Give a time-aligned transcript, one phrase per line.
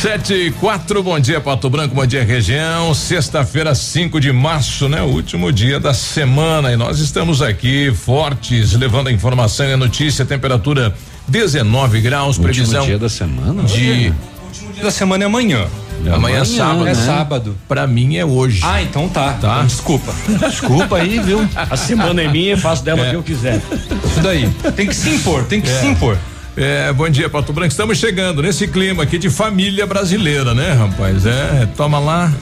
[0.00, 5.02] Sete e quatro, bom dia Pato Branco, bom dia região, sexta-feira 5 de março, né?
[5.02, 9.76] O último dia da semana e nós estamos aqui fortes, levando a informação e a
[9.76, 10.94] notícia, temperatura
[11.28, 12.80] 19 graus, o previsão.
[12.80, 13.62] Último dia da semana?
[13.64, 14.08] De.
[14.42, 15.66] O último dia da semana é amanhã.
[16.06, 16.80] É amanhã, é sábado.
[16.80, 16.94] É né?
[16.94, 17.56] sábado.
[17.68, 18.62] Pra mim é hoje.
[18.64, 19.34] Ah, então tá.
[19.34, 19.56] Tá.
[19.56, 20.14] Então, desculpa.
[20.48, 21.46] Desculpa aí, viu?
[21.54, 23.60] A semana é minha, faço dela o que eu quiser.
[24.06, 24.48] Isso daí.
[24.74, 26.16] Tem que se impor, tem que se impor.
[26.56, 27.70] É, bom dia, Pato Branco.
[27.70, 31.24] Estamos chegando nesse clima aqui de família brasileira, né, rapaz?
[31.24, 32.32] É, toma lá.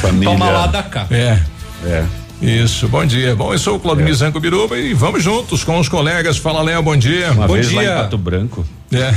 [0.00, 0.30] Família.
[0.30, 1.06] Toma lá da cá.
[1.10, 1.38] É.
[1.84, 2.04] É.
[2.40, 3.34] Isso, bom dia.
[3.34, 6.36] Bom, eu sou o Claudio Mizanco Biruba e vamos juntos com os colegas.
[6.36, 7.32] Fala, Léo, bom dia.
[7.32, 7.96] Uma Bom vez lá em dia.
[7.96, 8.64] Pato Branco.
[8.90, 9.12] É.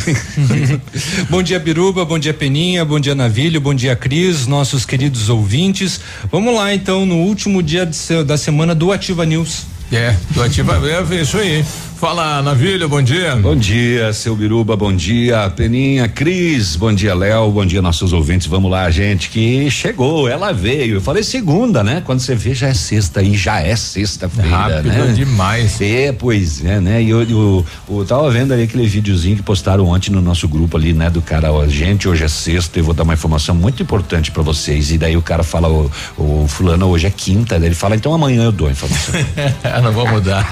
[1.30, 6.02] Bom dia, Biruba, bom dia, Peninha, bom dia, Navilho, bom dia, Cris, nossos queridos ouvintes.
[6.30, 9.66] Vamos lá, então, no último dia de da semana do Ativa News.
[9.90, 11.64] É, do Ativa, é isso aí.
[12.02, 13.36] Fala, Navilho, bom dia.
[13.36, 18.48] Bom dia, seu Biruba, bom dia, Peninha, Cris, bom dia, Léo, bom dia, nossos ouvintes.
[18.48, 20.96] Vamos lá, gente, que chegou, ela veio.
[20.96, 22.02] Eu falei segunda, né?
[22.04, 25.14] Quando você vê, já é sexta e já é sexta-feira, Rápido né?
[25.14, 25.80] demais.
[25.80, 27.03] É, pois é, né?
[27.03, 30.78] E eu, eu, eu tava vendo ali aquele videozinho que postaram ontem no nosso grupo
[30.78, 31.08] ali, né?
[31.08, 34.42] Do cara, ó, gente, hoje é sexta, eu vou dar uma informação muito importante pra
[34.42, 34.90] vocês.
[34.90, 38.12] E daí o cara fala, o, o fulano, hoje é quinta, daí ele fala, então
[38.12, 39.14] amanhã eu dou a informação.
[39.84, 40.52] Não vou mudar.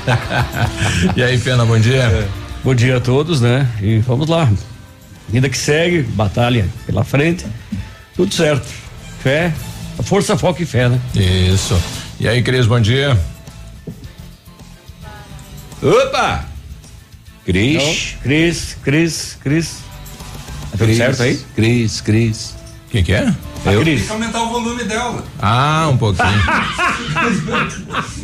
[1.17, 2.27] e aí, Pena, bom dia.
[2.63, 3.67] Bom dia a todos, né?
[3.81, 4.51] E vamos lá.
[5.29, 7.45] Vida que segue, batalha pela frente,
[8.15, 8.67] tudo certo.
[9.23, 9.53] Fé,
[10.03, 10.99] força, foco e fé, né?
[11.15, 11.79] Isso.
[12.19, 13.17] E aí, Cris, bom dia.
[15.81, 16.45] Opa!
[17.47, 18.17] Então, Cris.
[18.21, 19.77] Cris, Cris, Cris.
[20.71, 21.39] Tá tudo certo aí?
[21.55, 22.55] Cris, Cris.
[22.89, 23.31] O que que é?
[23.67, 23.81] Eu?
[23.81, 24.09] Cris.
[24.09, 25.23] aumentar o volume dela.
[25.39, 26.27] Ah, um pouquinho.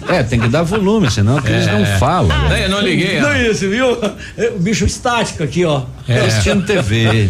[0.07, 2.27] É, tem que dar volume, senão a Cris não fala.
[2.47, 3.19] Não, eu não liguei.
[3.19, 3.97] Não é isso, viu?
[4.37, 5.83] É, O bicho estático aqui, ó.
[6.07, 6.19] É.
[6.19, 7.29] Assistindo TV.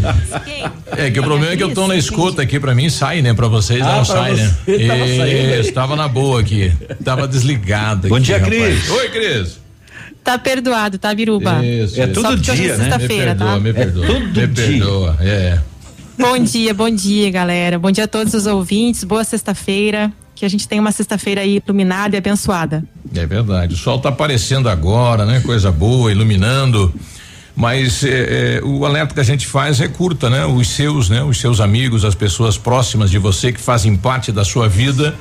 [0.97, 3.33] É que o problema é que eu tô na escuta aqui, pra mim sai, né?
[3.33, 4.53] Pra vocês Ah, não pra sai, né?
[4.65, 5.59] tava saindo aí.
[5.61, 6.71] Isso, tava na boa aqui.
[7.03, 8.53] Tava desligado Bom aqui, dia, rapaz.
[8.53, 8.89] Cris.
[8.89, 9.57] Oi, Cris.
[10.23, 11.63] Tá perdoado, tá, Biruba?
[11.63, 11.99] Isso.
[12.01, 12.13] É isso.
[12.13, 12.97] todo Só hoje é dia, né?
[12.97, 13.59] Me perdoa, tá?
[13.59, 14.05] me perdoa.
[14.07, 14.47] todo me dia.
[14.47, 15.59] perdoa, é.
[16.17, 17.77] Bom dia, bom dia, galera.
[17.77, 19.03] Bom dia a todos os ouvintes.
[19.03, 20.11] Boa sexta-feira.
[20.33, 22.83] Que a gente tenha uma sexta-feira aí iluminada e abençoada.
[23.13, 23.73] É verdade.
[23.73, 25.41] O sol tá aparecendo agora, né?
[25.41, 26.93] Coisa boa, iluminando.
[27.55, 30.45] Mas é, é, o alerta que a gente faz é curta, né?
[30.45, 31.23] Os seus, né?
[31.23, 35.15] Os seus amigos, as pessoas próximas de você que fazem parte da sua vida,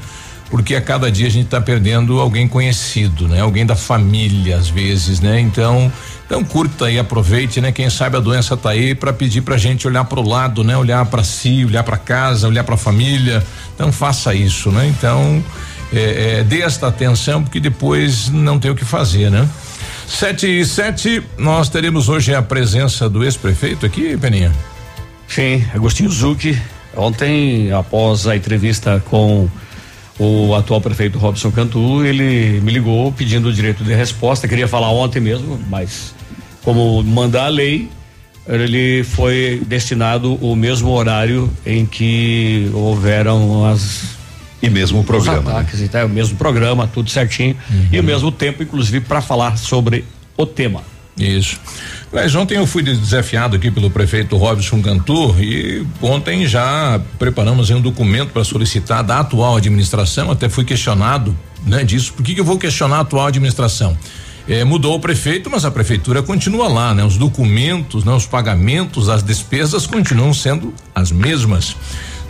[0.50, 3.41] porque a cada dia a gente está perdendo alguém conhecido, né?
[3.41, 5.41] Alguém da família às vezes, né?
[5.41, 5.93] Então,
[6.26, 7.70] então curta e aproveite, né?
[7.70, 10.76] Quem sabe a doença tá aí para pedir pra gente olhar para o lado, né?
[10.76, 13.44] Olhar para si, olhar para casa, olhar para a família.
[13.74, 14.86] Então faça isso, né?
[14.86, 15.44] Então
[15.92, 19.48] é, é, dê esta atenção porque depois não tem o que fazer, né?
[20.06, 24.52] Sete e sete, nós teremos hoje a presença do ex-prefeito aqui, Peninha.
[25.28, 26.60] Sim, Agostinho Zucchi.
[26.96, 29.48] Ontem, após a entrevista com
[30.19, 34.47] o atual prefeito Robson Cantu, ele me ligou pedindo o direito de resposta.
[34.47, 36.14] Queria falar ontem mesmo, mas
[36.62, 37.88] como manda a lei,
[38.47, 44.16] ele foi destinado o mesmo horário em que houveram as
[44.62, 45.42] E mesmo o programa.
[45.42, 45.50] né?
[45.59, 47.56] ataques e tal, o mesmo programa, tudo certinho
[47.91, 50.04] e o mesmo tempo, inclusive, para falar sobre
[50.36, 50.83] o tema.
[51.16, 51.61] Isso.
[52.13, 57.81] Mas ontem eu fui desafiado aqui pelo prefeito Robson Cantu e ontem já preparamos um
[57.81, 62.13] documento para solicitar da atual administração, até fui questionado, né, disso.
[62.13, 63.97] Por que, que eu vou questionar a atual administração?
[64.47, 67.03] Eh, mudou o prefeito, mas a prefeitura continua lá, né?
[67.03, 68.13] Os documentos, né?
[68.13, 71.75] Os pagamentos, as despesas continuam sendo as mesmas.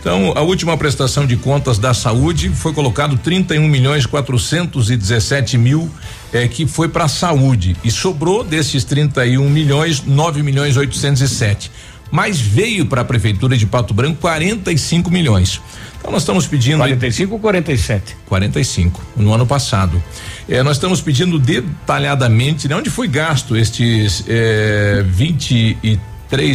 [0.05, 5.89] Então, a última prestação de contas da saúde foi colocado 31 milhões 417 mil
[6.31, 11.71] eh, que foi para a saúde e sobrou desses 31 milhões 9 milhões 807.
[12.11, 15.59] mas veio para a prefeitura de Pato Branco 45 milhões.
[15.97, 18.15] Então nós estamos pedindo 45 ou 47?
[18.27, 20.01] 45 no ano passado.
[20.47, 25.97] É, nós estamos pedindo detalhadamente né, onde foi gasto estes é, 23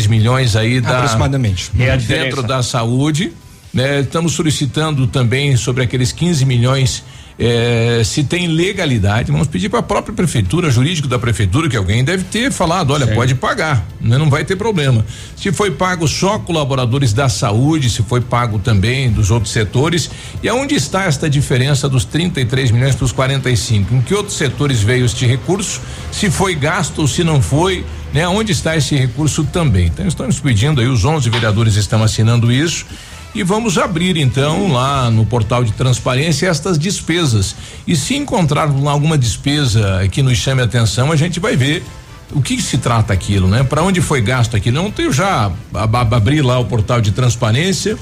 [0.06, 3.32] milhões aí da aproximadamente é dentro da saúde.
[3.72, 7.04] Né, estamos solicitando também sobre aqueles 15 milhões
[7.42, 12.04] é, se tem legalidade, vamos pedir para a própria prefeitura, jurídico da prefeitura, que alguém
[12.04, 14.18] deve ter falado, olha, pode pagar, né?
[14.18, 15.06] não vai ter problema.
[15.34, 20.10] Se foi pago só colaboradores da saúde, se foi pago também dos outros setores,
[20.42, 23.94] e aonde está esta diferença dos 33 milhões para os 45?
[23.94, 25.80] Em que outros setores veio este recurso?
[26.12, 27.86] Se foi gasto ou se não foi?
[28.12, 28.26] Né?
[28.26, 29.86] Onde está esse recurso também?
[29.86, 32.86] Então estamos pedindo aí, os 11 vereadores estão assinando isso
[33.34, 37.54] e vamos abrir então lá no portal de transparência estas despesas.
[37.86, 41.84] E se encontrarmos alguma despesa que nos chame a atenção, a gente vai ver
[42.32, 43.62] o que, que se trata aquilo, né?
[43.62, 44.82] Para onde foi gasto aquilo?
[44.82, 47.96] Ontem eu já abri lá o portal de transparência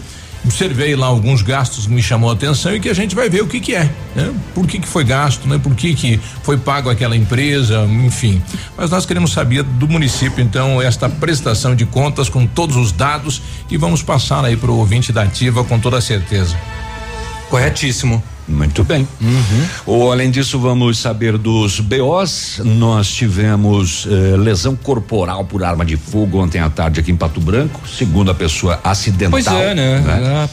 [0.49, 3.43] observei lá alguns gastos que me chamou a atenção e que a gente vai ver
[3.43, 3.85] o que que é,
[4.17, 4.35] né?
[4.55, 5.59] Por que que foi gasto, né?
[5.59, 8.43] Por que que foi pago aquela empresa, enfim.
[8.77, 13.43] Mas nós queremos saber do município, então, esta prestação de contas com todos os dados
[13.71, 16.57] e vamos passar aí para o ouvinte da ativa com toda certeza.
[17.51, 18.23] Corretíssimo.
[18.49, 19.07] Muito bem.
[19.21, 19.67] Uhum.
[19.85, 22.61] Ou, além disso, vamos saber dos BOs.
[22.65, 27.41] Nós tivemos eh, lesão corporal por arma de fogo ontem à tarde aqui em Pato
[27.41, 29.31] Branco, segundo a pessoa acidental.
[29.31, 30.01] Pois é, né?
[30.01, 30.49] né?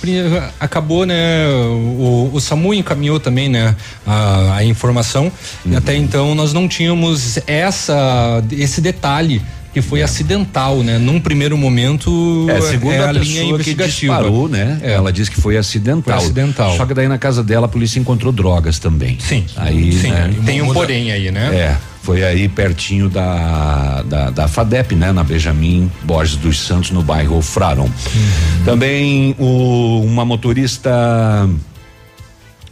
[0.60, 1.48] A, acabou, né?
[1.48, 3.76] O, o, SAMU encaminhou também, né?
[4.06, 5.32] A, a informação.
[5.66, 5.72] Uhum.
[5.72, 9.42] E até então nós não tínhamos essa, esse detalhe
[9.76, 10.98] que foi acidental, né?
[10.98, 14.16] Num primeiro momento, é, segundo é a, a linha investigativa.
[14.16, 14.80] disparou, né?
[14.82, 14.94] É.
[14.94, 16.16] Ela disse que foi acidental.
[16.18, 16.78] Foi acidental.
[16.78, 19.18] Só que daí na casa dela a polícia encontrou drogas também.
[19.20, 19.44] Sim.
[19.58, 20.12] Aí, sim.
[20.12, 20.34] Né?
[20.46, 21.54] Tem um porém aí, né?
[21.54, 21.78] É.
[22.02, 25.12] Foi aí pertinho da, da, da FADEP, né?
[25.12, 27.84] Na Benjamin Borges dos Santos, no bairro Fraron.
[27.84, 28.64] Uhum.
[28.64, 31.50] Também o, uma motorista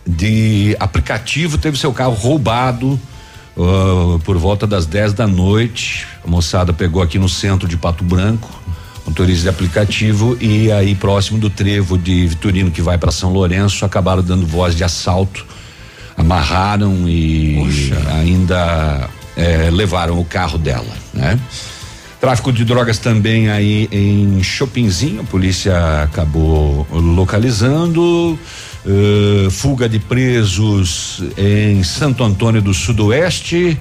[0.08, 2.98] de aplicativo teve seu carro roubado
[3.58, 6.08] uh, por volta das 10 da noite.
[6.24, 8.50] A moçada pegou aqui no centro de Pato Branco,
[9.06, 13.86] motorista de aplicativo, e aí próximo do trevo de Vitorino que vai para São Lourenço,
[13.86, 15.46] acabaram dando voz de assalto,
[16.16, 18.12] amarraram e Poxa.
[18.12, 21.40] ainda eh, levaram o carro dela, né?
[22.22, 28.40] Tráfico de drogas também aí em Chopinzinho, a polícia acabou localizando.
[28.86, 33.80] Uh, fuga de presos em Santo Antônio do Sudoeste.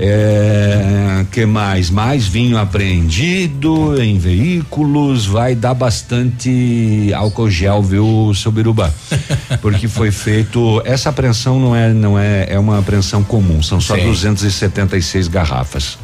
[0.00, 1.90] É, que mais?
[1.90, 8.94] Mais vinho apreendido em veículos, vai dar bastante álcool gel, viu, seu Biruba?
[9.60, 13.96] Porque foi feito, essa apreensão não é, não é, é uma apreensão comum, são só
[13.96, 14.04] Sim.
[14.04, 15.98] 276 garrafas.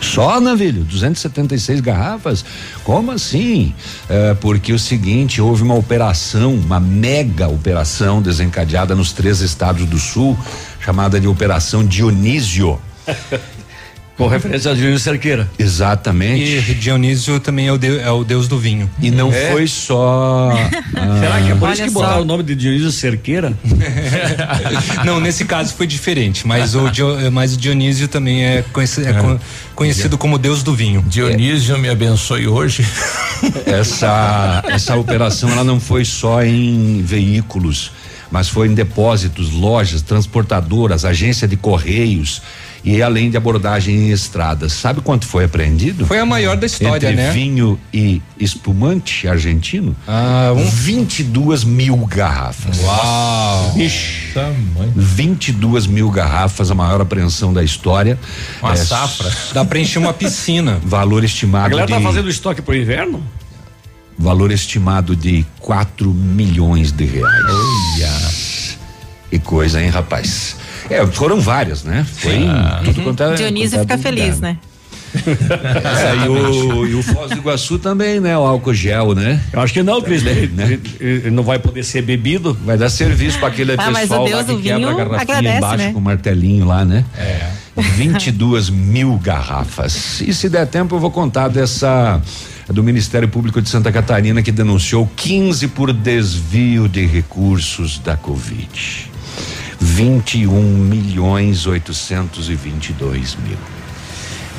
[0.00, 2.44] Só, Navilho, 276 garrafas?
[2.84, 3.74] Como assim?
[4.08, 9.98] É, porque o seguinte, houve uma operação, uma mega operação desencadeada nos três estados do
[9.98, 10.38] sul,
[10.80, 12.78] chamada de Operação Dionísio.
[14.18, 15.48] Com referência a Dionísio Cerqueira.
[15.56, 16.70] Exatamente.
[16.72, 18.90] E Dionísio também é o, de, é o deus do vinho.
[19.00, 19.52] E não é.
[19.52, 20.50] foi só.
[20.96, 23.56] ah, Será que é por isso que botaram o nome de Dionísio Cerqueira?
[25.06, 26.90] não, nesse caso foi diferente, mas o,
[27.32, 29.38] mas o Dionísio também é conhecido, é é.
[29.76, 31.04] conhecido como deus do vinho.
[31.06, 32.84] Dionísio me abençoe hoje.
[33.66, 37.92] essa, essa operação ela não foi só em veículos,
[38.32, 42.42] mas foi em depósitos, lojas, transportadoras, agência de correios
[42.84, 44.72] e além de abordagem em estradas.
[44.72, 46.06] Sabe quanto foi apreendido?
[46.06, 47.30] Foi a maior da história, Entre né?
[47.32, 49.96] vinho e espumante argentino.
[50.06, 52.78] Ah, um 22 mil garrafas.
[52.80, 53.74] Uau!
[53.76, 54.32] Ixi,
[54.94, 58.18] 22 mil garrafas, a maior apreensão da história.
[58.62, 59.30] Uma é, safra.
[59.52, 60.80] Dá pra encher uma piscina.
[60.84, 61.66] Valor estimado.
[61.66, 63.22] A galera de, tá fazendo estoque pro inverno?
[64.18, 67.44] Valor estimado de 4 milhões de reais.
[67.44, 68.78] Olha.
[69.30, 70.56] Que coisa, hein, rapaz?
[70.90, 72.06] É, foram várias, né?
[72.10, 72.80] Foi ah.
[72.84, 73.34] tudo quanto é.
[73.34, 74.58] Dionísio fica feliz, né?
[75.14, 78.36] é, e, o, e o Foz do Iguaçu também, né?
[78.36, 79.40] O álcool gel, né?
[79.52, 80.22] Eu acho que não, Cris.
[80.22, 80.78] Né?
[81.32, 82.56] Não vai poder ser bebido.
[82.64, 85.92] Vai dar serviço para aquele ah, pessoal lá que quebra a garrafinha agradece, embaixo né?
[85.92, 87.04] com o martelinho lá, né?
[87.16, 87.48] É.
[87.76, 90.20] 22 mil garrafas.
[90.20, 92.20] E se der tempo, eu vou contar dessa
[92.68, 99.10] do Ministério Público de Santa Catarina que denunciou 15 por desvio de recursos da Covid.
[99.80, 103.77] 21 milhões 822 mil.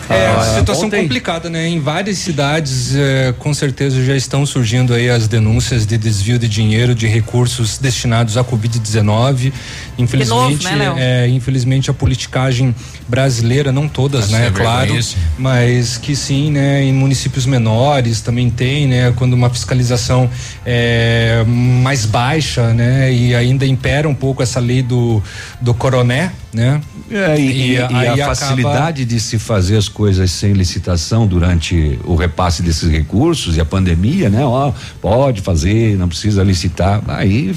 [0.10, 1.04] É, ah, situação ontem...
[1.04, 1.68] complicada, né?
[1.68, 6.48] Em várias cidades, é, com certeza já estão surgindo aí as denúncias de desvio de
[6.48, 9.54] dinheiro, de recursos destinados à Covid-19.
[9.98, 12.74] Infelizmente, novo, né, é, infelizmente a politicagem
[13.08, 14.48] brasileira, não todas, né?
[14.48, 14.98] É claro,
[15.38, 16.84] mas que sim, né?
[16.84, 19.13] Em municípios menores também tem, né?
[19.16, 20.30] Quando uma fiscalização
[20.66, 23.13] é mais baixa, né?
[23.13, 25.22] E ainda impera um pouco essa lei do
[25.62, 26.82] do coroné, né?
[27.12, 32.15] É, e, e, e a facilidade de se fazer as coisas sem licitação durante o
[32.15, 34.44] repasse desses recursos e a pandemia, né?
[34.44, 37.01] Ó, pode fazer, não precisa licitar.
[37.08, 37.56] Aí.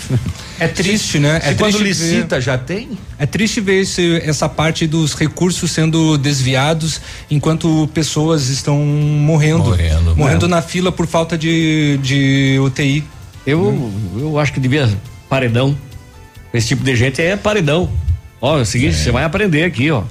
[0.60, 1.40] É triste, né?
[1.40, 2.90] Se é quando licita ver, já tem?
[3.18, 9.64] É triste ver esse, essa parte dos recursos sendo desviados enquanto pessoas estão morrendo.
[9.64, 13.04] Morrendo, morrendo na fila por falta de, de UTI.
[13.46, 14.88] Eu, eu acho que devia
[15.28, 15.76] paredão.
[16.52, 17.90] Esse tipo de gente é paredão.
[18.42, 19.12] Ó, é o seguinte, você é.
[19.12, 20.02] vai aprender aqui, ó.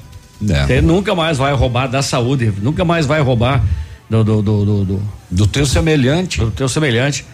[0.50, 0.66] É.
[0.66, 3.62] Você nunca mais vai roubar da saúde, nunca mais vai roubar
[4.10, 6.40] do do, do, do, do, do teu semelhante.
[6.40, 7.26] Do teu semelhante.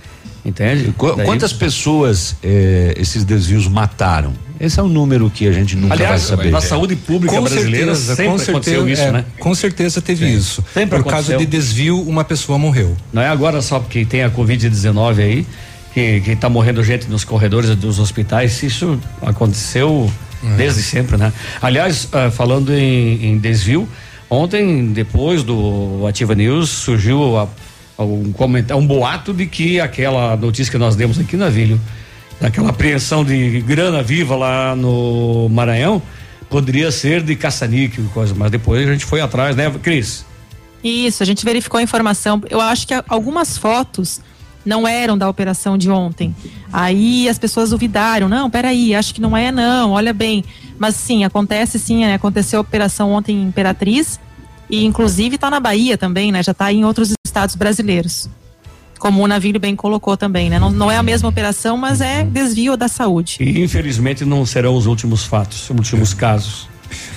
[0.43, 0.93] Entende?
[0.97, 1.25] Qu Daí...
[1.25, 4.33] Quantas pessoas eh, esses desvios mataram?
[4.59, 6.51] Esse é um número que a gente nunca Aliás, vai saber.
[6.51, 9.25] Na saúde pública com brasileira certeza, sempre com certeza, isso, é, né?
[9.39, 10.35] Com certeza teve Sim.
[10.35, 10.63] isso.
[10.73, 11.11] Sempre Por aconteceu.
[11.11, 12.95] causa de desvio, uma pessoa morreu.
[13.13, 15.47] Não é agora só porque tem a Covid-19 aí,
[15.93, 18.63] que, que tá morrendo gente nos corredores dos hospitais.
[18.63, 20.09] Isso aconteceu
[20.55, 21.33] desde sempre, né?
[21.61, 23.87] Aliás, uh, falando em, em, desvio,
[24.29, 27.47] ontem, depois do Ativa News, surgiu a,
[27.97, 31.79] a, um comentário, um boato de que aquela notícia que nós demos aqui na Vilho,
[32.39, 36.01] daquela apreensão de grana viva lá no Maranhão,
[36.49, 40.25] poderia ser de caça-níquel e coisa, mas depois a gente foi atrás, né, Cris?
[40.83, 42.41] Isso, a gente verificou a informação.
[42.49, 44.21] Eu acho que algumas fotos
[44.67, 46.35] não eram da operação de ontem.
[46.71, 50.43] Aí as pessoas duvidaram, não, peraí, acho que não é não, olha bem.
[50.77, 52.13] Mas sim, acontece sim, né?
[52.13, 54.19] aconteceu a operação ontem em Imperatriz
[54.69, 56.43] e inclusive está na Bahia também, né?
[56.43, 58.29] Já está em outros estados brasileiros.
[58.99, 60.59] Como o navio bem colocou também, né?
[60.59, 63.37] Não, não é a mesma operação, mas é desvio da saúde.
[63.39, 66.67] E infelizmente não serão os últimos fatos, os últimos casos.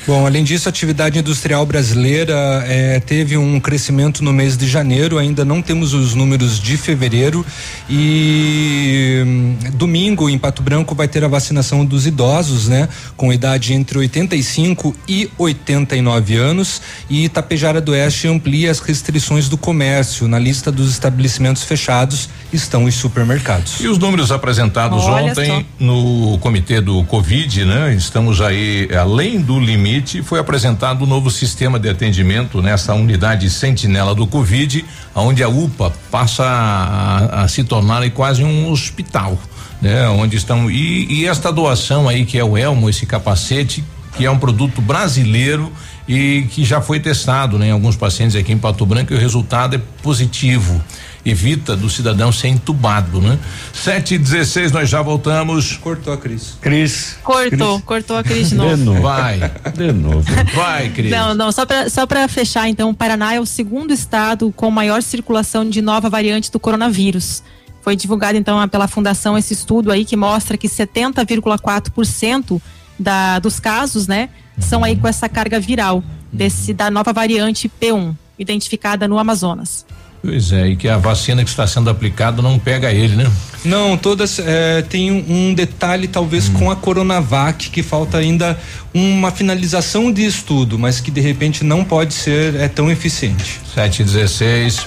[0.07, 2.35] Bom, além disso, a atividade industrial brasileira
[2.67, 7.47] eh, teve um crescimento no mês de janeiro, ainda não temos os números de fevereiro
[7.89, 12.89] e hum, domingo em Pato Branco vai ter a vacinação dos idosos, né?
[13.17, 19.57] Com idade entre 85 e 89 anos e Itapejara do Oeste amplia as restrições do
[19.57, 20.27] comércio.
[20.27, 23.81] Na lista dos estabelecimentos fechados estão os supermercados.
[23.81, 25.85] E os números apresentados Olha ontem só.
[25.85, 27.95] no comitê do Covid, né?
[27.95, 34.15] Estamos aí além do limite, foi apresentado um novo sistema de atendimento nessa unidade sentinela
[34.15, 39.39] do Covid, onde a UPA passa a, a se tornar quase um hospital,
[39.81, 40.09] né?
[40.09, 43.85] Onde estão e, e esta doação aí que é o elmo, esse capacete,
[44.17, 45.73] que é um produto brasileiro
[46.09, 49.21] e que já foi testado né, em alguns pacientes aqui em Pato Branco e o
[49.21, 50.83] resultado é positivo
[51.25, 53.39] evita do cidadão ser entubado, né?
[53.73, 55.77] Sete e dezesseis, nós já voltamos.
[55.77, 56.57] Cortou a Cris.
[56.61, 57.19] Cris.
[57.23, 57.85] Cortou, Cris.
[57.85, 58.77] cortou a Cris de novo.
[58.77, 59.03] De novo.
[59.03, 59.39] Vai.
[59.77, 60.25] De novo.
[60.55, 61.11] Vai, Cris.
[61.11, 64.71] Não, não, só para só para fechar, então, o Paraná é o segundo estado com
[64.71, 67.43] maior circulação de nova variante do coronavírus.
[67.83, 72.61] Foi divulgado então pela fundação esse estudo aí que mostra que 70,4%
[72.99, 78.15] da dos casos, né, são aí com essa carga viral desse da nova variante P1,
[78.39, 79.87] identificada no Amazonas.
[80.23, 83.31] Pois é, e que a vacina que está sendo aplicada não pega ele, né?
[83.65, 86.55] Não, todas é, tem um, um, detalhe talvez hum.
[86.55, 88.59] com a Coronavac que falta ainda
[88.93, 93.61] uma finalização de estudo, mas que de repente não pode ser é tão eficiente.
[93.75, 94.87] Sete e dezesseis.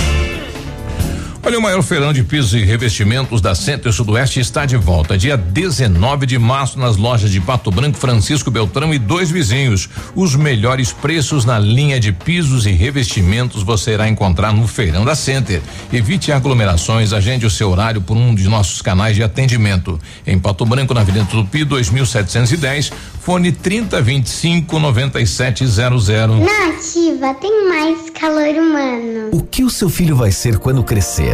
[1.43, 5.17] Olha, o maior feirão de pisos e revestimentos da Center Sudoeste está de volta.
[5.17, 9.89] Dia 19 de março, nas lojas de Pato Branco, Francisco Beltrão e dois vizinhos.
[10.15, 15.15] Os melhores preços na linha de pisos e revestimentos você irá encontrar no Feirão da
[15.15, 15.63] Center.
[15.91, 19.99] Evite aglomerações, agende o seu horário por um de nossos canais de atendimento.
[20.27, 26.07] Em Pato Branco, na Avenida Tupi, 2710, fone 3025 9700.
[26.39, 29.29] Nativa, tem mais calor humano.
[29.31, 31.30] O que o seu filho vai ser quando crescer?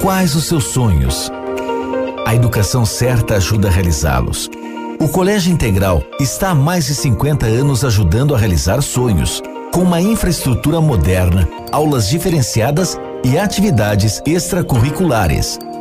[0.00, 1.30] Quais os seus sonhos?
[2.26, 4.48] A educação certa ajuda a realizá-los.
[5.00, 10.00] O Colégio Integral está há mais de 50 anos ajudando a realizar sonhos, com uma
[10.00, 15.58] infraestrutura moderna, aulas diferenciadas e atividades extracurriculares.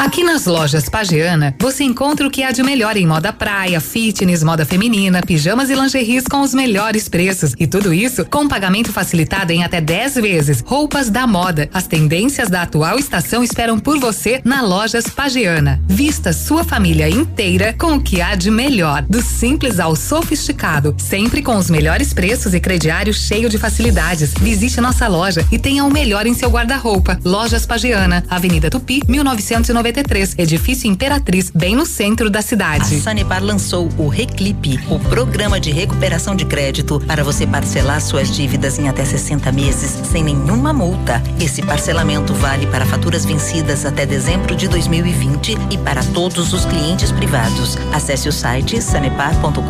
[0.00, 4.42] Aqui nas lojas Pagiana, você encontra o que há de melhor em moda praia, fitness,
[4.42, 7.52] moda feminina, pijamas e lingeries com os melhores preços.
[7.58, 10.64] E tudo isso com pagamento facilitado em até 10 vezes.
[10.66, 11.68] Roupas da moda.
[11.70, 15.78] As tendências da atual estação esperam por você na Lojas Pagiana.
[15.86, 19.02] Vista sua família inteira com o que há de melhor.
[19.02, 20.94] Do simples ao sofisticado.
[20.96, 24.32] Sempre com os melhores preços e crediário cheio de facilidades.
[24.40, 27.20] Visite nossa loja e tenha o melhor em seu guarda-roupa.
[27.22, 32.94] Lojas Pagiana, Avenida Tupi, 1990 93, edifício Imperatriz, bem no centro da cidade.
[32.94, 38.30] A Sanepar lançou o Reclipe, o programa de recuperação de crédito para você parcelar suas
[38.30, 41.20] dívidas em até 60 meses sem nenhuma multa.
[41.40, 47.10] Esse parcelamento vale para faturas vencidas até dezembro de 2020 e para todos os clientes
[47.10, 47.76] privados.
[47.92, 49.60] Acesse o site sanepar.com.br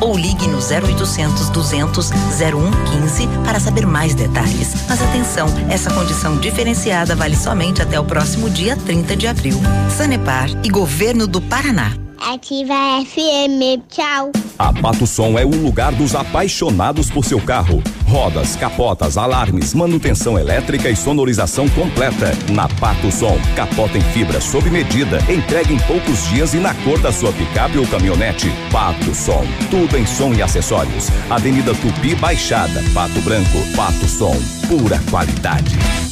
[0.00, 4.72] ou ligue no 0800 200 0115 para saber mais detalhes.
[4.88, 9.56] Mas atenção, essa condição diferenciada vale somente até o próximo dia 30 30 de abril.
[9.96, 11.92] Sanepar e Governo do Paraná.
[12.20, 14.30] Ativa FM, tchau.
[14.56, 17.82] A Pato Som é o lugar dos apaixonados por seu carro.
[18.06, 22.30] Rodas, capotas, alarmes, manutenção elétrica e sonorização completa.
[22.52, 27.00] Na Pato Som, capota em fibra sob medida, entrega em poucos dias e na cor
[27.00, 28.52] da sua picape ou caminhonete.
[28.70, 31.08] Pato Som, tudo em som e acessórios.
[31.28, 34.36] Avenida Tupi Baixada, Pato Branco, Pato Som,
[34.68, 36.11] pura qualidade.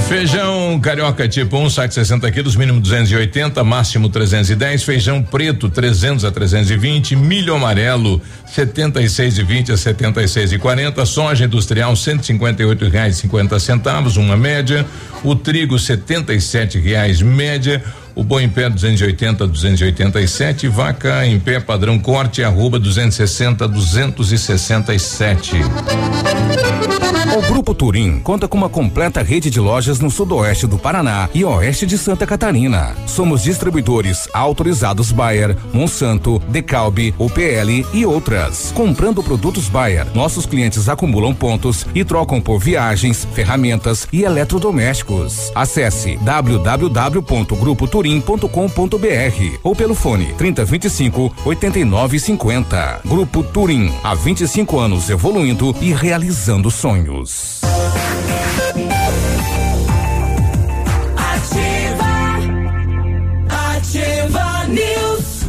[0.00, 4.82] Feijão carioca tipo 1, um, saco 60 quilos, mínimo 280, máximo 310.
[4.82, 7.14] Feijão preto 300 a 320.
[7.14, 11.04] Milho amarelo 76 e 20 a 76 e 40.
[11.04, 14.86] Soja industrial 158 reais 50 centavos, uma média.
[15.22, 17.82] O trigo 77 reais média.
[18.16, 25.56] O boi em pé 280 287, vaca em pé padrão corte arroba 260 267.
[27.36, 31.44] O Grupo Turim conta com uma completa rede de lojas no sudoeste do Paraná e
[31.44, 32.96] oeste de Santa Catarina.
[33.06, 38.72] Somos distribuidores autorizados Bayer, Monsanto, Decalbe, UPL e outras.
[38.74, 45.52] Comprando produtos Bayer, nossos clientes acumulam pontos e trocam por viagens, ferramentas e eletrodomésticos.
[45.54, 46.16] Acesse
[48.06, 53.00] turim.com.br ou pelo fone 3025 8950.
[53.04, 57.60] Grupo Turim, há 25 anos evoluindo e realizando sonhos.
[61.16, 62.06] Ativa,
[63.74, 65.46] ativa News.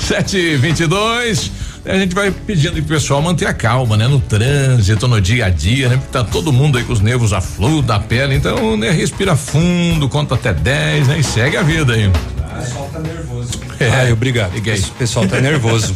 [0.00, 4.06] 722 a gente vai pedindo pro pessoal manter a calma, né?
[4.06, 5.96] No trânsito, no dia a dia, né?
[5.96, 8.90] Porque tá todo mundo aí com os nervos a flor da pele, então, né?
[8.90, 11.18] Respira fundo, conta até 10, né?
[11.18, 12.10] E segue a vida aí.
[12.58, 13.50] O pessoal tá nervoso.
[13.78, 14.52] É, Ai, obrigado.
[14.56, 15.94] O pessoal tá nervoso.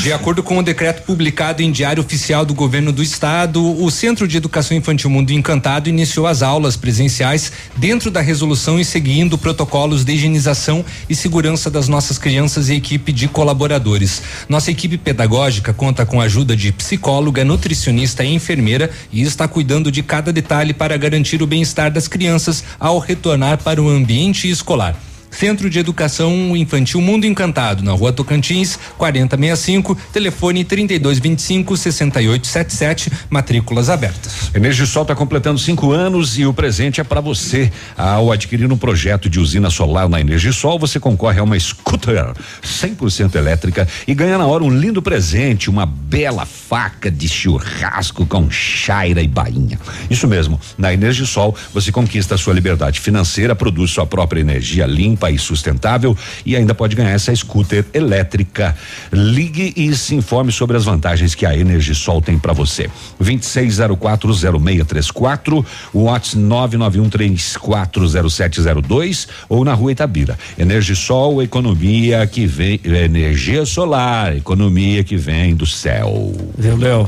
[0.00, 4.28] De acordo com o decreto publicado em Diário Oficial do Governo do Estado, o Centro
[4.28, 10.04] de Educação Infantil Mundo Encantado iniciou as aulas presenciais dentro da resolução e seguindo protocolos
[10.04, 14.22] de higienização e segurança das nossas crianças e equipe de colaboradores.
[14.48, 19.90] Nossa equipe pedagógica conta com a ajuda de psicóloga, nutricionista e enfermeira e está cuidando
[19.90, 24.96] de cada detalhe para garantir o bem-estar das crianças ao retornar para o ambiente escolar.
[25.32, 34.50] Centro de Educação Infantil Mundo Encantado, na Rua Tocantins, 4065, telefone 3225 6877, matrículas abertas.
[34.54, 37.72] Energisol está completando cinco anos e o presente é para você.
[37.96, 43.34] Ao adquirir um projeto de usina solar na Energisol, você concorre a uma scooter 100%
[43.34, 49.22] elétrica e ganha na hora um lindo presente, uma bela faca de churrasco com chaira
[49.22, 49.78] e bainha.
[50.10, 55.21] Isso mesmo, na Energisol você conquista a sua liberdade financeira, produz sua própria energia limpa
[55.30, 58.76] e sustentável e ainda pode ganhar essa scooter elétrica.
[59.12, 62.90] Ligue e se informe sobre as vantagens que a Energisol tem para você.
[63.20, 70.36] 26040634, o WhatsApp 991340702 ou na Rua Itabira.
[70.58, 76.34] Energisol, economia que vem, energia solar, economia que vem do céu.
[76.56, 77.06] Viu, Léo?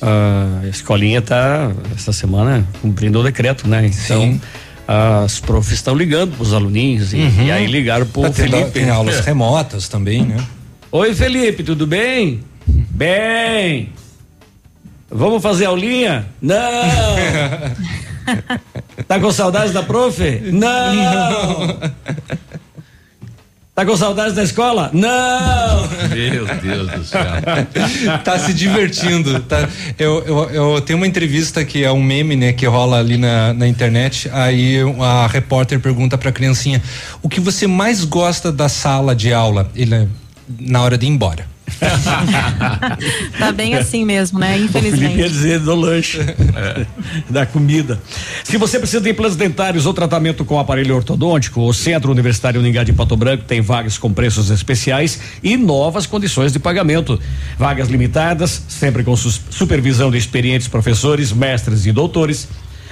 [0.00, 3.86] A escolinha está essa semana cumprindo o decreto, né?
[3.86, 4.40] Então,
[4.86, 7.44] as profs estão ligando para os aluninhos e, Uhum.
[7.46, 8.70] e aí ligaram Tá tendo- Felipe.
[8.72, 10.36] tem aulas remotas também, né?
[10.92, 12.40] Oi, Felipe, tudo bem?
[12.66, 13.90] Bem.
[15.10, 16.26] Vamos fazer aulinha?
[16.40, 16.56] Não.
[19.08, 20.20] tá com saudades da prof?
[20.52, 21.78] Não.
[23.74, 24.90] Tá com saudades da escola?
[24.92, 25.88] Não.
[26.10, 27.24] Meu Deus do céu.
[28.22, 29.40] tá se divertindo.
[29.40, 29.66] Tá.
[29.98, 33.54] Eu, eu, eu tenho uma entrevista que é um meme, né, que rola ali na,
[33.54, 34.28] na internet.
[34.30, 36.82] Aí a repórter pergunta pra criancinha:
[37.22, 39.70] o que você mais gosta da sala de aula?
[39.74, 40.06] Ele
[40.60, 41.51] na hora de ir embora.
[43.38, 44.58] Tá bem assim mesmo, né?
[44.58, 45.28] Infelizmente.
[45.28, 46.18] dizer do lanche,
[47.28, 48.00] da comida.
[48.44, 52.84] Se você precisa de implantes dentários ou tratamento com aparelho ortodôntico, o Centro Universitário Uningá
[52.84, 57.18] de Pato Branco tem vagas com preços especiais e novas condições de pagamento.
[57.58, 62.48] Vagas limitadas, sempre com supervisão de experientes professores, mestres e doutores.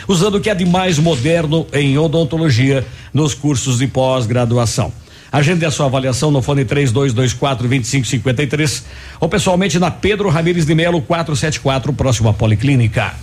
[0.09, 4.93] Usando o que é de mais moderno em odontologia nos cursos de pós-graduação.
[5.33, 8.85] Agende a sua avaliação no fone 3224 2553
[9.21, 13.15] ou pessoalmente na Pedro Ramires de Melo 474, próximo à Policlínica.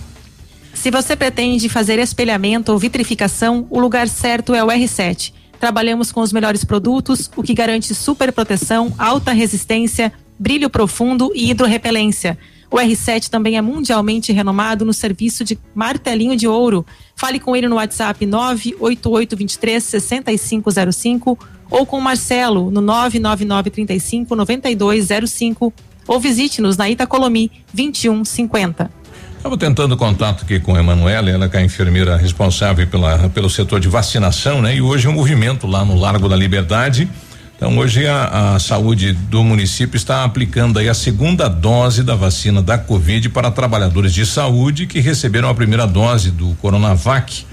[0.72, 5.32] Se você pretende fazer espelhamento ou vitrificação, o lugar certo é o R7.
[5.60, 11.50] Trabalhamos com os melhores produtos, o que garante super proteção, alta resistência, brilho profundo e
[11.50, 12.38] hidrorrepelência.
[12.70, 16.86] O R7 também é mundialmente renomado no serviço de martelinho de ouro.
[17.18, 21.36] Fale com ele no WhatsApp 98823 6505
[21.68, 25.74] ou com o Marcelo no 99935 9205
[26.06, 28.88] ou visite-nos na Itacolomi 2150.
[29.36, 33.50] Estava tentando contato aqui com a Emanuela, ela que é a enfermeira responsável pela, pelo
[33.50, 34.76] setor de vacinação, né?
[34.76, 37.08] E hoje é um movimento lá no Largo da Liberdade.
[37.58, 42.62] Então hoje a, a saúde do município está aplicando aí a segunda dose da vacina
[42.62, 47.44] da Covid para trabalhadores de saúde que receberam a primeira dose do Coronavac.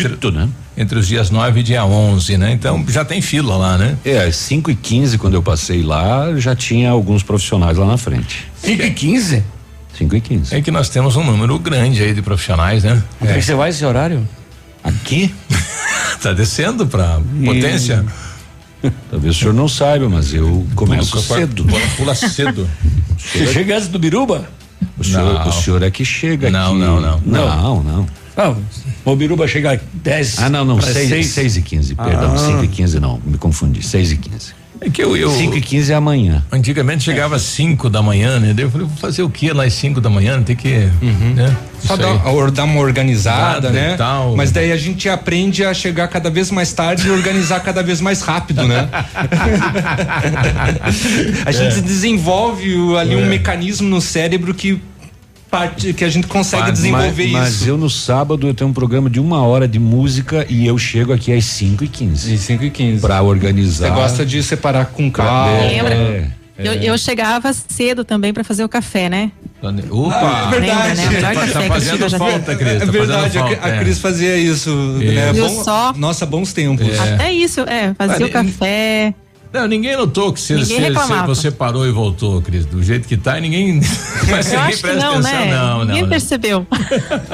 [0.00, 0.48] Acredito, né?
[0.74, 2.52] Entre os dias 9 e dia 11, né?
[2.52, 3.98] Então já tem fila lá, né?
[4.06, 7.98] É, às 5 e 15 quando eu passei lá, já tinha alguns profissionais lá na
[7.98, 8.50] frente.
[8.56, 9.44] 5 e 15?
[9.98, 10.54] 5 e 15.
[10.56, 13.02] É que nós temos um número grande aí de profissionais, né?
[13.20, 14.26] Onde é você vai esse horário?
[14.82, 15.32] Aqui?
[16.22, 18.02] tá descendo pra potência?
[19.10, 21.64] Talvez o senhor não saiba, mas eu começo Pula- cedo.
[21.64, 22.68] Pula, pula cedo.
[23.18, 24.48] Você chega antes do Biruba?
[24.98, 25.48] O senhor, Não.
[25.48, 26.78] o senhor é que chega Não, aqui.
[26.80, 27.20] não, não.
[27.24, 28.06] Não, não.
[28.36, 28.54] Ah,
[29.04, 30.38] o Biruba chega 10.
[30.40, 30.76] Ah, não, não.
[30.78, 31.26] para 6 seis.
[31.28, 32.32] seis e 15, perdão.
[32.34, 32.38] Ah.
[32.38, 33.82] 5 e 15 não, me confundi.
[33.82, 34.54] 6 e 15.
[34.84, 36.44] É que eu, eu 5 e 15 é amanhã.
[36.50, 38.52] antigamente chegava às 5 da manhã, né?
[38.52, 40.42] Daí eu falei, vou fazer o que lá às 5 da manhã?
[40.42, 40.88] Tem que.
[41.00, 41.56] Né?
[41.80, 42.16] Só dar,
[42.50, 43.96] dar uma organizada, Nada né?
[43.96, 44.36] tal.
[44.36, 48.00] Mas daí a gente aprende a chegar cada vez mais tarde e organizar cada vez
[48.00, 48.88] mais rápido, né?
[51.44, 54.80] a gente desenvolve o- ali um mecanismo no cérebro que
[55.52, 57.68] parte, que a gente consegue Mas- desenvolver mas, mas isso.
[57.68, 61.12] eu no sábado eu tenho um programa de uma hora de música e eu chego
[61.12, 63.02] aqui às 5 e 15 De 5 e 15.
[63.02, 63.88] Pra organizar.
[63.88, 65.60] Você gosta de separar com calma.
[65.60, 65.94] Lembra?
[65.94, 69.30] É, Eu, eu chegava cedo também para fazer o café, né?
[69.90, 70.48] Opa!
[70.54, 71.00] É verdade.
[71.00, 71.34] Lembra, né?
[71.34, 72.72] Tá eu fazendo falta, Cris.
[72.72, 73.78] É tá verdade, fazendo a, falta, a é.
[73.78, 75.32] Cris fazia isso, né?
[75.34, 75.92] Viu Bom- só?
[75.96, 76.98] Nossa, bons tempos.
[76.98, 79.14] Até isso, é, fazia Mas, o café.
[79.52, 82.64] Não, ninguém notou que você, Ninguém você- você parou e voltou, Cris.
[82.64, 83.80] Do jeito que tá, e ninguém.
[84.30, 85.32] Mas Eu ninguém acho que presta não, atenção.
[85.32, 85.50] né?
[85.54, 85.84] Não, não.
[85.84, 86.08] Ninguém não.
[86.08, 86.66] percebeu.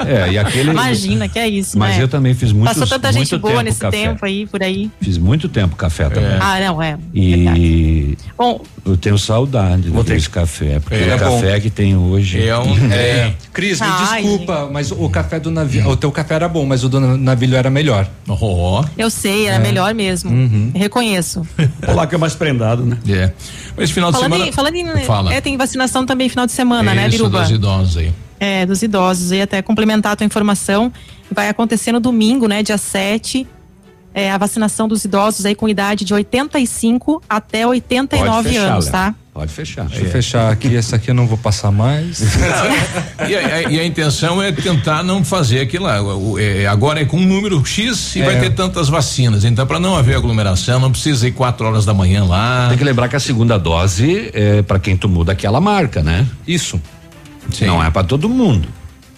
[0.07, 0.70] É, e aquele.
[0.70, 2.02] Imagina que é isso, Mas né?
[2.02, 3.96] eu também fiz muitos, Passou tanta gente muito boa tempo nesse café.
[4.09, 4.90] tempo aí, por aí.
[5.00, 6.31] Fiz muito tempo café também.
[6.40, 6.96] Ah, não, é.
[7.14, 8.16] verdade.
[8.38, 11.40] Bom, eu tenho saudade Vou ter desse café, porque É o bom.
[11.40, 12.46] café que tem hoje.
[12.46, 12.68] É um.
[12.92, 16.64] É, Cris, me Ai, desculpa, mas o café do navio, o teu café era bom,
[16.64, 18.09] mas o do navilho era melhor.
[18.29, 18.85] Ó.
[18.96, 20.31] eu sei, era melhor mesmo.
[20.74, 21.42] Reconheço.
[21.88, 22.96] O lá que é mais prendado, né?
[23.09, 23.33] é.
[23.77, 24.48] Mas final de Falando semana.
[24.48, 25.05] em, falando em.
[25.05, 25.35] Fala.
[25.35, 27.40] É, tem vacinação também final de semana, né, Isso, Biruba?
[27.40, 28.12] dos idosos aí.
[28.38, 29.33] É, dos idosos.
[29.33, 30.92] E até complementar a tua informação,
[31.33, 33.46] vai acontecer no domingo, né, dia 7,
[34.14, 38.92] é, a vacinação dos idosos aí com idade de 85 até 89 fechar, anos, Léo.
[38.92, 39.14] tá?
[39.33, 39.85] Pode fechar.
[39.87, 42.21] Deixa eu fechar aqui, essa aqui eu não vou passar mais.
[43.29, 46.01] E a, e a intenção é tentar não fazer aquilo lá.
[46.01, 48.25] O- é, agora é com um número X e É.
[48.25, 49.44] vai ter tantas vacinas.
[49.44, 52.68] Então, para não haver aglomeração, não precisa ir quatro horas da manhã lá.
[52.71, 56.27] Tem que lembrar que a segunda dose é para quem tomou daquela marca, né?
[56.47, 56.81] Isso.
[57.61, 58.68] Não é para todo mundo.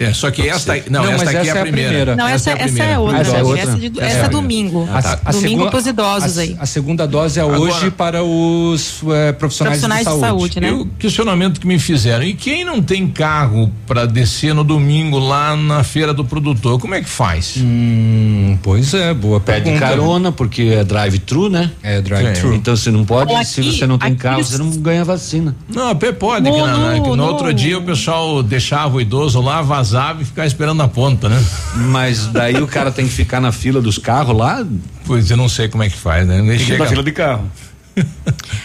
[0.00, 2.16] É, só que esta, não, Não, esta aqui essa é a primeira.
[2.16, 2.92] Não, essa, essa, primeira.
[2.92, 3.18] é outra.
[3.20, 3.60] Essa é outra?
[3.62, 4.88] Essa, de- Essa essa é é domingo.
[4.90, 5.20] Ah, tá.
[5.26, 6.56] A domingo para os idosos a, aí.
[6.58, 10.54] A segunda dose é Agora- hoje para os eh, profissionais, Profissionais de de saúde.
[10.54, 10.68] saúde, né?
[10.68, 15.18] E o questionamento que me fizeram, e quem não tem carro para descer no domingo
[15.18, 17.56] lá na feira do produtor, como é que faz?
[17.58, 19.86] Hum, pois é, boa Pede pergunta.
[19.86, 21.70] carona, porque é drive-thru, né?
[21.82, 22.54] É drive-thru.
[22.54, 25.04] Então você não pode, Olha, se aqui- você não tem aqui carro, você não ganha
[25.04, 25.54] vacina.
[25.68, 29.00] Não, pode, que, No- na- na- que no, no- outro dia o pessoal deixava o
[29.00, 29.60] idoso lá,
[29.90, 31.44] vazava e ficava esperando na ponta, né?
[31.74, 34.64] Mas daí o cara tem que ficar na fila dos carros lá.
[35.04, 36.38] Pois eu não sei como é que faz, né?
[36.38, 37.50] Ele chega- na fila de carro.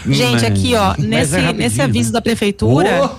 [0.07, 2.13] Gente, aqui, ó, nesse, é nesse aviso né?
[2.13, 3.09] da prefeitura,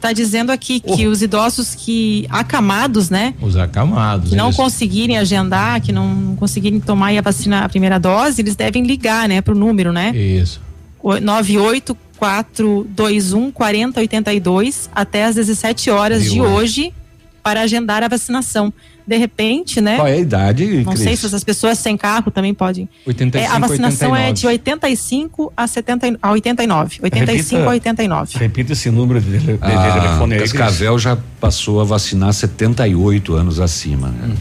[0.00, 3.32] tá dizendo aqui que os idosos que acamados, né?
[3.40, 4.30] Os acamados.
[4.30, 8.56] Que não eles- conseguirem agendar, que não conseguirem tomar a vacina, a primeira dose, eles
[8.56, 10.10] devem ligar, né, pro número, né?
[10.14, 10.60] Isso.
[11.02, 16.52] O- 98421 4082 até às 17 horas De de hoje.
[16.52, 16.92] hoje
[17.42, 18.72] para agendar a vacinação.
[19.06, 19.96] De repente, né?
[19.96, 21.00] Qual é a idade, Não Cris?
[21.04, 22.88] sei se as pessoas sem carro também podem.
[23.04, 24.32] 85, É, a vacinação é 89.
[24.34, 26.98] de 85 a, 70, a 89.
[27.02, 27.64] 85 Repita.
[27.64, 28.38] a 89.
[28.38, 30.38] Repita esse número de, de, de A telefone aí.
[30.40, 30.52] Cris.
[30.52, 34.36] Cascavel já passou a vacinar 78 anos acima, né?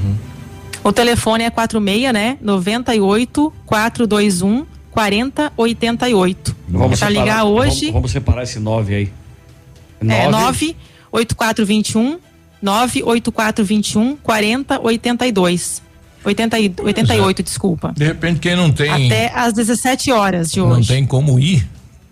[0.83, 2.37] O telefone é 46, né?
[2.41, 6.55] 98 421 4088.
[6.67, 7.79] Vamos é separar- ligar hoje.
[7.87, 9.11] Vamos, vamos separar esse 9 aí.
[10.01, 12.19] É 98421
[12.61, 15.81] 98421 4082.
[16.23, 17.93] 80, e- 88, desculpa.
[17.95, 18.89] De repente, quem não tem.
[19.07, 20.87] Até às 17 horas de não hoje.
[20.89, 21.65] tem como ir,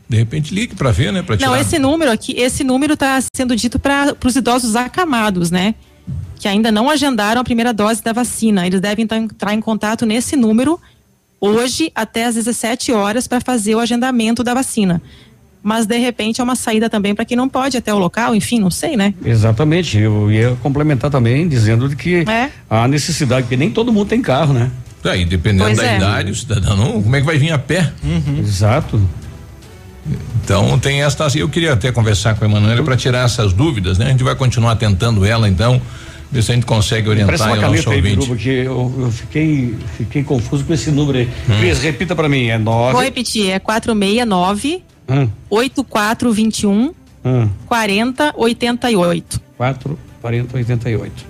[0.07, 1.21] de repente ligue para ver, né?
[1.21, 1.59] Pra Não, tirar.
[1.61, 5.75] esse número aqui, esse número está sendo dito para os idosos acamados, né?
[6.39, 8.65] Que ainda não agendaram a primeira dose da vacina.
[8.65, 10.79] Eles devem então entrar em contato nesse número
[11.41, 15.01] hoje até às 17 horas para fazer o agendamento da vacina.
[15.63, 18.59] Mas de repente é uma saída também para quem não pode até o local, enfim,
[18.59, 19.13] não sei, né?
[19.25, 19.97] Exatamente.
[19.97, 22.49] Eu ia complementar também dizendo que É.
[22.69, 24.71] há necessidade, porque nem todo mundo tem carro, né?
[25.03, 25.97] Aí, dependendo Pois da é.
[25.97, 27.91] idade, o cidadão, não, como é que vai vir a pé?
[28.39, 29.01] Exato.
[30.43, 31.27] Então tem esta.
[31.35, 34.05] Eu queria até conversar com a Emanuela para tirar essas dúvidas, né?
[34.05, 35.81] A gente vai continuar tentando ela, então,
[36.31, 38.15] ver se a gente consegue orientar o nosso aí, ouvinte.
[38.17, 41.29] Biruba, que eu, eu fiquei, fiquei confuso com esse número aí.
[41.49, 41.59] Hum.
[41.59, 43.03] Cris, repita pra mim, é Vou 9.
[43.05, 46.93] repetir, é 469 Hum, 8421
[47.23, 49.41] hum, 4088.
[49.57, 51.25] 4, 40, 88.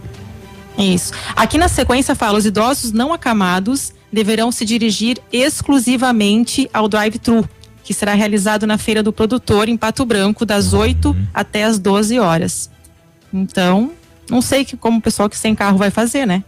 [0.77, 1.13] Isso.
[1.35, 7.47] Aqui na sequência fala: os idosos não acamados deverão se dirigir exclusivamente ao drive-thru,
[7.83, 12.19] que será realizado na Feira do Produtor, em Pato Branco, das 8 até as 12
[12.19, 12.69] horas.
[13.33, 13.91] Então,
[14.29, 16.43] não sei que, como o pessoal que sem carro vai fazer, né?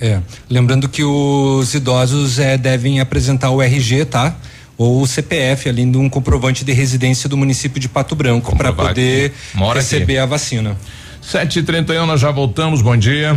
[0.00, 4.36] É, lembrando que os idosos eh, devem apresentar o RG, tá?
[4.78, 8.72] Ou o CPF, além de um comprovante de residência do município de Pato Branco, para
[8.72, 9.92] poder mora aqui.
[9.92, 10.76] receber a vacina.
[11.22, 13.36] 7h31, nós já voltamos, bom dia.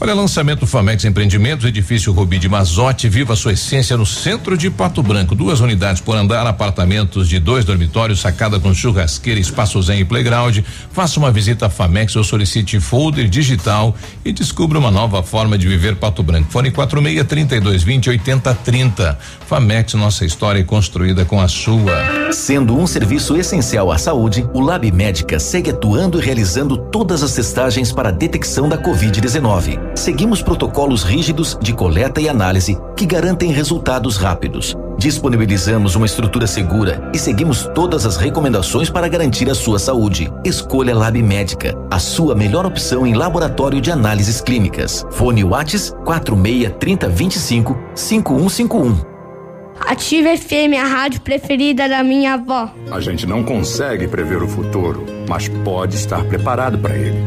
[0.00, 5.02] Olha, lançamento Famex Empreendimentos, edifício Rubi de Mazote, viva sua essência no centro de Pato
[5.02, 5.34] Branco.
[5.34, 10.60] Duas unidades por andar, apartamentos de dois dormitórios, sacada com churrasqueira, espaço zen e playground.
[10.92, 13.92] Faça uma visita à Famex ou solicite folder digital
[14.24, 16.48] e descubra uma nova forma de viver Pato Branco.
[16.48, 19.18] Fone 46 32 20 80 30.
[19.48, 22.32] Famex, nossa história é construída com a sua.
[22.32, 27.32] Sendo um serviço essencial à saúde, o Lab Médica segue atuando e realizando todas as
[27.32, 29.87] testagens para a detecção da Covid-19.
[29.98, 34.76] Seguimos protocolos rígidos de coleta e análise que garantem resultados rápidos.
[34.96, 40.32] Disponibilizamos uma estrutura segura e seguimos todas as recomendações para garantir a sua saúde.
[40.44, 45.04] Escolha Lab Médica, a sua melhor opção em laboratório de análises clínicas.
[45.10, 48.96] Fone Whats 46 30 25 5151.
[49.80, 52.70] Ative FM, a rádio preferida da minha avó.
[52.92, 57.18] A gente não consegue prever o futuro, mas pode estar preparado para ele.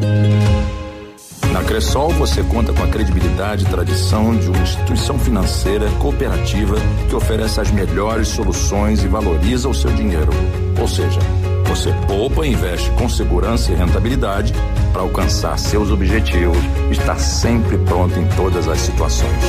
[1.52, 6.76] Na Cressol você conta com a credibilidade e tradição de uma instituição financeira cooperativa
[7.10, 10.32] que oferece as melhores soluções e valoriza o seu dinheiro.
[10.80, 11.20] Ou seja,
[11.66, 14.54] você poupa e investe com segurança e rentabilidade
[14.94, 16.58] para alcançar seus objetivos
[16.90, 19.44] e estar sempre pronto em todas as situações.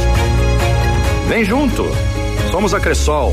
[1.28, 1.84] Vem junto!
[2.50, 3.32] Somos a Cressol.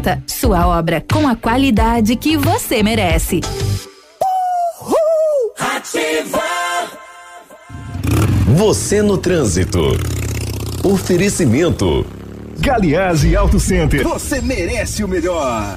[0.27, 3.41] Sua obra com a qualidade que você merece.
[5.57, 6.41] Ativa!
[8.55, 9.79] Você no trânsito.
[10.83, 12.05] Oferecimento.
[12.59, 14.03] Galiase Auto Center.
[14.03, 15.75] Você merece o melhor.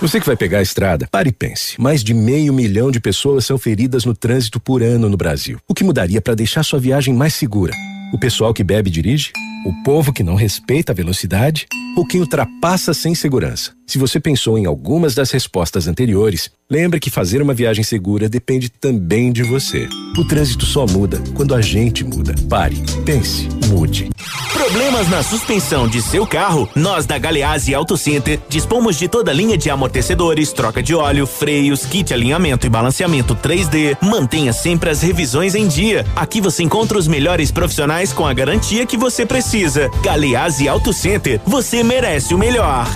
[0.00, 1.80] Você que vai pegar a estrada, pare e pense.
[1.80, 5.58] Mais de meio milhão de pessoas são feridas no trânsito por ano no Brasil.
[5.66, 7.72] O que mudaria para deixar sua viagem mais segura?
[8.12, 9.32] O pessoal que bebe e dirige?
[9.68, 11.66] O povo que não respeita a velocidade?
[11.94, 13.72] Ou quem ultrapassa sem segurança?
[13.86, 18.70] Se você pensou em algumas das respostas anteriores, lembre que fazer uma viagem segura depende
[18.70, 19.86] também de você.
[20.16, 22.34] O trânsito só muda quando a gente muda.
[22.48, 24.08] Pare, pense, mude.
[24.52, 26.68] Problemas na suspensão de seu carro?
[26.74, 31.26] Nós da Galeazzi Auto Center dispomos de toda a linha de amortecedores, troca de óleo,
[31.26, 33.96] freios, kit alinhamento e balanceamento 3D.
[34.02, 36.04] Mantenha sempre as revisões em dia.
[36.14, 39.57] Aqui você encontra os melhores profissionais com a garantia que você precisa.
[40.04, 42.86] Galeazzi Auto Center, você merece o melhor.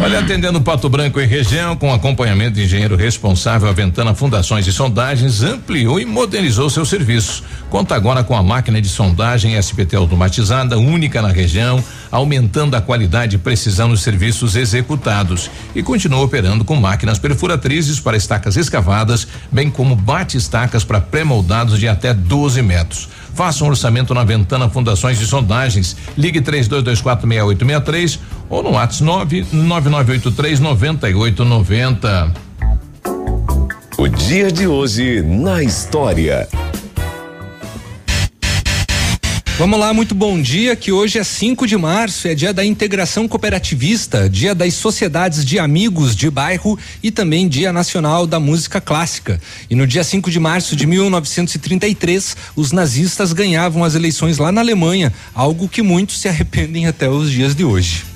[0.00, 4.72] Olha, atendendo Pato Branco e região, com acompanhamento de engenheiro responsável, a Ventana Fundações e
[4.72, 7.44] Sondagens ampliou e modernizou seu serviço.
[7.70, 13.36] Conta agora com a máquina de sondagem SPT automatizada, única na região, aumentando a qualidade
[13.36, 15.50] e precisão dos serviços executados.
[15.74, 21.86] E continua operando com máquinas perfuratrizes para estacas escavadas, bem como bate-estacas para pré-moldados de
[21.86, 23.08] até 12 metros.
[23.34, 25.96] Faça um orçamento na Ventana Fundações e Sondagens.
[26.16, 32.32] Ligue 32246863 ou no WhatsApp 99983 9890.
[33.98, 36.48] O dia de hoje na história.
[39.56, 43.28] Vamos lá, muito bom dia, que hoje é 5 de março, é dia da integração
[43.28, 49.40] cooperativista, dia das sociedades de amigos de bairro e também dia nacional da música clássica.
[49.70, 54.60] E no dia 5 de março de 1933, os nazistas ganhavam as eleições lá na
[54.60, 58.13] Alemanha, algo que muitos se arrependem até os dias de hoje.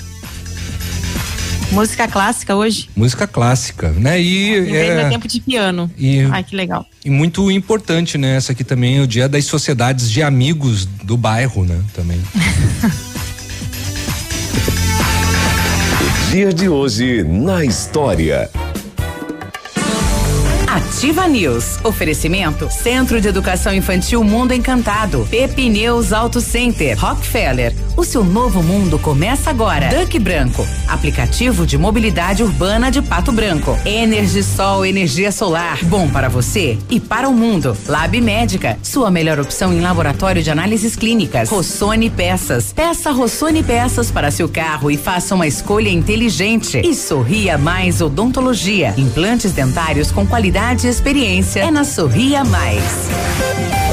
[1.70, 2.88] Música clássica hoje?
[2.96, 4.20] Música clássica, né?
[4.20, 5.90] E é, é tempo de piano.
[5.98, 6.86] E, Ai, que legal.
[7.04, 8.36] E muito importante, né?
[8.36, 11.78] Essa aqui também é o dia das sociedades de amigos do bairro, né?
[11.94, 12.20] Também.
[16.30, 18.50] dia de hoje na história.
[20.66, 21.78] Ativa News.
[21.84, 25.26] Oferecimento Centro de Educação Infantil Mundo Encantado.
[25.30, 26.98] Pepineus Auto Center.
[26.98, 27.74] Rockefeller.
[27.98, 29.88] O seu novo mundo começa agora.
[29.88, 30.64] Duck Branco.
[30.86, 33.76] Aplicativo de mobilidade urbana de Pato Branco.
[33.84, 35.84] Energisol energia solar.
[35.84, 37.76] Bom para você e para o mundo.
[37.88, 38.78] Lab Médica.
[38.84, 41.48] Sua melhor opção em laboratório de análises clínicas.
[41.48, 42.72] Rossoni Peças.
[42.72, 46.78] Peça Rossoni Peças para seu carro e faça uma escolha inteligente.
[46.78, 48.94] E Sorria Mais Odontologia.
[48.96, 51.62] Implantes dentários com qualidade e experiência.
[51.62, 53.87] É na Sorria Mais.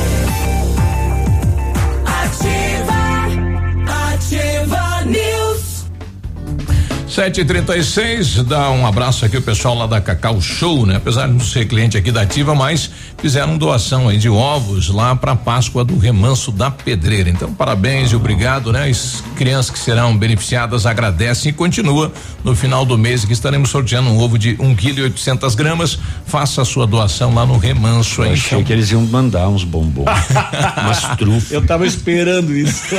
[7.15, 10.85] Sete e trinta e seis, dá um abraço aqui o pessoal lá da Cacau Show,
[10.85, 10.97] né?
[10.97, 15.15] Apesar de não ser cliente aqui da Ativa, mas fizeram doação aí de ovos lá
[15.15, 17.29] para Páscoa do Remanso da Pedreira.
[17.29, 18.89] Então, parabéns e obrigado, né?
[18.89, 22.11] As crianças que serão beneficiadas agradecem e continua
[22.43, 25.97] no final do mês que estaremos sorteando um ovo de um quilo e oitocentas gramas.
[26.25, 28.31] Faça a sua doação lá no Remanso aí.
[28.31, 30.05] Eu achei que eles iam mandar uns bombons,
[30.83, 31.49] umas trufas.
[31.49, 32.93] Eu tava esperando isso.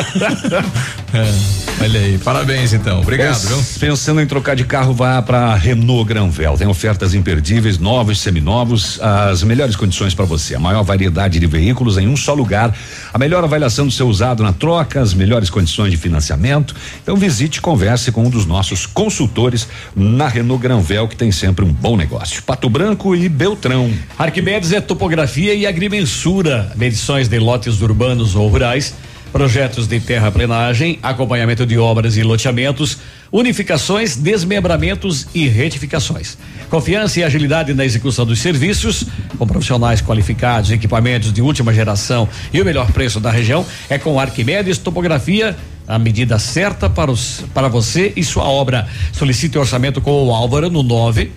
[1.12, 3.62] é, olha aí, parabéns então, obrigado, viu?
[4.07, 6.57] Pensando em trocar de carro, vá para Renault Granvel.
[6.57, 10.55] Tem ofertas imperdíveis, novos, seminovos, as melhores condições para você.
[10.55, 12.73] A maior variedade de veículos em um só lugar,
[13.12, 16.73] a melhor avaliação do seu usado na troca, as melhores condições de financiamento.
[17.03, 21.65] Então visite e converse com um dos nossos consultores na Renault Granvel, que tem sempre
[21.65, 22.44] um bom negócio.
[22.44, 23.92] Pato Branco e Beltrão.
[24.17, 28.94] Arquimedes é topografia e agrimensura, medições de lotes urbanos ou rurais,
[29.33, 32.98] projetos de terraplenagem, acompanhamento de obras e loteamentos
[33.31, 36.37] unificações, desmembramentos e retificações.
[36.68, 39.04] Confiança e agilidade na execução dos serviços,
[39.38, 44.18] com profissionais qualificados, equipamentos de última geração e o melhor preço da região, é com
[44.18, 45.56] Arquimedes Topografia
[45.87, 48.88] a medida certa para, os, para você e sua obra.
[49.12, 51.31] Solicite orçamento com o Álvaro no 9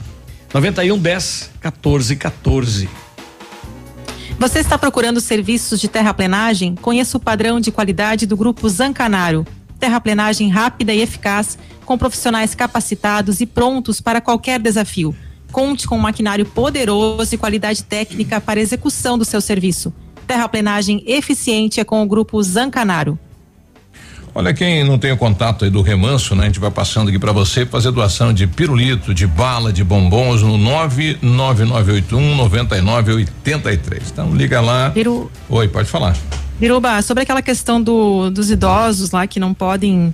[0.54, 2.90] 91 10 14 14.
[4.40, 6.74] Você está procurando serviços de terraplenagem?
[6.76, 9.46] Conheça o padrão de qualidade do Grupo Zancanaro.
[9.80, 11.58] Terraplenagem rápida e eficaz,
[11.90, 15.16] com profissionais capacitados e prontos para qualquer desafio.
[15.52, 19.92] Conte com um maquinário poderoso e qualidade técnica para execução do seu serviço.
[20.28, 23.18] Terraplenagem eficiente é com o Grupo Zancanaro.
[24.36, 26.44] Olha, quem não tem o contato aí do remanso, né?
[26.44, 30.44] A gente vai passando aqui para você fazer doação de pirulito, de bala, de bombons
[30.44, 34.12] no 99981 9983.
[34.12, 34.92] Então liga lá.
[34.92, 35.32] Piru...
[35.50, 36.16] Oi, pode falar.
[36.60, 40.14] Biruba, sobre aquela questão do, dos idosos lá que não podem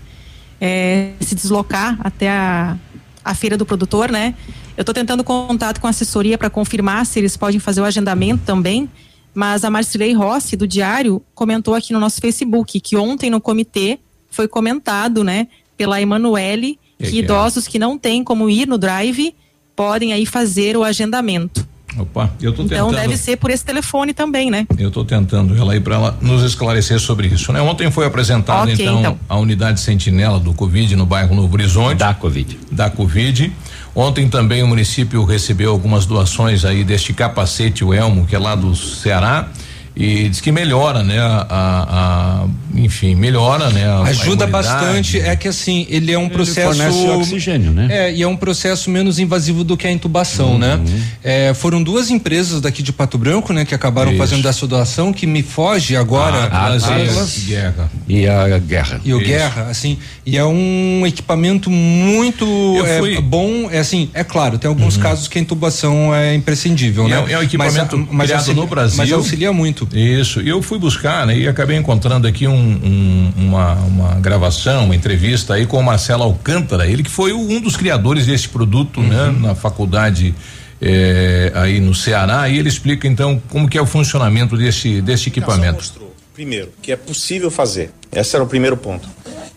[0.60, 2.78] é, se deslocar até a,
[3.24, 4.36] a feira do produtor, né?
[4.78, 8.43] Eu estou tentando contato com a assessoria para confirmar se eles podem fazer o agendamento
[8.45, 8.89] também.
[9.34, 13.99] Mas a Marcilei Rossi, do Diário, comentou aqui no nosso Facebook que ontem no comitê
[14.30, 15.47] foi comentado, né,
[15.78, 17.70] pela Emanuele, que, que, idosos é?
[17.70, 19.36] que não têm como ir no drive
[19.76, 21.68] podem aí fazer o agendamento.
[21.98, 23.02] Opa, eu tô então tentando.
[23.02, 24.68] deve ser por esse telefone também, né?
[24.78, 27.62] Eu estou tentando ela aí para ela nos esclarecer sobre isso, né?
[27.62, 31.98] Ontem foi apresentada okay, então, então, a unidade sentinela do Covid no bairro Novo Horizonte.
[31.98, 32.60] Da Covid.
[32.72, 33.52] Da Covid.
[33.93, 38.56] Ontem também o município recebeu algumas doações aí deste capacete, o Elmo, que é lá
[38.56, 39.50] do Ceará
[39.96, 41.20] e diz que melhora, né?
[41.20, 43.88] A, a, a enfim, melhora, né?
[43.88, 45.20] A, Ajuda bastante.
[45.20, 46.76] É que assim, ele é um ele processo.
[46.76, 47.88] Fornece oxigênio, né?
[47.89, 50.76] É, e é um processo menos invasivo do que a intubação, né?
[50.76, 50.84] uhum.
[50.84, 51.04] né?
[51.24, 53.64] É, foram duas empresas daqui de Pato Branco, né?
[53.64, 54.18] Que acabaram Isso.
[54.18, 56.50] fazendo essa doação, que me foge agora.
[56.52, 57.89] Ah, as, as, Guerra.
[58.08, 59.02] E a Guerra.
[59.06, 59.28] E o Isso.
[59.28, 62.46] Guerra, assim, e é um equipamento muito
[62.86, 65.04] é, bom, é assim, é claro, tem alguns uhum.
[65.04, 67.26] casos que a intubação é imprescível, e né?
[67.28, 68.98] É, é um equipamento mas, mas auxilia, no Brasil.
[68.98, 69.85] Mas auxilia muito.
[69.94, 70.42] Isso.
[70.42, 71.38] E eu fui buscar, né?
[71.38, 76.24] E acabei encontrando aqui um, um, uma, uma gravação, uma entrevista aí com o Marcelo
[76.24, 79.26] Alcântara, ele que foi um dos criadores desse produto, né?
[79.26, 79.32] uhum.
[79.34, 79.48] né?
[79.48, 80.34] Na faculdade
[80.82, 82.50] eh, aí no Ceará.
[82.50, 85.76] E ele explica então como que é o funcionamento desse, desse equipamento.
[85.76, 87.92] Mostrou, primeiro, que é possível fazer.
[88.12, 89.08] Esse era o primeiro ponto.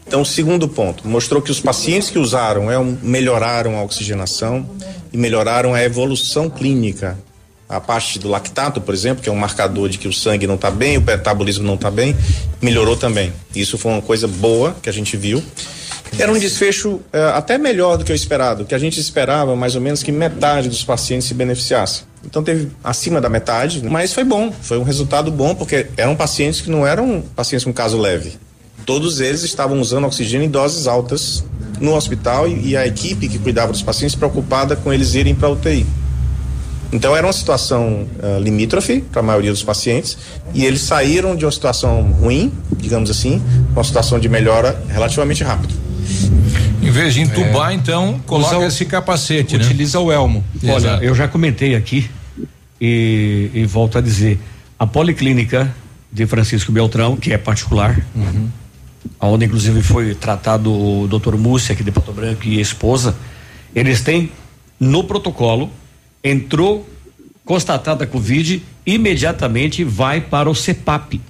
[0.07, 4.67] Então, o segundo ponto, mostrou que os pacientes que usaram é, melhoraram a oxigenação
[5.13, 7.19] e melhoraram a evolução clínica
[7.69, 10.55] a parte do lactato, por exemplo, que é um marcador de que o sangue não
[10.55, 12.17] está bem, o metabolismo não está bem,
[12.63, 13.33] melhorou também.
[13.55, 15.43] Isso foi uma coisa boa que a gente viu.
[16.19, 19.75] Era um desfecho é, até melhor do que o esperado, que a gente esperava mais
[19.75, 22.05] ou menos que metade dos pacientes se beneficiasse.
[22.25, 26.63] Então teve acima da metade, mas foi bom, foi um resultado bom, porque eram pacientes
[26.63, 28.39] que não eram pacientes com caso leve.
[28.87, 31.45] Todos eles estavam usando oxigênio em doses altas
[31.79, 35.51] no hospital e, e a equipe que cuidava dos pacientes preocupada com eles irem para
[35.51, 35.87] UTI.
[36.93, 40.17] Então era uma situação uh, limítrofe para a maioria dos pacientes
[40.55, 45.75] e eles saíram de uma situação ruim, digamos assim, uma situação de melhora relativamente rápido.
[46.83, 47.75] Em vez de entubar, é.
[47.75, 49.65] então, coloca Usa esse capacete, utiliza né?
[49.67, 50.45] Utiliza o elmo.
[50.65, 52.09] Olha, eu já comentei aqui
[52.81, 54.41] e, e, volto a dizer,
[54.79, 55.75] a policlínica
[56.11, 58.49] de Francisco Beltrão, que é particular, uhum.
[59.21, 63.15] onde inclusive foi tratado o doutor Múcia aqui de Pato Branco e a esposa,
[63.75, 64.33] eles têm
[64.81, 65.71] no protocolo
[66.23, 66.89] entrou
[67.45, 71.21] constatada a Covid, imediatamente vai para o CEPAP.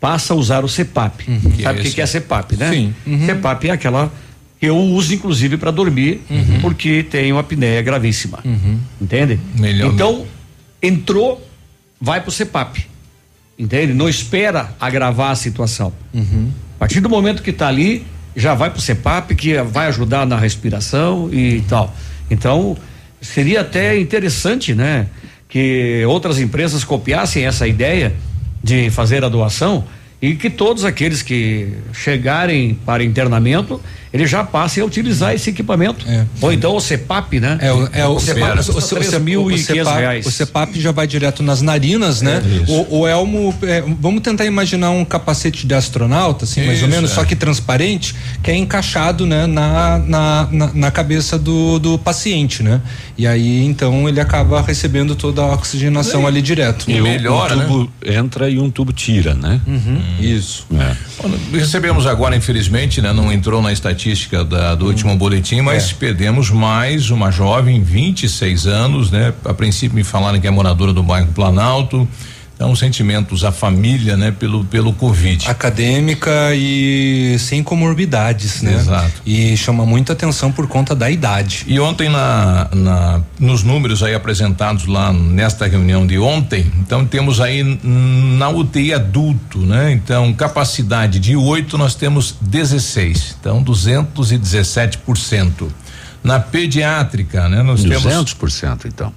[0.00, 1.28] Passa a usar o CEPAP.
[1.28, 2.70] Uhum, Sabe o que, que, é CEPAP, né?
[2.70, 2.94] Sim.
[3.06, 3.26] Uhum.
[3.26, 4.12] CEPAP é aquela
[4.60, 6.60] que eu uso, inclusive, para dormir, uhum.
[6.60, 8.38] porque tem uma apneia gravíssima.
[8.44, 8.78] Uhum.
[9.00, 9.40] Entende?
[9.58, 9.92] Melhor.
[9.92, 10.24] Então,
[10.82, 11.44] entrou,
[12.00, 12.86] vai para o CEPAP.
[13.58, 13.92] Entende?
[13.92, 15.92] Não espera agravar a situação.
[16.12, 16.50] Uhum.
[16.76, 20.26] A partir do momento que está ali, já vai para o CEPAP, que vai ajudar
[20.26, 21.94] na respiração e tal.
[22.30, 22.76] Então,
[23.24, 25.06] seria até interessante, né?
[25.48, 28.12] Que outras empresas copiassem essa ideia
[28.62, 29.84] de fazer a doação
[30.20, 33.80] e que todos aqueles que chegarem para internamento
[34.14, 36.08] ele já passe a utilizar esse equipamento.
[36.08, 36.24] É.
[36.40, 37.58] Ou então o CEPAP, né?
[37.60, 40.24] É, o, é o, o CEPAP, o, o, e reais.
[40.24, 42.40] O CEPAP já vai direto nas narinas, né?
[42.40, 46.82] É o, o, Elmo, é, vamos tentar imaginar um capacete de astronauta, assim, isso, mais
[46.84, 47.14] ou menos, é.
[47.14, 52.62] só que transparente, que é encaixado, né, na, na, na, na, cabeça do, do paciente,
[52.62, 52.80] né?
[53.18, 56.88] E aí, então, ele acaba recebendo toda a oxigenação ali direto.
[56.88, 58.14] E melhora, um tubo né?
[58.14, 59.60] entra e um tubo tira, né?
[59.66, 59.80] Uhum.
[59.96, 60.02] Hum.
[60.20, 60.68] Isso.
[60.72, 60.96] É.
[61.52, 63.12] Recebemos agora, infelizmente, né?
[63.12, 65.94] Não entrou na estatística estatística da, do último boletim, mas é.
[65.94, 69.32] perdemos mais uma jovem, 26 anos, né?
[69.44, 72.06] A princípio me falaram que é moradora do bairro Planalto,
[72.54, 75.50] Então, sentimentos à família, né, pelo pelo Covid.
[75.50, 78.74] Acadêmica e sem comorbidades, né?
[78.74, 79.22] Exato.
[79.26, 81.64] E chama muita atenção por conta da idade.
[81.66, 87.40] E ontem na, na nos números aí apresentados lá nesta reunião de ontem, então temos
[87.40, 89.90] aí na UTI adulto, né?
[89.92, 95.68] Então capacidade de oito nós temos 16, então 217%.
[96.22, 97.62] Na pediátrica, né?
[97.62, 99.12] Nós temos 200% então.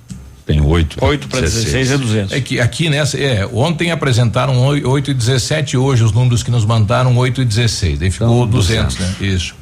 [0.48, 0.98] Tem 8.
[1.04, 2.32] 8 para 16 é 200.
[2.34, 6.50] É que aqui nessa, é, ontem apresentaram oi- 8 e 17, hoje os números que
[6.50, 9.20] nos mandaram 8 e 16, daí ficou Então, 200, 200.
[9.22, 9.28] né?
[9.28, 9.54] Isso.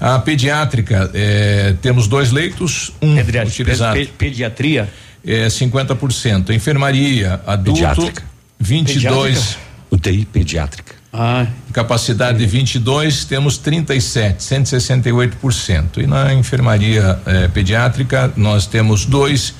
[0.00, 3.96] A pediátrica, é, temos dois leitos, um utilizado.
[3.98, 4.88] Pe- Pediatria.
[5.22, 6.48] É 50%.
[6.54, 8.22] Enfermaria, adulto, Pediátrica.
[8.58, 9.58] 22.
[9.90, 10.94] UTI pediátrica.
[11.12, 11.46] Ah.
[11.72, 15.98] Capacidade de 22, temos 37, 168%.
[16.00, 19.52] E na enfermaria eh, pediátrica, nós temos dois,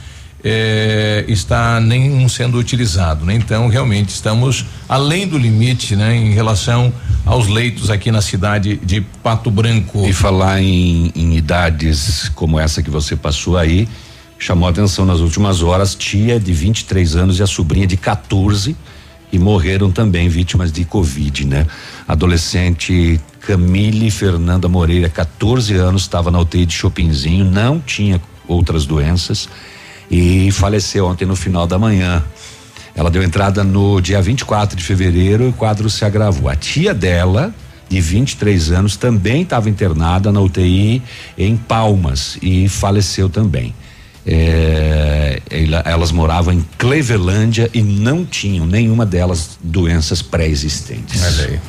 [0.42, 3.34] eh, está nenhum sendo utilizado, né?
[3.34, 6.14] Então, realmente estamos além do limite, né?
[6.14, 6.92] Em relação
[7.26, 10.06] aos leitos aqui na cidade de Pato Branco.
[10.06, 13.86] E falar em, em idades como essa que você passou aí,
[14.38, 18.74] chamou atenção nas últimas horas, tia de 23 anos e a sobrinha de 14
[19.32, 21.66] e morreram também vítimas de Covid, né?
[22.08, 29.48] Adolescente Camille Fernanda Moreira, 14 anos, estava na UTI de Chopinzinho, não tinha outras doenças
[30.10, 32.22] e faleceu ontem no final da manhã.
[32.94, 36.48] Ela deu entrada no dia 24 de fevereiro e o quadro se agravou.
[36.48, 37.54] A tia dela,
[37.88, 41.00] de 23 anos, também estava internada na UTI
[41.38, 43.74] em Palmas e faleceu também.
[44.26, 51.22] É, ela- elas moravam em Clevelândia e não tinham nenhuma delas doenças pré-existentes.
[51.22, 51.60] Olha aí.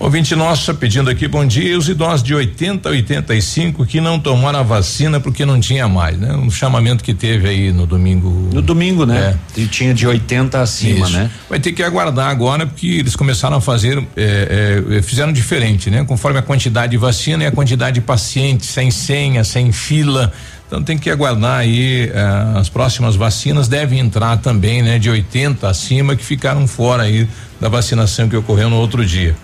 [0.00, 4.60] Ouvinte nossa pedindo aqui, bom dia, os idosos de 80 a 85 que não tomaram
[4.60, 6.34] a vacina porque não tinha mais, né?
[6.36, 8.48] Um chamamento que teve aí no domingo.
[8.52, 9.36] No domingo, né?
[9.56, 11.16] E tinha de 80 acima, Isso.
[11.16, 11.28] né?
[11.50, 16.04] Vai ter que aguardar agora, porque eles começaram a fazer, eh, eh, fizeram diferente, né?
[16.04, 20.32] Conforme a quantidade de vacina e a quantidade de pacientes, sem senha, sem fila.
[20.68, 24.96] Então tem que aguardar aí eh, as próximas vacinas devem entrar também, né?
[24.96, 27.28] De 80 acima que ficaram fora aí
[27.60, 29.34] da vacinação que ocorreu no outro dia.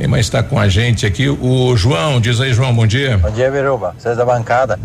[0.00, 1.28] Quem mais está com a gente aqui?
[1.28, 3.18] O João, diz aí, João, bom dia.
[3.18, 3.94] Bom dia, Biruba.
[3.98, 4.80] Vocês da bancada.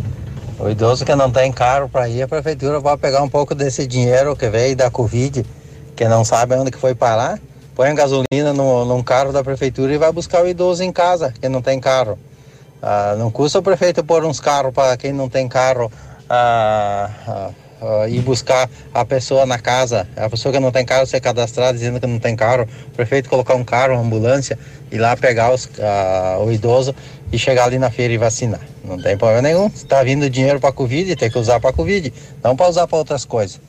[0.60, 3.88] O idoso que não tem carro para ir, a prefeitura vai pegar um pouco desse
[3.88, 5.46] dinheiro que veio da Covid,
[5.96, 7.40] que não sabe onde que foi parar,
[7.74, 11.48] põe gasolina no, num carro da prefeitura e vai buscar o idoso em casa, que
[11.48, 12.20] não tem carro.
[12.82, 15.90] Ah, não custa o prefeito pôr uns carros para quem não tem carro
[16.30, 17.50] ah, ah,
[17.82, 20.08] ah, ir buscar a pessoa na casa.
[20.16, 22.68] A pessoa que não tem carro ser cadastrada dizendo que não tem carro.
[22.88, 24.58] O prefeito colocar um carro, uma ambulância,
[24.92, 26.96] ir lá pegar os, ah, o idoso
[27.32, 28.62] e chegar ali na feira e vacinar.
[28.84, 29.70] Não tem problema nenhum.
[29.70, 32.14] Se tá vindo dinheiro para Covid, tem que usar para Covid.
[32.44, 33.60] Não para usar para outras coisas.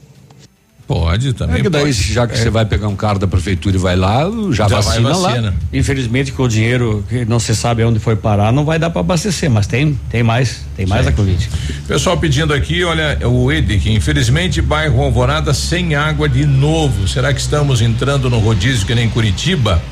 [0.87, 1.57] Pode também.
[1.57, 1.93] É que daí, pode.
[2.13, 2.37] já que É.
[2.37, 4.23] você vai pegar um carro da prefeitura e vai lá,
[4.53, 5.49] já, Já vai vacina, vacina.
[5.49, 5.55] lá.
[5.73, 9.01] Infelizmente com o dinheiro que não se sabe onde foi parar, não vai dar para
[9.01, 11.09] abastecer, mas tem, tem mais, tem mais Sim.
[11.09, 11.51] a Covid.
[11.89, 17.09] Pessoal pedindo aqui, olha, o Edic, infelizmente bairro Alvorada sem água de novo.
[17.09, 19.83] Será que estamos entrando no rodízio que nem Curitiba?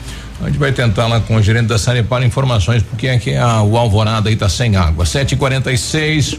[0.42, 3.76] A gente vai tentar lá com o gerente da Sanepar informações, porque aqui a, o
[3.76, 5.04] Alvorada aí tá sem água.
[5.04, 6.38] 7h46.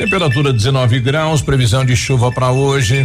[0.00, 3.04] Temperatura 19 graus, previsão de chuva para hoje.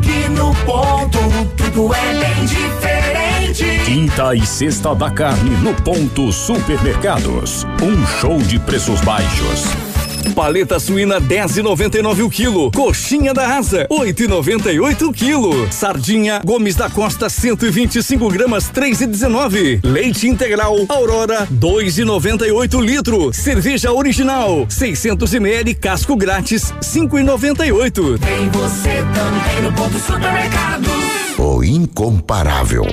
[0.00, 1.18] aqui no ponto,
[1.56, 3.84] tudo é bem diferente.
[3.84, 7.66] Quinta e sexta da carne no ponto Supermercados.
[7.82, 9.89] Um show de preços baixos.
[10.34, 12.70] Paleta suína 10,99 o quilo.
[12.70, 15.72] Coxinha da asa 8,98 o quilo.
[15.72, 19.80] Sardinha Gomes da Costa 125 gramas 3,19.
[19.84, 23.32] Leite integral Aurora 2,98 litro.
[23.32, 28.18] Cerveja original 600 ml casco grátis 5,98.
[28.18, 30.90] Tem você também no ponto supermercados.
[31.38, 32.84] o incomparável.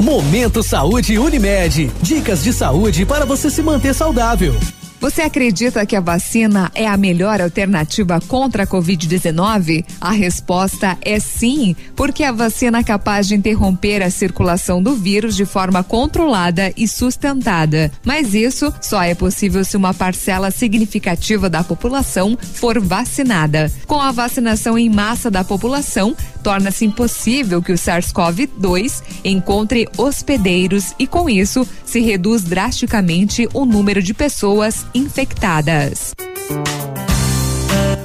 [0.00, 1.90] Momento Saúde Unimed.
[2.02, 4.54] Dicas de saúde para você se manter saudável.
[5.02, 9.84] Você acredita que a vacina é a melhor alternativa contra a Covid-19?
[10.00, 15.34] A resposta é sim, porque a vacina é capaz de interromper a circulação do vírus
[15.34, 17.90] de forma controlada e sustentada.
[18.04, 23.72] Mas isso só é possível se uma parcela significativa da população for vacinada.
[23.88, 31.08] Com a vacinação em massa da população, torna-se impossível que o SARS-CoV-2 encontre hospedeiros e,
[31.08, 36.14] com isso, se reduz drasticamente o número de pessoas infectadas.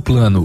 [0.00, 0.44] plano.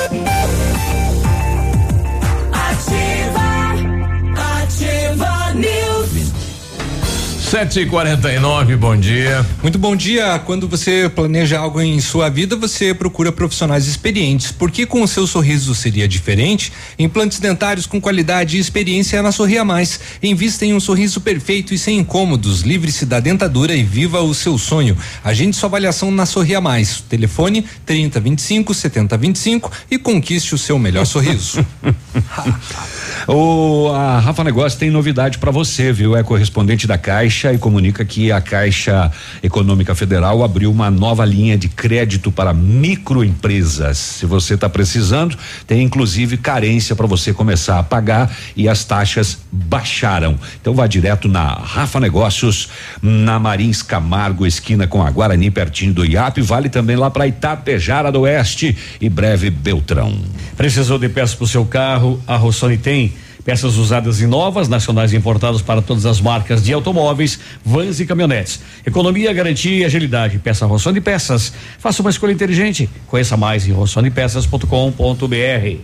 [7.51, 9.45] Sete e quarenta e nove, bom dia.
[9.61, 10.39] Muito bom dia.
[10.39, 14.53] Quando você planeja algo em sua vida, você procura profissionais experientes.
[14.53, 16.71] Porque com o seu sorriso seria diferente?
[16.97, 19.99] Implantes dentários com qualidade e experiência é na Sorria Mais.
[20.23, 22.61] Invista em um sorriso perfeito e sem incômodos.
[22.61, 24.97] Livre-se da dentadura e viva o seu sonho.
[25.21, 27.01] Agende sua avaliação na Sorria Mais.
[27.01, 31.65] Telefone 30 25 70 25 e conquiste o seu melhor sorriso.
[33.27, 36.17] O a Rafa Negócio tem novidade para você, viu?
[36.17, 39.09] É correspondente da Caixa e comunica que a Caixa
[39.41, 43.97] Econômica Federal abriu uma nova linha de crédito para microempresas.
[43.97, 49.39] Se você está precisando, tem inclusive carência para você começar a pagar e as taxas
[49.51, 50.37] baixaram.
[50.59, 52.69] Então vá direto na Rafa Negócios,
[53.01, 56.41] na Marins Camargo, esquina com a Guarani, pertinho do IAP.
[56.41, 60.19] Vale também lá para Itapejara do Oeste e breve Beltrão.
[60.57, 62.21] Precisou de peças para o seu carro?
[62.27, 63.13] A Rossoni tem.
[63.43, 68.61] Peças usadas e novas, nacionais importadas para todas as marcas de automóveis, vans e caminhonetes.
[68.85, 70.39] Economia, garantia e agilidade.
[70.39, 71.51] Peça Rossoni Peças.
[71.79, 72.89] Faça uma escolha inteligente.
[73.07, 75.81] Conheça mais em rossonepeças.com.br.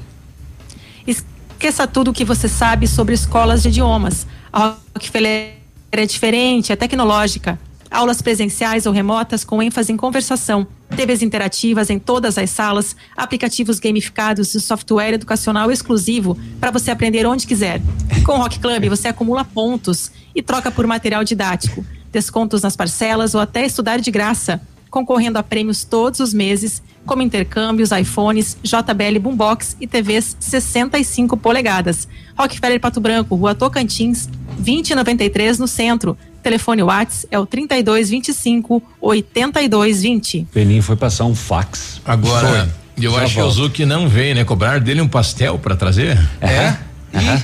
[1.08, 4.28] Esqueça tudo o que você sabe sobre escolas de idiomas.
[4.54, 5.54] A Rockefeller
[5.92, 7.60] é diferente, é tecnológica.
[7.98, 10.68] Aulas presenciais ou remotas com ênfase em conversação.
[10.96, 17.26] TVs interativas em todas as salas, aplicativos gamificados e software educacional exclusivo para você aprender
[17.26, 17.82] onde quiser.
[18.24, 23.34] Com o Rock Club você acumula pontos e troca por material didático, descontos nas parcelas
[23.34, 29.20] ou até estudar de graça, concorrendo a prêmios todos os meses, como intercâmbios, iPhones, JBL
[29.20, 32.08] Boombox e TVs 65 polegadas.
[32.38, 34.30] Rockefeller Pato Branco, Rua Tocantins,
[34.60, 36.16] 2093 no centro.
[36.48, 40.48] Telefone Whats é o 3225 8220.
[40.54, 42.00] Peninho foi passar um fax.
[42.06, 43.52] Agora, eu Já acho que o.
[43.52, 44.46] Zuki não veio, né?
[44.46, 46.18] Cobrar dele um pastel para trazer?
[46.40, 46.74] É?
[47.14, 47.44] Aham.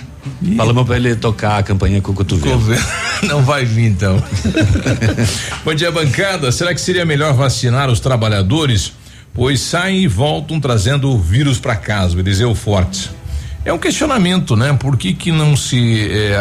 [0.55, 2.61] Falamos pra ele tocar a campanha com o cotovelo.
[3.27, 4.23] Não vai vir então.
[5.65, 6.49] Bom dia, bancada.
[6.49, 8.93] Será que seria melhor vacinar os trabalhadores?
[9.33, 13.09] Pois saem e voltam trazendo o vírus para casa, o Eliseu Forte.
[13.65, 14.73] É um questionamento, né?
[14.73, 16.35] Por que que não se é,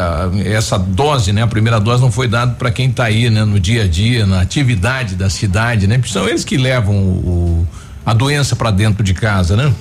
[0.53, 1.43] essa dose, né?
[1.43, 3.45] A primeira dose não foi dada para quem tá aí, né?
[3.45, 5.99] No dia a dia, na atividade da cidade, né?
[5.99, 7.67] Porque são eles que levam o,
[8.05, 9.73] a doença para dentro de casa, né?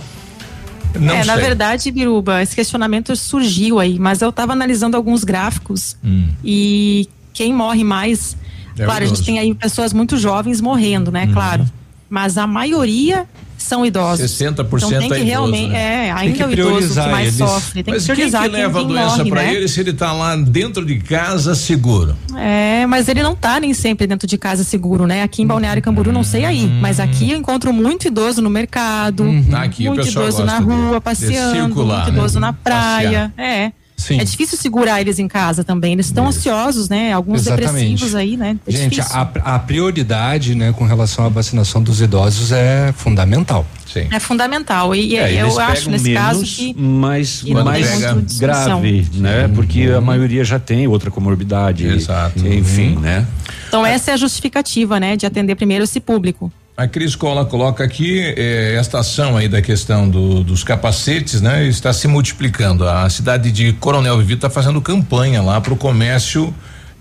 [1.00, 1.44] Não é, na sei.
[1.44, 6.28] verdade, Biruba, esse questionamento surgiu aí, mas eu estava analisando alguns gráficos Hum.
[6.44, 8.38] e quem morre mais.
[8.78, 11.26] É claro, a gente tem aí pessoas muito jovens morrendo, né?
[11.26, 11.34] Uhum.
[11.34, 11.66] Claro.
[12.10, 13.26] Mas a maioria
[13.62, 14.32] são idosos.
[14.32, 16.08] 60% então tem é que idoso, realmente, né?
[16.08, 17.84] é, ainda é o idoso que mais sofre.
[17.84, 19.54] Tem Mas que quem priorizar que leva quem, a quem doença morre, para né?
[19.56, 22.16] ele se ele tá lá dentro de casa seguro?
[22.38, 25.24] É, mas ele não tá nem sempre dentro de casa seguro, né?
[25.24, 29.24] Aqui em Balneário Camboriú não sei aí, mas aqui eu encontro muito idoso no mercado,
[29.54, 32.18] Aqui o muito idoso na de- rua de passeando, circular, muito né?
[32.20, 33.72] idoso na praia, é.
[34.10, 35.94] É difícil segurar eles em casa também.
[35.94, 37.14] Eles estão ansiosos, né?
[37.14, 37.72] Alguns Exatamente.
[37.74, 38.58] depressivos aí, né?
[38.68, 39.22] É Gente, a,
[39.56, 43.66] a prioridade, né, com relação à vacinação dos idosos é fundamental.
[43.92, 44.08] Sim.
[44.10, 44.96] É fundamental.
[44.96, 46.74] E É, eu eles acho pegam nesse menos, caso que.
[46.78, 49.50] mas que mais grave, né?
[49.54, 49.98] Porque Uhum.
[49.98, 51.86] a maioria já tem outra comorbidade.
[51.88, 52.46] Exato.
[52.48, 53.26] Enfim, né?
[53.68, 55.16] Então, essa é a justificativa, né?
[55.18, 56.52] De atender primeiro esse público.
[56.76, 61.66] A Cris Cola coloca aqui eh, esta ação aí da questão do- dos capacetes, né?
[61.68, 62.88] Está se multiplicando.
[62.88, 66.54] A cidade de Coronel Vivito está fazendo campanha lá para o comércio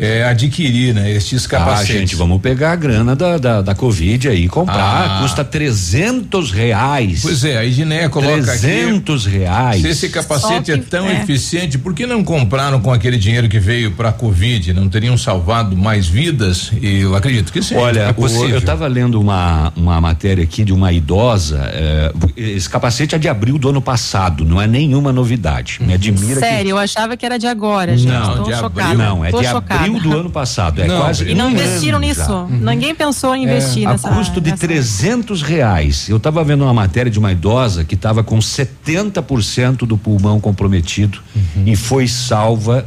[0.03, 1.11] eh, adquirir, né?
[1.13, 1.95] Estes Ah, capacetes.
[1.95, 5.19] gente, vamos pegar a grana da, da, da Covid aí e comprar.
[5.19, 5.23] Ah.
[5.23, 7.21] Custa 300 reais.
[7.23, 9.83] Pois é, a Idiné coloca 300 reais.
[9.83, 11.21] Se esse capacete é que- tão é.
[11.23, 14.73] eficiente, por que não compraram com aquele dinheiro que veio para a Covid?
[14.73, 16.71] Não teriam salvado mais vidas?
[16.81, 17.75] E eu acredito que sim.
[17.75, 21.61] Olha, é o- eu estava lendo uma, uma matéria aqui de uma idosa.
[21.73, 25.79] é, esse capacete é de abril do ano passado, não é nenhuma novidade.
[25.81, 28.09] Me admira que Sério, eu achava que era de agora, gente.
[28.11, 28.83] Não, Tô de chocada.
[28.85, 28.99] abril.
[28.99, 29.75] Não, é Tô de chocada.
[29.81, 30.81] abril do ano passado.
[30.83, 32.21] É Não, quase E não um investiram ano nisso.
[32.21, 32.47] já.
[32.73, 34.09] Ninguém pensou em investir a nessa.
[34.11, 36.09] custo de nessa- 300 reais.
[36.09, 41.19] Eu estava vendo uma matéria de uma idosa que estava com 70% do pulmão comprometido
[41.67, 42.87] e foi salva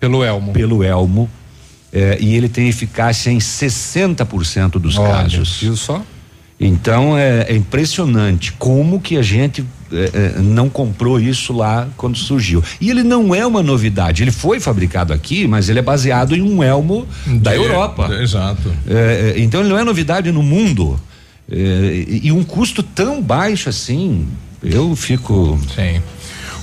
[0.00, 0.52] pelo elmo.
[0.52, 1.28] Pelo elmo.
[1.92, 5.58] eh, e ele tem eficácia em 60% dos Olha, casos.
[5.60, 6.00] viu só?
[6.58, 12.16] Então é, é impressionante como que a gente eh, eh, não comprou isso lá quando
[12.16, 12.62] surgiu.
[12.80, 14.22] E ele não é uma novidade.
[14.22, 18.08] Ele foi fabricado aqui, mas ele é baseado em um elmo da De- Europa.
[18.20, 18.72] Exato.
[18.88, 20.98] É, é, então ele não é novidade no mundo.
[21.50, 21.56] É,
[22.08, 24.26] e, e um custo tão baixo assim,
[24.62, 25.58] eu fico.
[25.74, 26.00] Sim.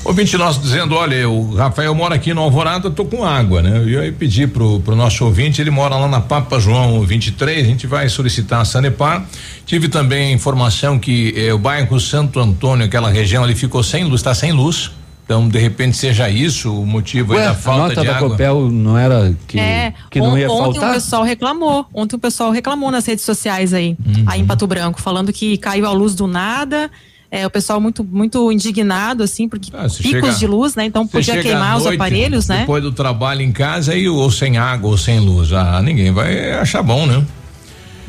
[0.07, 3.83] Ouvinte nosso dizendo, olha, o Rafael mora aqui no Alvorada, tô com água, né?
[3.85, 7.69] E aí pedi pro, pro nosso ouvinte, ele mora lá na Papa João 23, a
[7.69, 9.25] gente vai solicitar a Sanepar.
[9.65, 14.21] Tive também informação que eh, o bairro Santo Antônio, aquela região ali ficou sem luz,
[14.21, 14.91] está sem luz.
[15.25, 18.15] Então, de repente, seja isso o motivo aí Ué, da a falta nota de da
[18.15, 18.29] água.
[18.29, 20.91] Copel não era que, é, que não on- ia ontem faltar?
[20.91, 21.85] o pessoal reclamou.
[21.93, 24.23] Ontem o pessoal reclamou nas redes sociais aí, Uhum.
[24.25, 26.89] aí em Pato Branco, falando que caiu a luz do nada.
[27.29, 30.85] É, o pessoal muito muito indignado assim, porque se picos chega- de luz, né?
[30.85, 32.59] Então podia queimar à os noite, aparelhos, né?
[32.61, 35.51] Depois do trabalho em casa e ou sem água ou sem luz.
[35.51, 37.23] Ah, ninguém vai achar bom, né?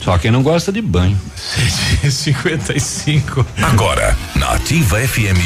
[0.00, 1.18] Só quem não gosta de banho.
[2.08, 3.44] 55.
[3.62, 5.40] Agora, na Ativa FM,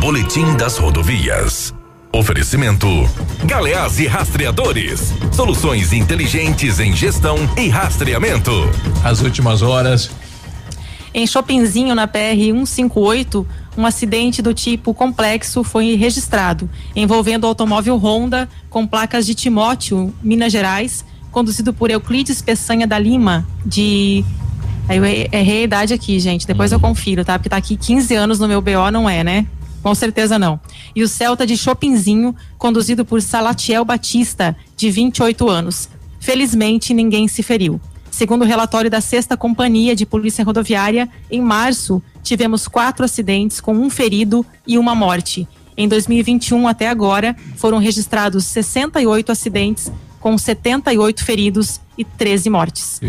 [0.00, 1.74] Boletim das Rodovias.
[2.12, 2.86] Oferecimento:
[3.44, 5.12] Galeás e Rastreadores.
[5.32, 8.50] Soluções inteligentes em gestão e rastreamento.
[9.04, 10.10] As últimas horas.
[11.14, 13.46] Em Chopinzinho, na PR 158,
[13.78, 20.12] um acidente do tipo complexo foi registrado, envolvendo o automóvel Honda com placas de Timóteo,
[20.20, 24.24] Minas Gerais, conduzido por Euclides Peçanha da Lima, de.
[24.88, 26.48] Aí eu errei a idade aqui, gente.
[26.48, 27.38] Depois eu confiro, tá?
[27.38, 29.46] Porque tá aqui 15 anos no meu BO, não é, né?
[29.84, 30.58] Com certeza não.
[30.96, 35.88] E o Celta de Chopinzinho, conduzido por Salatiel Batista, de 28 anos.
[36.18, 37.80] Felizmente, ninguém se feriu.
[38.14, 43.74] Segundo o relatório da Sexta Companhia de Polícia Rodoviária, em março, tivemos quatro acidentes com
[43.74, 45.48] um ferido e uma morte.
[45.76, 49.90] Em 2021, até agora, foram registrados 68 acidentes
[50.20, 53.00] com 78 feridos e 13 mortes.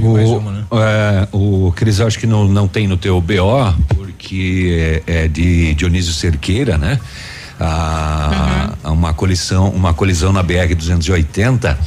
[0.72, 5.28] O, é, o Cris, acho que não, não tem no teu BO, porque é, é
[5.28, 7.00] de Dionísio Cerqueira, né?
[7.60, 11.78] Ah, Uma colisão, uma colisão na BR 280.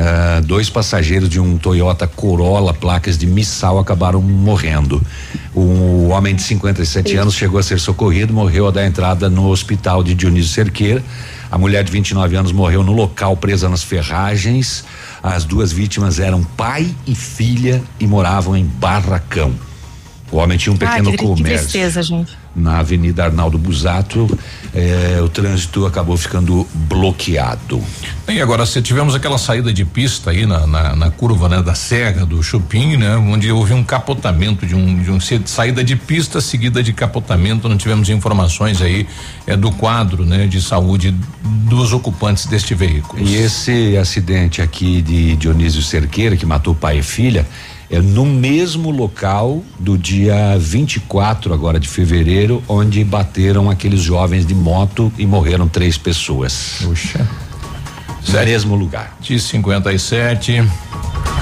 [0.00, 5.02] Ah, dois passageiros de um Toyota Corolla, placas de Missal, acabaram morrendo.
[5.52, 10.04] Um homem de 57 anos chegou a ser socorrido, morreu ao dar entrada no hospital
[10.04, 11.02] de Dionísio Cerqueira.
[11.50, 14.84] A mulher de 29 anos morreu no local, presa nas ferragens.
[15.20, 19.52] As duas vítimas eram pai e filha e moravam em Barracão.
[20.30, 22.38] O homem tinha um pequeno Ai, que, que comércio tristeza, gente.
[22.54, 24.26] Na Avenida Arnaldo Busato.
[24.74, 27.82] eh, o trânsito acabou ficando bloqueado.
[28.28, 31.74] E agora, se tivemos aquela saída de pista aí na, na, na curva né, da
[31.74, 33.16] Serra, do Chupim, né?
[33.16, 37.76] Onde houve um capotamento de um, de um saída de pista seguida de capotamento, não
[37.76, 39.06] tivemos informações aí
[39.46, 43.22] é, do quadro né, de saúde dos ocupantes deste veículo.
[43.22, 47.46] E esse acidente aqui de Dionísio Cerqueira, que matou pai e filha,
[47.90, 54.54] é no mesmo local do dia 24 agora de fevereiro, onde bateram aqueles jovens de
[54.54, 56.78] moto e morreram três pessoas.
[56.82, 57.26] Puxa.
[58.28, 59.16] No mesmo lugar.
[59.20, 60.62] De 57.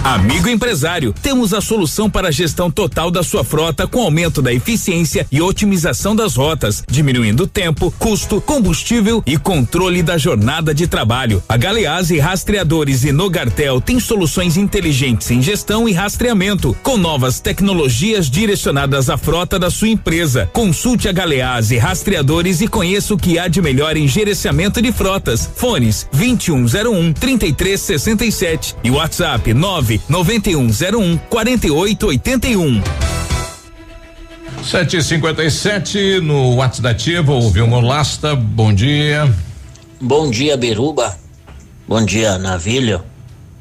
[0.07, 4.53] Amigo empresário, temos a solução para a gestão total da sua frota com aumento da
[4.53, 11.43] eficiência e otimização das rotas, diminuindo tempo, custo, combustível e controle da jornada de trabalho.
[11.49, 18.30] A Galeazzi Rastreadores e Nogartel tem soluções inteligentes em gestão e rastreamento, com novas tecnologias
[18.30, 20.49] direcionadas à frota da sua empresa.
[20.53, 25.51] Consulte a Galeazzi Rastreadores e conheça o que há de melhor em gerenciamento de frotas.
[25.57, 26.07] Fones
[26.77, 32.83] 2101 3367 e WhatsApp 9 9101 4881.
[34.62, 39.33] 757 no WhatsApp da Ativa, o Vilmor Lasta, bom dia.
[40.01, 41.16] Bom dia, Beruba.
[41.89, 43.03] Bom dia, Navilho.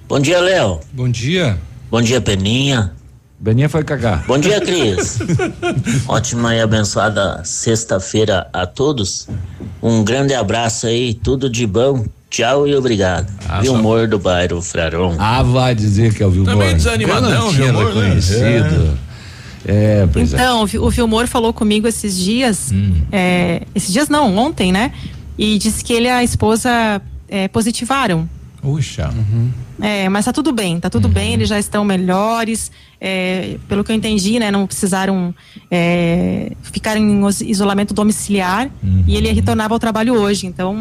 [0.10, 0.82] Bom dia, Léo.
[0.92, 1.58] Bom dia.
[1.90, 2.94] Bom dia, Peninha.
[3.40, 4.26] Beninha foi cagar.
[4.26, 5.20] Bom dia, Cris.
[6.08, 9.28] Ótima e abençoada sexta-feira a todos.
[9.82, 12.04] Um grande abraço aí, tudo de bom.
[12.36, 13.32] Tchau e obrigado.
[13.48, 15.16] Ah, Vilmor do bairro Fraron.
[15.18, 16.52] Ah, vai dizer que é o Vilmor.
[16.52, 18.02] Também desanimadão, Eu não tinha Vilmor, né?
[18.04, 18.98] reconhecido.
[19.66, 20.36] É, pois é.
[20.36, 22.72] Então, o Vi- o Vilmor falou comigo esses dias,
[23.10, 24.92] é, esses dias não, ontem, né?
[25.38, 28.30] E disse que ele e a esposa é, positivaram.
[28.66, 29.14] Puxa.
[29.80, 32.72] É, mas tá tudo bem, tá tudo bem, eles já estão melhores.
[33.00, 34.50] é, pelo que eu entendi, né?
[34.50, 35.36] Não precisaram
[35.70, 38.70] é, ficar em isolamento domiciliar
[39.06, 40.48] e ele retornava ao trabalho hoje.
[40.48, 40.76] Então,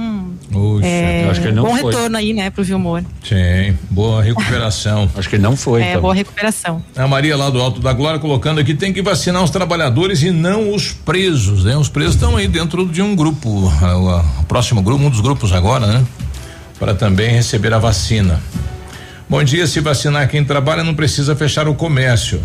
[0.50, 1.92] Puxa, é, acho que ele não bom foi.
[1.92, 3.02] retorno aí, né, pro Vilmor.
[3.22, 5.10] Sim, boa recuperação.
[5.16, 5.82] Acho que ele não foi.
[5.82, 6.82] É, boa recuperação.
[6.96, 10.30] A Maria lá do Alto da Glória colocando aqui tem que vacinar os trabalhadores e
[10.30, 11.76] não os presos, né?
[11.76, 15.52] Os presos estão aí dentro de um grupo, o, o próximo grupo, um dos grupos
[15.52, 16.04] agora, né?
[16.78, 18.40] Para também receber a vacina.
[19.28, 22.40] Bom dia, se vacinar quem trabalha não precisa fechar o comércio.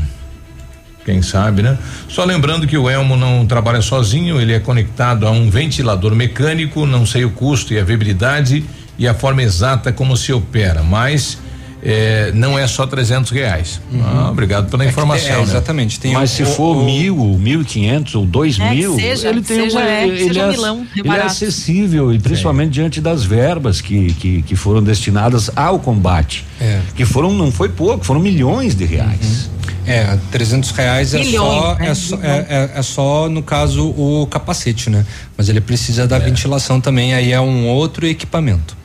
[1.06, 1.78] Quem sabe, né?
[2.08, 6.86] Só lembrando que o Elmo não trabalha sozinho, ele é conectado a um ventilador mecânico,
[6.86, 8.64] não sei o custo e a viabilidade
[8.98, 11.40] e a forma exata como se opera, mas
[11.84, 13.80] eh, não é só trezentos reais.
[14.04, 15.30] Ah, obrigado pela informação.
[15.34, 15.44] é, né?
[15.44, 18.70] exatamente, tem Mas o- se o- for o- mil, mil e quinhentos ou dois É,
[18.72, 21.22] mil, seja, ele tem seja, uma, é, ele, seja um é, milão, é ele é
[21.22, 26.80] acessível e principalmente diante das verbas que, que, que foram destinadas ao combate, É.
[26.96, 29.50] que foram não foi pouco, foram milhões de reais.
[29.88, 31.88] É, 300 reais é Milhões, só, né?
[31.90, 35.04] é, só é, é- é só, no caso, o capacete, né?
[35.36, 38.78] Mas ele precisa da ventilação também, aí é um outro equipamento.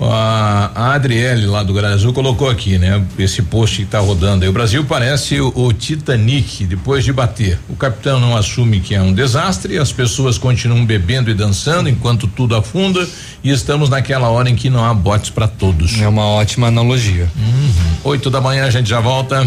[0.00, 3.04] A, a Adriele lá do Brasil colocou aqui, né?
[3.18, 4.48] Esse post que tá rodando aí.
[4.48, 7.58] O Brasil parece o, o Titanic depois de bater.
[7.68, 12.26] O capitão não assume que é um desastre, as pessoas continuam bebendo e dançando enquanto
[12.26, 13.06] tudo afunda
[13.44, 16.00] e estamos naquela hora em que não há botes para todos.
[16.00, 17.30] É uma ótima analogia.
[18.04, 19.46] Oito da manhã a gente já volta.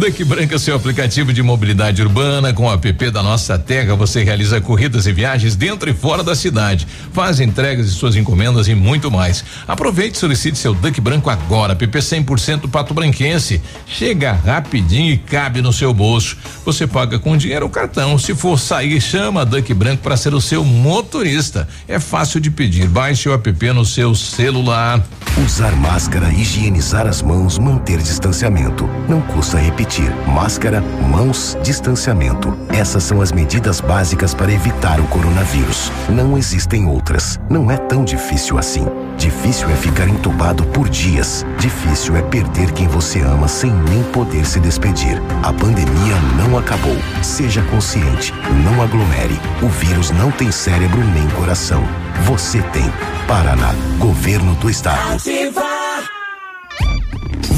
[0.00, 4.58] Duck Branca, seu aplicativo de mobilidade urbana com o app da Nossa Terra, você realiza
[4.58, 9.10] corridas e viagens dentro e fora da cidade, faz entregas de suas encomendas e muito
[9.10, 9.44] mais.
[9.68, 13.60] Aproveite e solicite seu Duck Branco agora, app 100% Pato Branquense.
[13.86, 16.38] Chega rapidinho e cabe no seu bolso.
[16.64, 18.16] Você paga com dinheiro ou cartão.
[18.16, 21.68] Se for sair, chama a Duck Branco para ser o seu motorista.
[21.86, 22.88] É fácil de pedir.
[22.88, 25.04] Baixe o app no seu celular.
[25.44, 28.88] Usar máscara, higienizar as mãos, manter distanciamento.
[29.06, 29.89] Não custa repetir.
[30.24, 32.56] Máscara, mãos, distanciamento.
[32.68, 35.90] Essas são as medidas básicas para evitar o coronavírus.
[36.08, 37.40] Não existem outras.
[37.50, 38.86] Não é tão difícil assim.
[39.16, 41.44] Difícil é ficar entubado por dias.
[41.58, 45.20] Difícil é perder quem você ama sem nem poder se despedir.
[45.42, 46.96] A pandemia não acabou.
[47.20, 48.32] Seja consciente.
[48.64, 49.38] Não aglomere.
[49.60, 51.82] O vírus não tem cérebro nem coração.
[52.26, 52.90] Você tem.
[53.26, 53.74] Paraná.
[53.98, 55.18] Governo do Estado.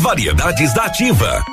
[0.01, 1.45] Variedades da Ativa.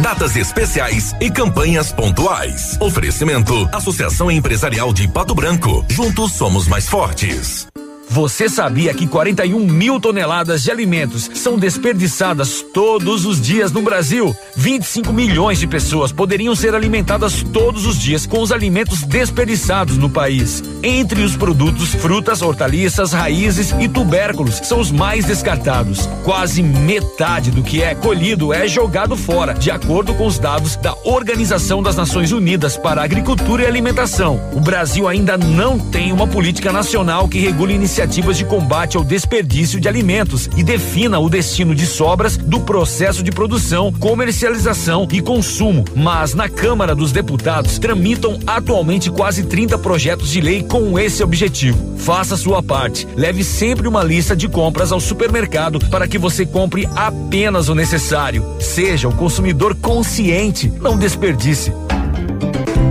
[0.00, 2.76] Datas especiais e campanhas pontuais.
[2.80, 5.84] Oferecimento: Associação Empresarial de Pato Branco.
[5.88, 7.66] Juntos somos mais fortes.
[8.08, 14.34] Você sabia que 41 mil toneladas de alimentos são desperdiçadas todos os dias no Brasil?
[14.54, 20.08] 25 milhões de pessoas poderiam ser alimentadas todos os dias com os alimentos desperdiçados no
[20.08, 20.62] país.
[20.84, 26.08] Entre os produtos, frutas, hortaliças, raízes e tubérculos são os mais descartados.
[26.22, 30.94] Quase metade do que é colhido é jogado fora, de acordo com os dados da
[31.04, 34.40] Organização das Nações Unidas para a Agricultura e Alimentação.
[34.52, 39.80] O Brasil ainda não tem uma política nacional que regule iniciativas de combate ao desperdício
[39.80, 45.82] de alimentos e defina o destino de sobras do processo de produção, comercialização e consumo.
[45.94, 51.96] Mas na Câmara dos Deputados tramitam atualmente quase 30 projetos de lei com esse objetivo.
[51.96, 53.08] Faça sua parte.
[53.16, 58.44] Leve sempre uma lista de compras ao supermercado para que você compre apenas o necessário.
[58.60, 61.72] Seja um consumidor consciente, não desperdice.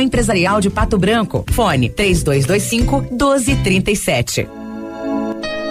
[0.00, 1.44] Empresarial de Pato Branco.
[1.52, 4.48] Fone 3225 1237.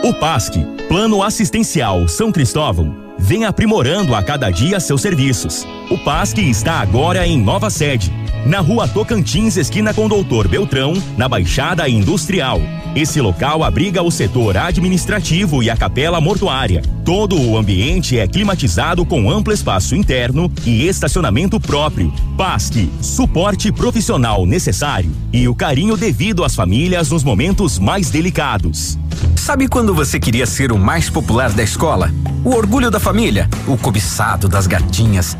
[0.03, 0.53] O PASC,
[0.87, 5.67] Plano Assistencial São Cristóvão, vem aprimorando a cada dia seus serviços.
[5.89, 8.13] O PASC está agora em nova sede,
[8.45, 12.61] na rua Tocantins, esquina com Doutor Beltrão, na Baixada Industrial.
[12.95, 16.81] Esse local abriga o setor administrativo e a capela mortuária.
[17.05, 22.11] Todo o ambiente é climatizado com amplo espaço interno e estacionamento próprio.
[22.35, 28.97] PASC, suporte profissional necessário e o carinho devido às famílias nos momentos mais delicados.
[29.35, 32.11] Sabe quando você queria ser o mais popular da escola?
[32.43, 33.49] O orgulho da família?
[33.67, 35.37] O cobiçado das gatinhas?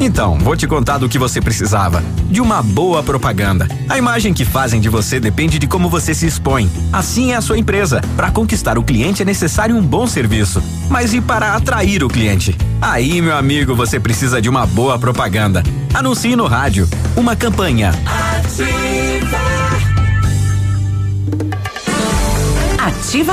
[0.00, 2.02] Então, vou te contar do que você precisava.
[2.30, 3.66] De uma boa propaganda.
[3.88, 6.70] A imagem que fazem de você depende de como você se expõe.
[6.92, 8.00] Assim é a sua empresa.
[8.16, 10.62] Para conquistar o cliente é necessário um bom serviço.
[10.88, 12.56] Mas e para atrair o cliente?
[12.80, 15.62] Aí, meu amigo, você precisa de uma boa propaganda.
[15.92, 16.88] Anuncie no rádio.
[17.16, 17.92] Uma campanha.
[18.36, 19.48] Ativa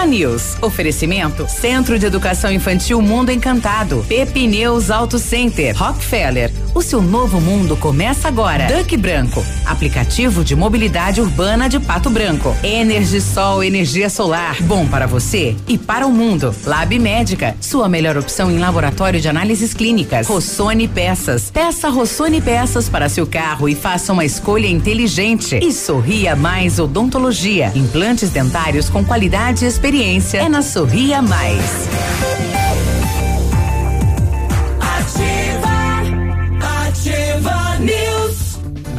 [0.07, 0.57] News.
[0.61, 4.03] Oferecimento Centro de Educação Infantil Mundo Encantado.
[4.07, 5.75] Pepineus Auto Center.
[5.75, 6.64] Rockefeller.
[6.76, 8.67] O seu novo mundo começa agora.
[8.67, 9.41] Duck Branco.
[9.65, 12.53] Aplicativo de mobilidade urbana de Pato Branco.
[12.61, 14.61] Energisol energia solar.
[14.63, 16.53] Bom para você e para o mundo.
[16.65, 17.55] Lab Médica.
[17.61, 20.28] Sua melhor opção em laboratório de análises clínicas.
[20.28, 21.49] Rossoni Peças.
[21.49, 25.57] Peça Rossoni Peças para seu carro e faça uma escolha inteligente.
[25.63, 27.71] E Sorria Mais Odontologia.
[27.73, 30.39] Implantes dentários com qualidade e experiência.
[30.39, 31.88] É na Sorria Mais.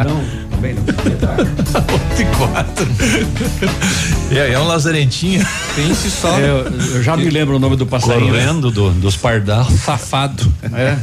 [0.05, 0.83] Não, também não.
[0.83, 2.87] Oito e quatro.
[4.31, 5.47] E aí, é um lazarentinho.
[5.75, 6.39] Pense só.
[6.39, 8.33] Eu, eu já me lembro o nome do passarinho.
[8.33, 9.65] Correndo do, dos pardal.
[9.71, 10.53] Safado.
[10.73, 10.97] É.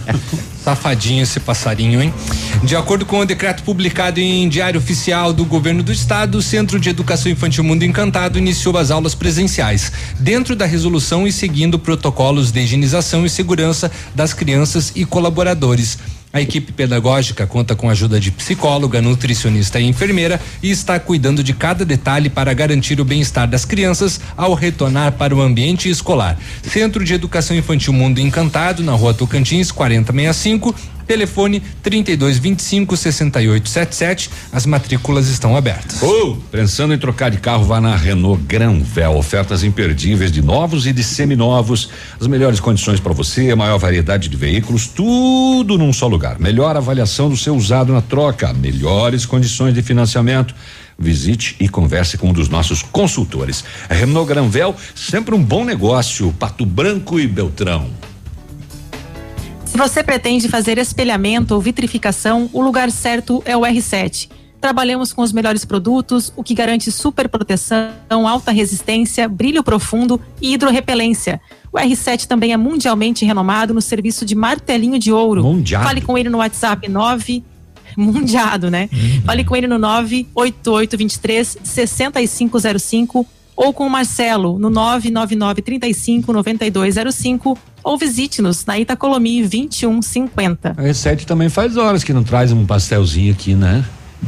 [0.63, 2.13] Safadinho esse passarinho, hein?
[2.63, 6.79] De acordo com o decreto publicado em Diário Oficial do Governo do Estado, o Centro
[6.79, 12.51] de Educação Infantil Mundo Encantado iniciou as aulas presenciais, dentro da resolução e seguindo protocolos
[12.51, 15.97] de higienização e segurança das crianças e colaboradores.
[16.36, 21.43] A equipe pedagógica conta com a ajuda de psicóloga, nutricionista e enfermeira e está cuidando
[21.43, 26.36] de cada detalhe para garantir o bem-estar das crianças ao retornar para o ambiente escolar.
[26.63, 30.73] Centro de Educação Infantil Mundo Encantado, na rua Tocantins, 4065.
[31.08, 34.30] Telefone 3225 6877.
[34.51, 36.01] As matrículas estão abertas.
[36.01, 39.18] Oh, pensando em trocar de carro, vá na Renault Granvel.
[39.18, 41.89] Ofertas imperdíveis de novos e de seminovos.
[42.20, 46.39] As melhores condições para você, a maior variedade de veículos, tudo num só lugar.
[46.39, 50.56] Melhor avaliação do seu usado na troca, melhores condições de financiamento.
[50.97, 53.64] Visite e converse com um dos nossos consultores.
[53.89, 56.32] Renault Granvel, sempre um bom negócio.
[56.39, 58.12] Pato Branco e Beltrão.
[59.74, 64.30] Se você pretende fazer espelhamento ou vitrificação, o lugar certo é o R7.
[64.61, 67.89] Trabalhamos com os melhores produtos, o que garante super proteção,
[68.28, 71.41] alta resistência, brilho profundo e hidrorrepelência.
[71.71, 75.41] O R7 também é mundialmente renomado no serviço de martelinho de ouro.
[75.41, 75.86] Mundiado.
[75.86, 77.43] Fale com ele no WhatsApp 9
[77.97, 78.88] mundiado, né?
[79.26, 83.26] Fale com ele no 98823 6505
[83.56, 90.72] ou com o Marcelo no 999 35 9205 ou visite-nos na Itacolomi 2150.
[90.78, 93.84] A R7 também faz horas que não traz um pastelzinho aqui, né?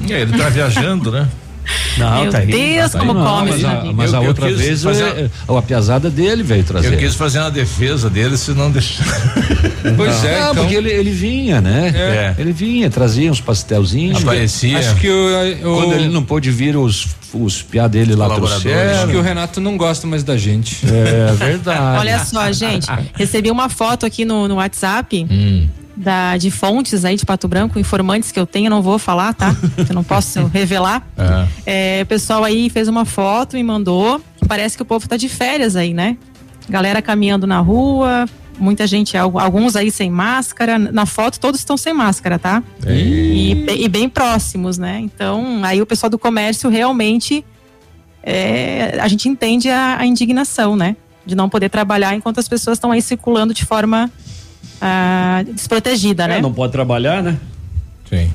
[0.10, 1.28] É, ele tá viajando, né?
[1.98, 3.08] Meu Deus, Tá aí.
[3.08, 5.62] como Não, come Mas a, mas a Eu- eu outra vez fazer- é, é, a
[5.64, 6.94] piazada dele veio trazer.
[6.94, 9.06] Eu quis fazer uma defesa dele, se não deixar.
[9.98, 11.92] Pois não, é, Não, então- porque ele, ele vinha, né?
[11.96, 12.36] É.
[12.38, 14.22] Ele vinha, trazia uns pastelzinhos.
[14.22, 14.78] Aparecia.
[14.78, 18.96] Acho que o, o- Quando ele não pôde vir, os, os piá dele lá trouxeram.
[19.04, 20.86] acho que o Renato não gosta mais da gente.
[20.86, 22.00] É verdade.
[22.00, 25.68] Olha só, gente, recebi uma foto aqui no, no WhatsApp Hum.
[25.96, 29.56] da, de fontes aí de Pato Branco, informantes que eu tenho, não vou falar, tá?
[29.88, 31.06] Eu não posso revelar.
[31.66, 32.00] É.
[32.00, 34.22] É, o pessoal aí fez uma foto e mandou.
[34.48, 36.18] Parece que o povo tá de férias aí, né?
[36.70, 38.26] Galera caminhando na rua,
[38.58, 40.78] muita gente, al- alguns aí sem máscara.
[40.78, 42.64] Na foto todos estão sem máscara, tá?
[42.88, 45.00] E, be- e bem próximos, né?
[45.02, 47.44] Então, aí o pessoal do comércio realmente
[48.24, 50.96] é, a gente entende a, a indignação, né?
[51.26, 54.12] De não poder trabalhar enquanto as pessoas estão aí circulando de forma
[54.82, 56.38] ah, desprotegida, né?
[56.38, 57.38] É, não pode trabalhar, né?
[58.10, 58.32] Sim.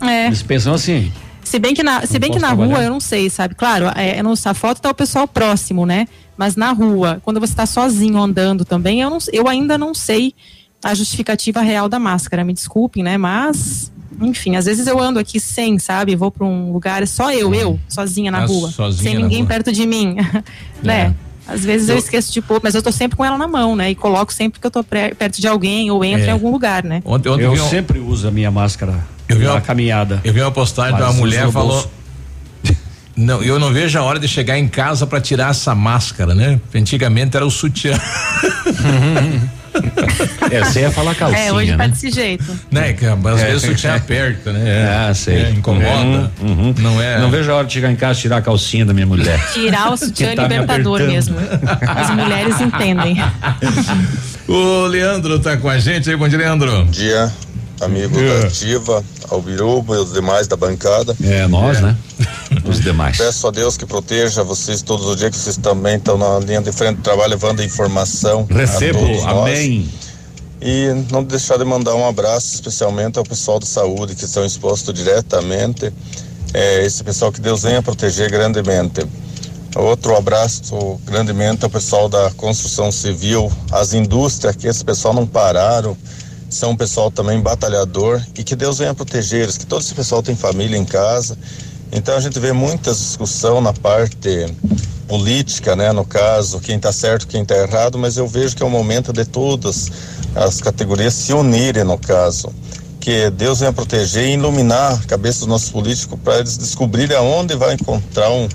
[0.00, 0.26] É.
[0.26, 1.12] Eles pensam assim.
[1.42, 3.54] Se bem que na, se Não bem que na rua eu não sei, sabe?
[3.54, 6.08] Claro, é, no, a foto tá o pessoal próximo, né?
[6.36, 10.34] Mas na rua, quando você tá sozinho andando também, eu, não, eu ainda não sei
[10.84, 12.44] a justificativa real da máscara.
[12.44, 13.16] Me desculpem, né?
[13.16, 16.14] Mas, enfim, às vezes eu ando aqui sem, sabe?
[16.14, 18.70] Vou para um lugar, só eu, eu, sozinha na Ah, rua.
[18.70, 19.48] sozinha sem na ninguém rua.
[19.48, 20.16] perto de mim.
[20.82, 21.14] né?
[21.48, 23.76] Às vezes eu, Eu- esqueço de pôr, mas eu tô sempre com ela na mão,
[23.76, 23.90] né?
[23.90, 26.28] E coloco sempre que eu tô perto de alguém ou entro É.
[26.28, 27.00] em algum lugar, né?
[27.04, 28.94] Ontem, ontem eu um- sempre uso a minha máscara
[29.28, 30.20] Eu vi na uma- caminhada.
[30.24, 31.88] Eu vi uma postagem de uma uso mulher falou.
[33.16, 36.60] Não, eu não vejo a hora de chegar em casa pra tirar essa máscara, né?
[36.74, 37.98] Antigamente era o sutiã.
[40.50, 41.88] É, você ia falar calcinha, é, hoje tá né?
[41.88, 42.44] desse jeito.
[42.70, 42.94] né?
[42.94, 43.46] Que às É.
[43.46, 44.86] vezes o sutiã aperta, né?
[45.10, 45.36] Ah, sei.
[45.36, 46.32] É, incomoda.
[46.40, 46.74] Uhum, uhum.
[46.78, 47.18] Não é.
[47.20, 49.38] Não vejo a hora de chegar em casa e tirar a calcinha da minha mulher.
[49.52, 51.12] Tirar o sutiã Que tá me libertador apertando.
[51.14, 51.36] mesmo.
[51.86, 53.22] As mulheres entendem.
[54.48, 56.70] O Leandro tá com a gente aí, bom dia, Leandro.
[56.72, 57.30] Bom dia,
[57.80, 61.16] amigo da Ativa, Albiruba e os demais da bancada.
[61.22, 61.96] É, nós, né?
[62.64, 63.16] Os demais.
[63.16, 66.60] Peço a Deus que proteja vocês todos os dias, que vocês também estão na linha
[66.60, 68.46] de frente do trabalho, levando a informação.
[68.50, 69.48] a Recebo, todos nós.
[69.48, 69.88] amém.
[70.60, 74.92] E não deixar de mandar um abraço especialmente ao pessoal de saúde que estão expostos
[74.94, 75.92] diretamente.
[76.54, 79.06] É, esse pessoal que Deus venha proteger grandemente.
[79.76, 85.94] Outro abraço grandemente ao pessoal da construção civil, as indústrias, que esse pessoal não pararam,
[86.48, 90.22] são um pessoal também batalhador e que Deus venha proteger eles, que todo esse pessoal
[90.22, 91.36] tem família em casa.
[91.92, 94.46] Então a gente vê muita discussão na parte
[95.06, 98.66] política, né, no caso, quem está certo, quem está errado, mas eu vejo que é
[98.66, 99.90] o momento de todas
[100.34, 102.52] as categorias se unirem no caso.
[103.06, 107.54] Que Deus venha proteger e iluminar a cabeça dos nossos políticos para eles descobrirem aonde
[107.54, 108.48] vai encontrar um,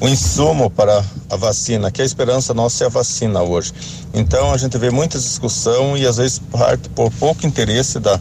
[0.00, 3.72] um insumo para a vacina, que a esperança nossa é a vacina hoje.
[4.14, 8.20] Então a gente vê muita discussão e às vezes parte por pouco interesse da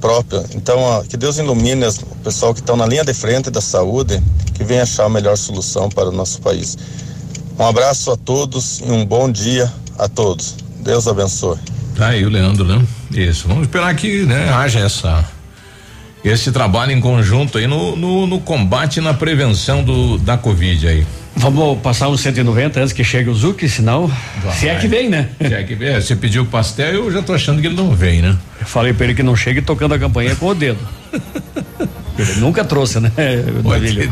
[0.00, 0.42] própria.
[0.54, 3.60] Então ó, que Deus ilumine as- o pessoal que estão na linha de frente da
[3.60, 4.22] saúde,
[4.54, 6.78] que venha achar a melhor solução para o nosso país.
[7.58, 10.54] Um abraço a todos e um bom dia a todos.
[10.80, 11.58] Deus abençoe.
[11.94, 12.82] Tá aí o Leandro, né?
[13.10, 13.48] Isso.
[13.48, 15.24] Vamos esperar que né, haja essa
[16.24, 20.88] esse trabalho em conjunto aí no, no, no combate e na prevenção do, da Covid
[20.88, 21.06] aí.
[21.36, 24.10] Vamos passar uns 190 antes que chegue o Zuc, senão.
[24.54, 25.28] Se é que vem, né?
[25.38, 25.88] Se é que vem.
[25.88, 28.36] É, Você pediu pastel, eu já tô achando que ele não vem, né?
[28.58, 30.78] Eu falei pra ele que não chegue tocando a campainha com o dedo.
[32.18, 33.12] Ele nunca trouxe, né?
[33.62, 34.10] Davilho?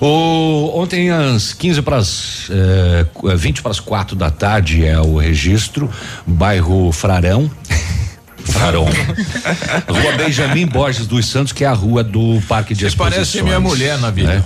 [0.00, 2.48] O, ontem, às 15 para as.
[2.50, 5.90] Eh, 20 para as 4 da tarde, é o registro,
[6.26, 7.50] bairro Frarão.
[8.56, 13.14] Rua Benjamin Borges dos Santos, que é a rua do Parque de Você Exposições.
[13.28, 14.42] parece minha mulher na vida.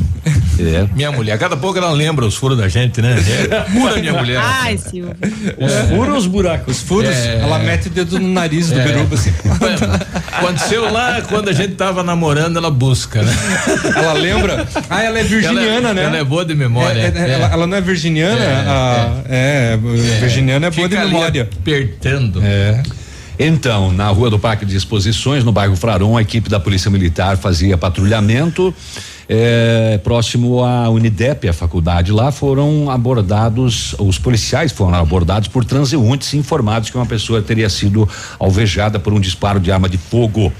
[0.58, 0.86] É.
[0.94, 1.36] Minha mulher.
[1.38, 3.16] Cada pouco ela lembra os furos da gente, né?
[3.50, 4.38] É pura minha mulher.
[4.40, 5.14] Ai, Silvio.
[5.58, 6.76] Os furos ou os buracos?
[6.76, 7.40] Os furos, É.
[7.42, 8.84] ela mete o dedo no nariz do É.
[8.84, 9.32] biruba assim.
[10.32, 13.32] Aconteceu lá quando a gente tava namorando, ela busca, né?
[13.96, 14.66] Ela lembra?
[14.88, 16.04] Ah, ela é virginiana, ela, né?
[16.04, 17.00] Ela é boa de memória.
[17.00, 18.44] É, é, Ela, ela não é virginiana?
[18.44, 19.78] É, Ah, é,
[20.20, 21.48] virginiana é boa de Fica ali memória.
[21.60, 22.40] Apertando.
[22.44, 22.82] É.
[23.38, 27.36] Então, na rua do Parque de Exposições, no bairro Fraron, a equipe da Polícia Militar
[27.36, 28.74] fazia patrulhamento.
[29.28, 36.34] eh, próximo à Unidep, a faculdade lá, foram abordados, os policiais foram abordados por transeuntes
[36.34, 38.06] informados que uma pessoa teria sido
[38.38, 40.52] alvejada por um disparo de arma de fogo.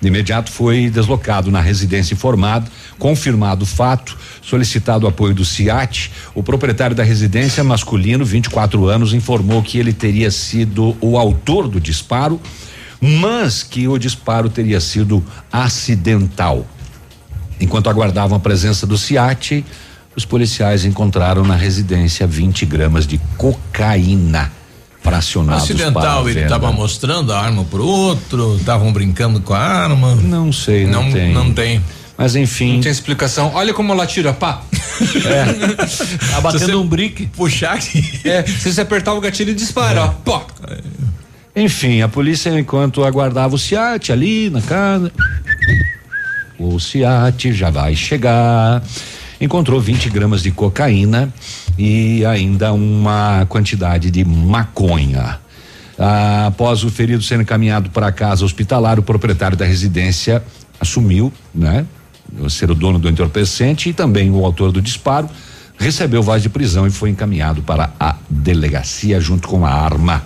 [0.00, 6.12] De imediato foi deslocado na residência informado, confirmado o fato, solicitado o apoio do CIAT.
[6.34, 11.80] O proprietário da residência, masculino, 24 anos, informou que ele teria sido o autor do
[11.80, 12.40] disparo,
[13.00, 16.64] mas que o disparo teria sido acidental.
[17.60, 19.64] Enquanto aguardavam a presença do CIAT,
[20.14, 24.57] os policiais encontraram na residência 20 gramas de cocaína
[25.08, 26.48] fracionados para a Acidental, ele venda.
[26.50, 30.14] tava mostrando a arma pro outro, estavam brincando com a arma.
[30.16, 31.32] Não sei, não, Não, tem.
[31.32, 31.82] não tem.
[32.16, 32.74] Mas enfim.
[32.74, 33.52] Não tem explicação.
[33.54, 34.62] Olha como ela tira, pá.
[35.24, 35.78] É.
[36.32, 37.26] Tá batendo um brick.
[37.28, 38.20] Puxar aqui.
[38.24, 40.08] É, se você apertar o gatilho, dispara, ó.
[40.08, 40.42] Pá.
[41.54, 45.10] Enfim, a polícia, enquanto aguardava o SIAT ali na casa,
[46.58, 48.82] o SIAT já vai chegar,
[49.40, 51.32] encontrou 20 gramas de cocaína
[51.78, 55.38] e ainda uma quantidade de maconha.
[55.98, 60.42] Ah, após o ferido ser encaminhado para a casa hospitalar, o proprietário da residência
[60.80, 61.84] assumiu, né?
[62.48, 65.28] Ser o dono do entorpecente e também o autor do disparo,
[65.78, 70.22] recebeu voz de prisão e foi encaminhado para a delegacia junto com a arma.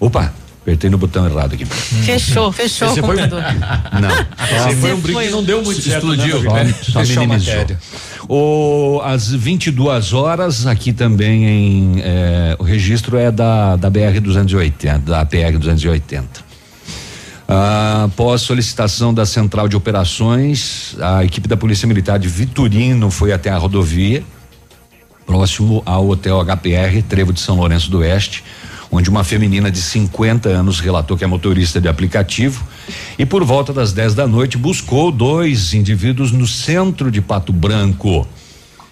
[0.00, 0.32] Opa,
[0.62, 1.64] apertei no botão errado aqui.
[1.64, 3.42] Fechou, fechou Esse o foi- computador.
[4.00, 4.68] Não.
[4.70, 6.06] Esse foi um foi que não deu muito certo.
[6.06, 6.50] né, Explodiu.
[6.56, 6.78] amigo?
[6.84, 7.66] Só, só minimizou.
[8.28, 11.94] O, às 22 horas, aqui também em.
[12.00, 16.40] eh, o registro é da, da BR 280, da PR 280.
[17.48, 23.32] Ah, após solicitação da Central de Operações, a equipe da Polícia Militar de Vitorino foi
[23.32, 24.22] até a rodovia,
[25.26, 28.42] próximo ao Hotel HPR, Trevo de São Lourenço do Oeste,
[28.92, 32.62] onde uma feminina de 50 anos relatou que é motorista de aplicativo
[33.18, 38.26] e por volta das 10 da noite buscou dois indivíduos no centro de Pato Branco.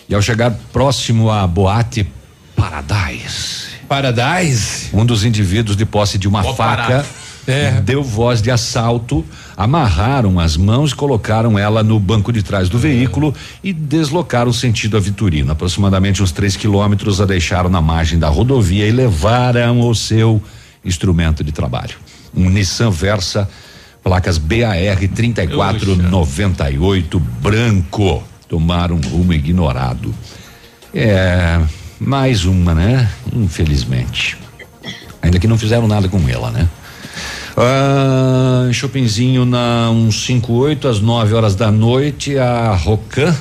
[0.08, 2.08] E ao chegar próximo à boate
[2.56, 4.88] Paradise, Paradise.
[4.92, 7.04] um dos indivíduos de posse de uma Ó, faca.
[7.46, 7.80] É.
[7.80, 9.24] deu voz de assalto,
[9.60, 14.96] amarraram as mãos e colocaram ela no banco de trás do veículo e deslocaram sentido
[14.96, 15.52] a Vitorino.
[15.52, 20.42] Aproximadamente uns três quilômetros a deixaram na margem da rodovia e levaram o seu
[20.82, 21.98] instrumento de trabalho.
[22.34, 23.46] Um Nissan Versa,
[24.02, 24.78] placas BAR
[25.14, 28.22] 3498 branco.
[28.48, 30.14] Tomaram um rumo ignorado.
[30.94, 31.60] É,
[32.00, 33.10] mais uma, né?
[33.30, 34.38] Infelizmente.
[35.20, 36.66] Ainda que não fizeram nada com ela, né?
[37.62, 43.36] Ah, shoppingzinho na 158 às 9 horas da noite, a Rocan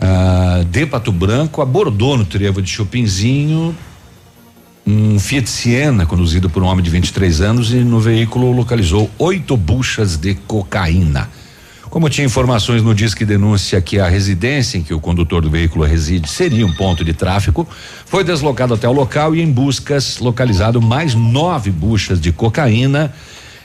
[0.00, 3.72] ah, de Pato Branco abordou no trevo de Chopinzinho
[4.84, 9.56] um Fiat Siena conduzido por um homem de 23 anos e no veículo localizou oito
[9.56, 11.30] buchas de cocaína.
[11.90, 15.84] Como tinha informações no disque denúncia que a residência em que o condutor do veículo
[15.84, 17.66] reside seria um ponto de tráfico,
[18.06, 23.12] foi deslocado até o local e em buscas localizado mais nove buchas de cocaína,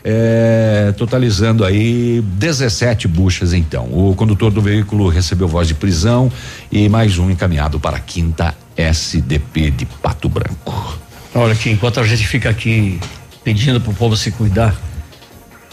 [0.03, 3.85] eh, totalizando aí 17 buchas então.
[3.93, 6.31] O condutor do veículo recebeu voz de prisão
[6.71, 10.97] e mais um encaminhado para a quinta SDP de Pato Branco.
[11.35, 12.99] Olha aqui, enquanto a gente fica aqui
[13.43, 14.75] pedindo pro povo se cuidar,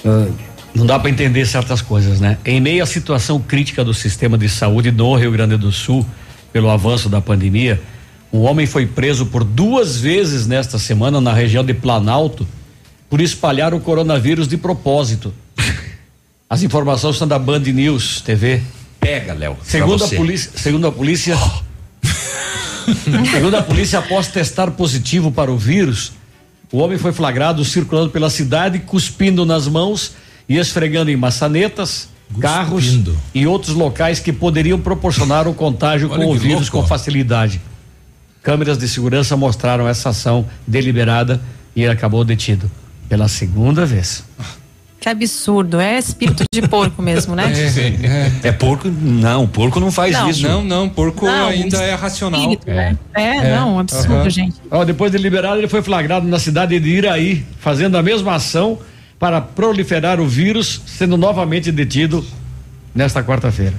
[0.05, 0.27] ah,
[0.75, 2.39] não dá para entender certas coisas, né?
[2.45, 6.07] Em meio à situação crítica do sistema de saúde no Rio Grande do Sul,
[6.53, 7.81] pelo avanço da pandemia,
[8.33, 12.47] um homem foi preso por duas vezes nesta semana na região de Planalto
[13.11, 15.35] por espalhar o coronavírus de propósito.
[16.49, 18.63] As informações são da Band News TV.
[18.99, 19.57] Pega, Léo.
[19.63, 21.37] Segundo a polícia, segundo a polícia,
[23.31, 26.13] segundo a polícia, após testar positivo para o vírus,
[26.71, 30.13] o homem foi flagrado circulando pela cidade, cuspindo nas mãos
[30.49, 32.09] e esfregando em maçanetas,
[32.41, 32.99] carros
[33.35, 36.83] e outros locais que poderiam proporcionar o contágio Olha com o vírus louco.
[36.83, 37.61] com facilidade.
[38.43, 41.41] Câmeras de segurança mostraram essa ação deliberada
[41.77, 42.71] e ele acabou detido
[43.09, 44.25] pela segunda vez.
[44.99, 47.53] Que absurdo, é espírito de porco mesmo, né?
[48.45, 48.89] É, É porco?
[48.89, 50.31] Não, porco não faz Não.
[50.31, 50.43] isso.
[50.43, 52.41] Não, não, porco Não, ainda o é racional.
[52.41, 52.97] espírito, né?
[53.15, 53.57] É, É.
[53.57, 54.31] não, um absurdo, Aham.
[54.31, 54.55] gente.
[54.71, 58.79] Ó, depois de liberado, ele foi flagrado na cidade de Iraí, fazendo a mesma ação
[59.23, 62.27] para proliferar o vírus, sendo novamente detido
[62.93, 63.75] nesta quarta-feira.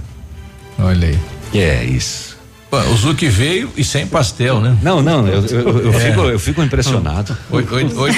[0.80, 1.20] Olha aí.
[1.54, 2.38] É isso.
[2.72, 4.78] Pô, o Zuc veio e sem pastel, né?
[4.82, 6.00] Não, não, eu, eu, eu É.
[6.00, 7.38] fico, eu fico impressionado.
[7.52, 7.76] 8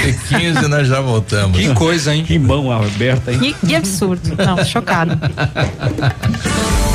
[0.07, 1.57] e 15 nós já voltamos.
[1.57, 2.23] Que coisa, hein?
[2.23, 3.39] Que mão aberta, hein?
[3.39, 4.22] Que, que absurdo.
[4.38, 5.18] Não, chocado.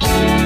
[0.00, 0.45] Bye.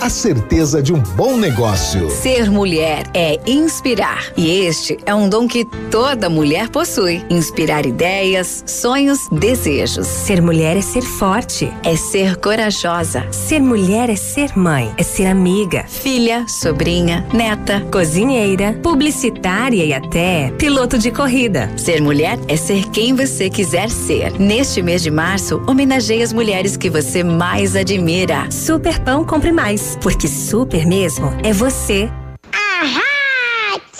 [0.00, 2.08] a certeza de um bom negócio.
[2.08, 4.32] Ser mulher é inspirar.
[4.36, 7.24] E este é um dom que toda mulher possui.
[7.28, 10.06] Inspirar ideias, sonhos, desejos.
[10.06, 11.68] Ser mulher é ser forte.
[11.82, 13.26] É ser corajosa.
[13.32, 14.94] Ser mulher é ser mãe.
[14.96, 15.84] É ser amiga.
[15.88, 21.68] Filha, sobrinha, neta, cozinheira, publicitária e até piloto de corrida.
[21.76, 24.38] Ser mulher é ser quem você quiser ser.
[24.38, 28.48] Neste mês de março, homenageie as mulheres que você mais admira.
[28.50, 32.10] Super Pão Compre Mais, porque super mesmo é você.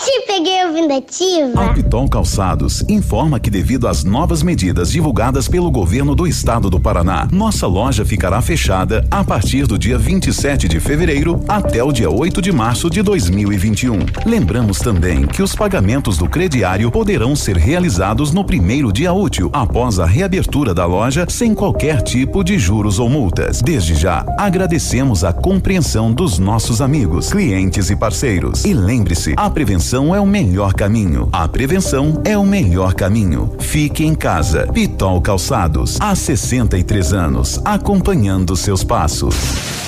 [0.04, 1.74] Te peguei ouvindo ativa.
[1.74, 7.26] Piton Calçados informa que devido às novas medidas divulgadas pelo governo do estado do Paraná,
[7.32, 12.40] nossa loja ficará fechada a partir do dia 27 de fevereiro até o dia 8
[12.40, 13.98] de março de 2021.
[14.24, 19.98] Lembramos também que os pagamentos do crediário poderão ser realizados no primeiro dia útil após
[19.98, 23.60] a reabertura da loja sem qualquer tipo de juros ou multas.
[23.60, 28.64] Desde já, agradecemos a compreensão dos nossos amigos, clientes e parceiros.
[28.64, 29.50] E lembre-se, a
[29.88, 31.30] prevenção é o melhor caminho.
[31.32, 33.56] A prevenção é o melhor caminho.
[33.58, 34.66] Fique em casa.
[34.66, 39.34] Pitol Calçados, há 63 anos, acompanhando seus passos.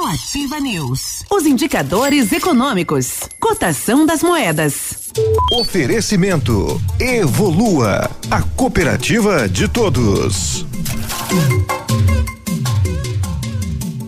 [0.00, 5.10] no Ativa News, os indicadores econômicos, cotação das moedas.
[5.52, 10.64] Oferecimento Evolua, a cooperativa de todos.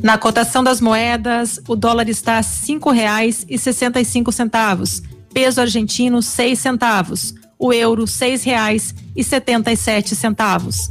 [0.02, 5.02] Na cotação das moedas, o dólar está a cinco reais e sessenta e cinco centavos,
[5.34, 10.90] peso argentino seis centavos, o euro seis reais e setenta e sete centavos.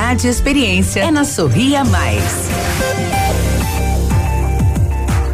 [0.00, 2.48] e experiência é na Sorria Mais.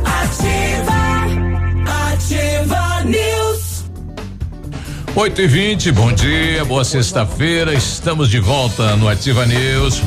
[0.05, 0.93] Ativa,
[2.12, 3.84] ativa News.
[5.14, 7.72] 8 e 20 bom dia, boa sexta-feira.
[7.72, 10.02] Estamos de volta no Ativa News.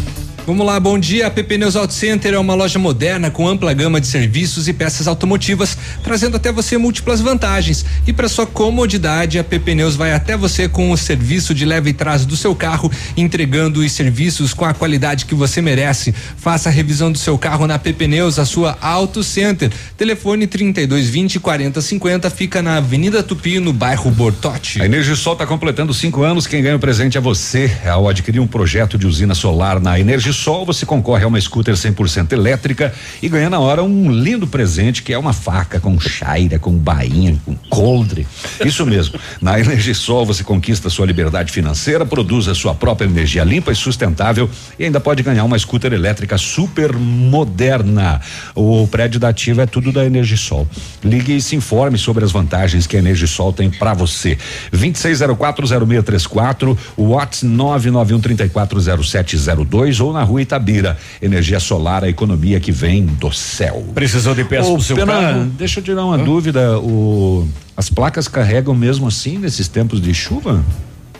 [0.49, 1.27] Vamos lá, bom dia.
[1.27, 4.73] A PP Neus Auto Center é uma loja moderna com ampla gama de serviços e
[4.73, 7.85] peças automotivas, trazendo até você múltiplas vantagens.
[8.07, 11.91] E para sua comodidade, a PP Neus vai até você com o serviço de leve
[11.91, 16.15] e trás do seu carro, entregando os serviços com a qualidade que você merece.
[16.37, 19.71] Faça a revisão do seu carro na PP Neus, a sua Auto Center.
[19.95, 24.81] Telefone 3220 4050 fica na Avenida Tupi, no bairro Bortote.
[24.81, 26.47] A Energisol está completando cinco anos.
[26.47, 30.38] Quem ganha o presente é você ao adquirir um projeto de usina solar na Energisol
[30.39, 35.03] Energisol, você concorre a uma scooter 100% elétrica e ganha na hora um lindo presente
[35.03, 38.25] que é uma faca com chaira, com bainha, com coldre.
[38.63, 39.19] Isso mesmo.
[39.41, 44.49] Na Energisol você conquista sua liberdade financeira, produz a sua própria energia limpa e sustentável
[44.77, 48.21] e ainda pode ganhar uma scooter elétrica super moderna.
[48.55, 50.65] O prédio da Ativa é tudo da Energisol.
[51.03, 54.37] Ligue e se informe sobre as vantagens que a Energisol tem para você.
[54.71, 60.97] 26040634, Watts 991340702 ou na rua Itabira.
[61.21, 63.83] Energia solar, a economia que vem do céu.
[63.93, 65.45] Precisou de peças pro seu Pena, carro?
[65.57, 66.79] Deixa eu tirar uma dúvida.
[66.79, 70.63] O, as placas carregam mesmo assim nesses tempos de chuva?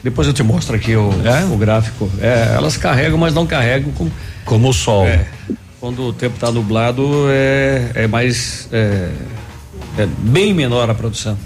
[0.03, 1.09] Depois eu te mostro aqui o,
[1.51, 2.09] o gráfico.
[2.21, 4.09] É, elas carregam, mas não carregam com,
[4.45, 5.05] como o sol.
[5.05, 5.25] É,
[5.79, 8.69] quando o tempo está nublado, é, é mais.
[8.71, 9.09] É,
[9.97, 11.37] é bem menor a produção.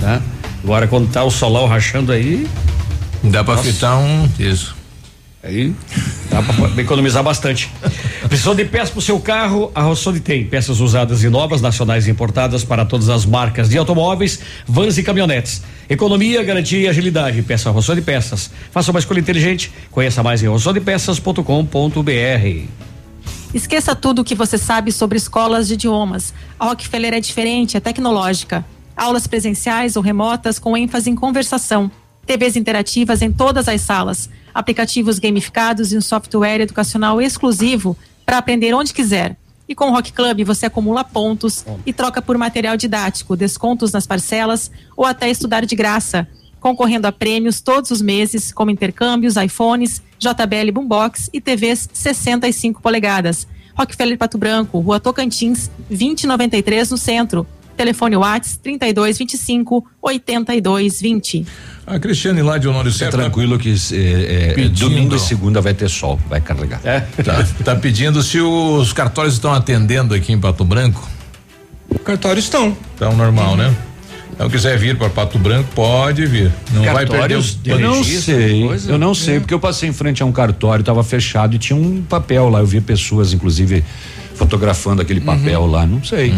[0.00, 0.22] Tá?
[0.62, 2.48] Agora, quando tá o solão rachando aí.
[3.24, 3.70] Dá pra Nossa.
[3.70, 4.28] fitar um.
[4.38, 4.74] Isso.
[5.42, 5.74] Aí
[6.30, 7.68] dá pra economizar bastante.
[8.28, 9.72] Precisou de peças para o seu carro?
[9.74, 13.76] A Rossoni tem peças usadas e novas, nacionais e importadas para todas as marcas de
[13.76, 15.62] automóveis, vans e caminhonetes.
[15.90, 17.42] Economia, garantia e agilidade.
[17.42, 18.52] Peça Rossoni Peças.
[18.70, 19.72] Faça uma escolha inteligente.
[19.90, 21.42] Conheça mais em rossonepeças.com.br.
[23.52, 26.32] Esqueça tudo o que você sabe sobre escolas de idiomas.
[26.58, 28.64] A Rockefeller é diferente, é tecnológica.
[28.96, 31.90] Aulas presenciais ou remotas com ênfase em conversação.
[32.26, 34.28] TVs interativas em todas as salas.
[34.54, 39.36] Aplicativos gamificados e um software educacional exclusivo para aprender onde quiser.
[39.68, 44.06] E com o Rock Club você acumula pontos e troca por material didático, descontos nas
[44.06, 46.28] parcelas ou até estudar de graça,
[46.60, 53.46] concorrendo a prêmios todos os meses, como intercâmbios, iPhones, JBL Boombox e TVs 65 polegadas.
[53.74, 57.46] Rockefeller Pato Branco, Rua Tocantins, 2093 no centro.
[57.76, 61.46] Telefone Whats 3225 8220.
[61.86, 63.22] A Cristiane lá de Honório Fica Serra.
[63.22, 64.88] tranquilo que é, é, Pedindo.
[64.88, 66.80] domingo e segunda vai ter sol, vai carregar.
[66.84, 67.00] É.
[67.22, 71.08] Tá, tá pedindo se os cartórios estão atendendo aqui em Pato Branco.
[72.04, 72.76] Cartórios estão.
[72.94, 73.74] Então, normal, né?
[74.32, 76.50] Então, quiser vir para Pato Branco, pode vir.
[76.72, 80.22] Não vai perder o Eu não sei, eu não sei, porque eu passei em frente
[80.22, 82.60] a um cartório, estava fechado e tinha um papel lá.
[82.60, 83.84] Eu vi pessoas, inclusive,
[84.34, 85.86] fotografando aquele papel lá.
[85.86, 86.32] Não sei.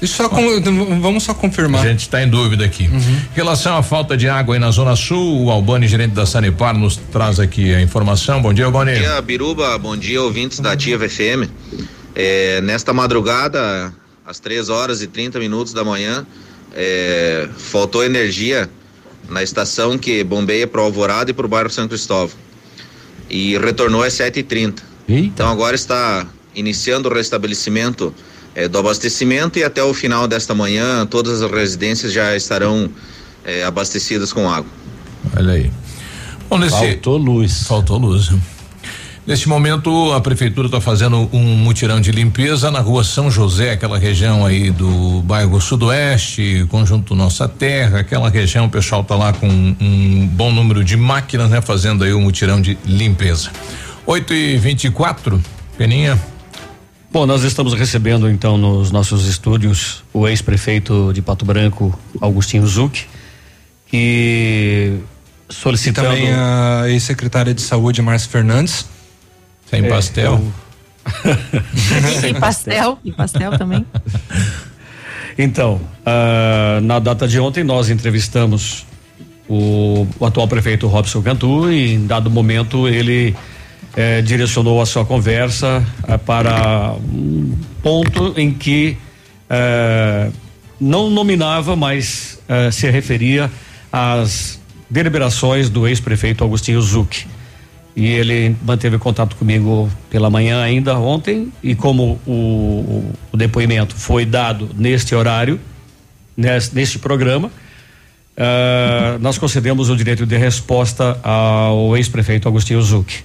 [0.00, 0.60] Isso só com-
[1.00, 1.84] vamos só confirmar.
[1.84, 2.84] A gente está em dúvida aqui.
[2.84, 6.76] Em relação à falta de água aí na Zona Sul, o Albani, gerente da Sanepar,
[6.78, 8.40] nos traz aqui a informação.
[8.40, 8.92] Bom dia, Albani.
[8.94, 9.76] Bom dia, Biruba.
[9.76, 11.48] Bom dia, ouvintes da Ativa FM.
[12.14, 13.92] É, nesta madrugada,
[14.24, 16.24] às 3 horas e 30 minutos da manhã,
[16.76, 18.70] é, faltou energia
[19.28, 22.36] na estação que bombeia para o Alvorada e para o bairro São Cristóvão.
[23.28, 24.74] E retornou às 7h30.
[25.08, 28.14] Então agora está iniciando o restabelecimento
[28.54, 32.90] é, do abastecimento e até o final desta manhã todas as residências já estarão
[33.44, 34.70] é, abastecidas com água.
[35.36, 35.70] Olha aí.
[36.48, 36.76] Bom, nesse...
[36.76, 37.62] Faltou luz.
[37.64, 38.30] Faltou luz.
[39.26, 43.98] Neste momento, a prefeitura está fazendo um mutirão de limpeza na rua São José, aquela
[43.98, 49.46] região aí do bairro Sudoeste, conjunto Nossa Terra, aquela região, o pessoal está lá com
[49.46, 53.50] um bom número de máquinas, né, fazendo aí o mutirão de limpeza.
[54.06, 55.38] 8 e 24
[55.76, 56.18] Peninha.
[57.10, 63.06] Bom, nós estamos recebendo então nos nossos estúdios o ex-prefeito de Pato Branco, Augustinho Zuc,
[63.90, 64.98] e
[65.50, 66.08] E solicitando.
[66.08, 68.86] também a ex-secretária de saúde, Márcia Fernandes.
[69.70, 70.42] Sem É, pastel.
[72.28, 73.86] E pastel, e pastel também.
[75.38, 78.84] Então, ah, na data de ontem nós entrevistamos
[79.48, 83.34] o, o atual prefeito Robson Cantu e em dado momento ele
[83.98, 87.52] eh, direcionou a sua conversa ah, para um
[87.82, 88.96] ponto em que
[89.50, 90.30] eh,
[90.80, 93.50] não nominava, mas eh, se referia
[93.92, 97.26] às deliberações do ex-prefeito Agostinho Zuc.
[97.96, 104.24] E ele manteve contato comigo pela manhã ainda ontem e como o, o- depoimento foi
[104.24, 105.58] dado neste horário,
[106.36, 107.50] nes- neste programa,
[108.36, 113.24] ah, nós concedemos o direito de resposta ao ex-prefeito Agostinho Zuc.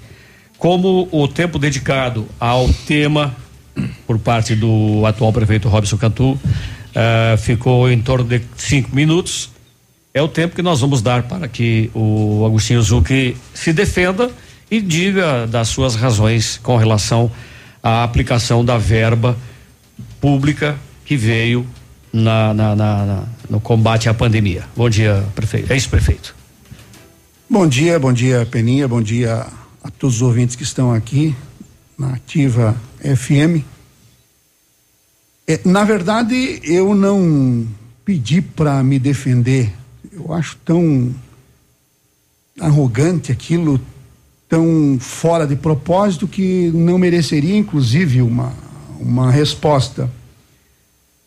[0.64, 3.35] Como o tempo dedicado ao tema
[4.07, 6.40] por parte do atual prefeito Robson Cantu
[6.95, 9.49] ah, ficou em torno de cinco minutos,
[10.14, 14.31] é o tempo que nós vamos dar para que o Agostinho Zucchi se defenda
[14.72, 17.30] e diga das suas razões com relação
[17.84, 19.35] à aplicação da verba
[20.22, 21.68] pública que veio
[22.14, 24.64] na, na- na- na- no combate à pandemia.
[24.77, 25.73] Bom dia, prefeito.
[25.73, 26.34] É isso, prefeito.
[27.49, 29.45] Bom dia, bom dia, Peninha, bom dia
[29.84, 31.36] a todos os ouvintes que estão aqui
[31.98, 33.64] na Ativa FM.
[35.46, 37.68] É, na verdade, eu não
[38.06, 39.74] pedi para me defender.
[40.12, 41.14] Eu acho tão
[42.60, 43.80] arrogante aquilo,
[44.48, 48.54] tão fora de propósito que não mereceria, inclusive, uma,
[49.00, 50.10] uma resposta.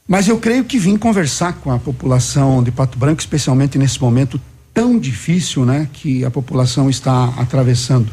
[0.09, 4.41] Mas eu creio que vim conversar com a população de Pato Branco, especialmente nesse momento
[4.73, 8.11] tão difícil, né, que a população está atravessando.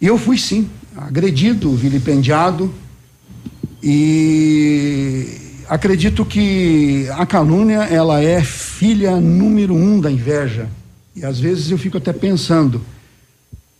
[0.00, 2.72] E eu fui sim, agredido, vilipendiado,
[3.82, 5.26] e
[5.68, 10.68] acredito que a calúnia ela é filha número um da inveja.
[11.14, 12.82] E às vezes eu fico até pensando,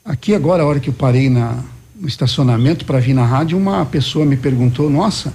[0.04, 1.62] aqui agora, a hora que eu parei na,
[1.98, 5.34] no estacionamento para vir na rádio, uma pessoa me perguntou, nossa,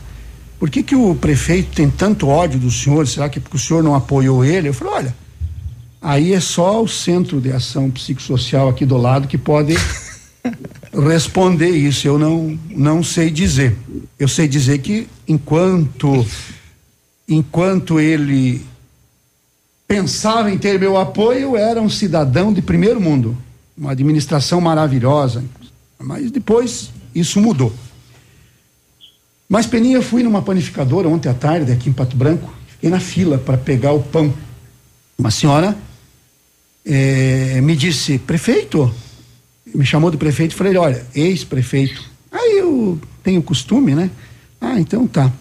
[0.59, 3.07] por que que o prefeito tem tanto ódio do senhor?
[3.07, 4.69] Será que porque o senhor não apoiou ele?
[4.69, 5.15] Eu falei, olha,
[6.01, 9.75] aí é só o centro de ação psicossocial aqui do lado que pode
[10.93, 12.07] responder isso.
[12.07, 13.75] Eu não, não sei dizer.
[14.19, 16.25] Eu sei dizer que enquanto
[17.27, 18.65] enquanto ele
[19.87, 23.37] pensava em ter meu apoio, era um cidadão de primeiro mundo,
[23.77, 25.43] uma administração maravilhosa.
[25.99, 27.73] Mas depois isso mudou.
[29.49, 32.99] Mas Peninha, eu fui numa panificadora ontem à tarde aqui em Pato Branco, fiquei na
[32.99, 34.33] fila para pegar o pão.
[35.17, 35.77] Uma senhora
[36.85, 38.93] eh, me disse, prefeito,
[39.73, 42.03] me chamou de prefeito e falei, olha, ex-prefeito.
[42.31, 44.09] Aí eu tenho costume, né?
[44.59, 45.31] Ah, então tá.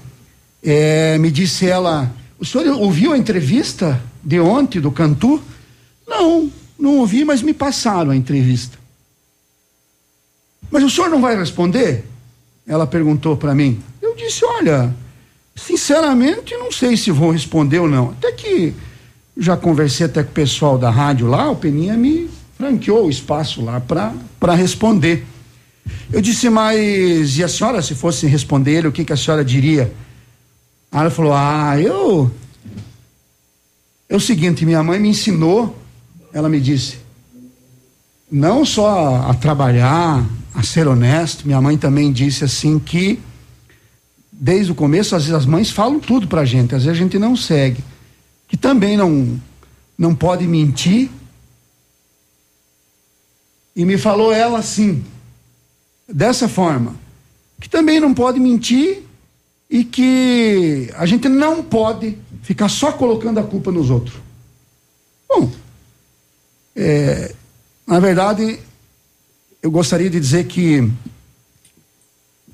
[0.62, 5.42] É, me disse ela, o senhor ouviu a entrevista de ontem do Cantu?
[6.06, 8.78] Não, não ouvi, mas me passaram a entrevista.
[10.70, 12.04] Mas o senhor não vai responder?
[12.66, 13.82] Ela perguntou para mim.
[14.00, 14.94] Eu disse, olha,
[15.56, 18.10] sinceramente não sei se vou responder ou não.
[18.10, 18.72] Até que
[19.36, 22.29] já conversei até com o pessoal da rádio lá, o Peninha me
[22.60, 25.24] franqueou o espaço lá para responder.
[26.12, 29.42] Eu disse, mas e a senhora, se fosse responder ele, o que, que a senhora
[29.42, 29.90] diria?
[30.92, 32.30] Aí ela falou, ah, eu.
[34.10, 35.78] É o seguinte, minha mãe me ensinou,
[36.34, 36.98] ela me disse,
[38.30, 40.22] não só a, trabalhar,
[40.54, 43.18] a ser honesto, minha mãe também disse assim que
[44.30, 47.18] desde o começo, às vezes as mães falam tudo pra gente, às vezes a gente
[47.18, 47.82] não segue.
[48.46, 49.40] Que também não,
[49.96, 51.08] não pode mentir
[53.80, 55.02] e me falou ela assim,
[56.06, 56.96] dessa forma,
[57.58, 59.04] que também não pode mentir
[59.70, 64.16] e que a gente não pode ficar só colocando a culpa nos outros.
[65.26, 65.50] Bom,
[66.76, 67.34] é,
[67.86, 68.60] na verdade,
[69.62, 70.86] eu gostaria de dizer que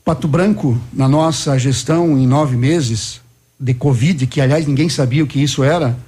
[0.04, 3.20] Pato Branco, na nossa gestão em nove meses
[3.58, 5.98] de Covid, que aliás ninguém sabia o que isso era,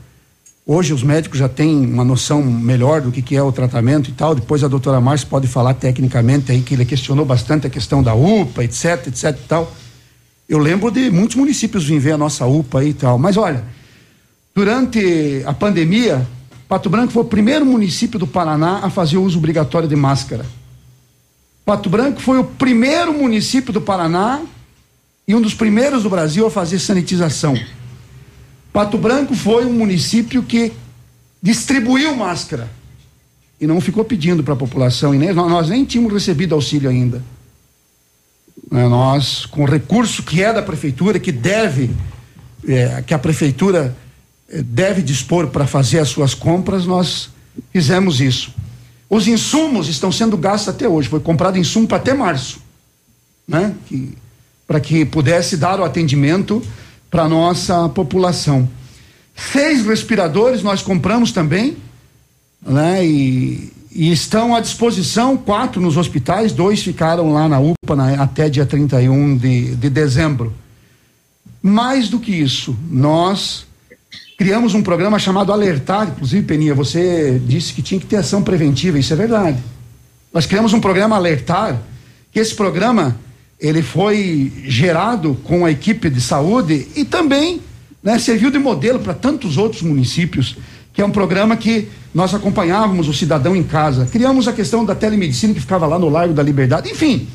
[0.70, 4.12] Hoje os médicos já têm uma noção melhor do que, que é o tratamento e
[4.12, 4.34] tal.
[4.34, 8.12] Depois a doutora Márcia pode falar tecnicamente aí que ele questionou bastante a questão da
[8.12, 9.72] UPA, etc, etc e tal.
[10.46, 13.18] Eu lembro de muitos municípios virem ver a nossa UPA e tal.
[13.18, 13.64] Mas olha,
[14.54, 16.28] durante a pandemia,
[16.68, 20.44] Pato Branco foi o primeiro município do Paraná a fazer uso obrigatório de máscara.
[21.64, 24.42] Pato Branco foi o primeiro município do Paraná
[25.26, 27.58] e um dos primeiros do Brasil a fazer sanitização.
[28.78, 30.72] Pato Branco foi um município que
[31.42, 32.70] distribuiu máscara
[33.60, 37.20] e não ficou pedindo para a população e nem, nós nem tínhamos recebido auxílio ainda.
[38.70, 41.90] É, nós, com o recurso que é da prefeitura, que deve,
[42.68, 43.96] é, que a prefeitura
[44.48, 47.30] é, deve dispor para fazer as suas compras, nós
[47.72, 48.54] fizemos isso.
[49.10, 52.60] Os insumos estão sendo gastos até hoje, foi comprado insumo para até março,
[53.48, 53.74] né?
[54.68, 56.62] Para que pudesse dar o atendimento
[57.10, 58.68] para nossa população.
[59.34, 61.76] Seis respiradores nós compramos também,
[62.60, 63.06] né?
[63.06, 68.48] E, e, estão à disposição, quatro nos hospitais, dois ficaram lá na UPA na, até
[68.48, 70.52] dia 31 de, de dezembro.
[71.62, 73.66] Mais do que isso, nós
[74.36, 78.98] criamos um programa chamado Alertar, inclusive, Peninha, você disse que tinha que ter ação preventiva,
[78.98, 79.58] isso é verdade.
[80.32, 81.80] Nós criamos um programa Alertar,
[82.30, 83.16] que esse programa
[83.60, 87.60] ele foi gerado com a equipe de saúde e também
[88.02, 90.56] né, serviu de modelo para tantos outros municípios,
[90.92, 94.06] que é um programa que nós acompanhávamos o cidadão em casa.
[94.06, 97.28] Criamos a questão da telemedicina que ficava lá no Largo da Liberdade, enfim.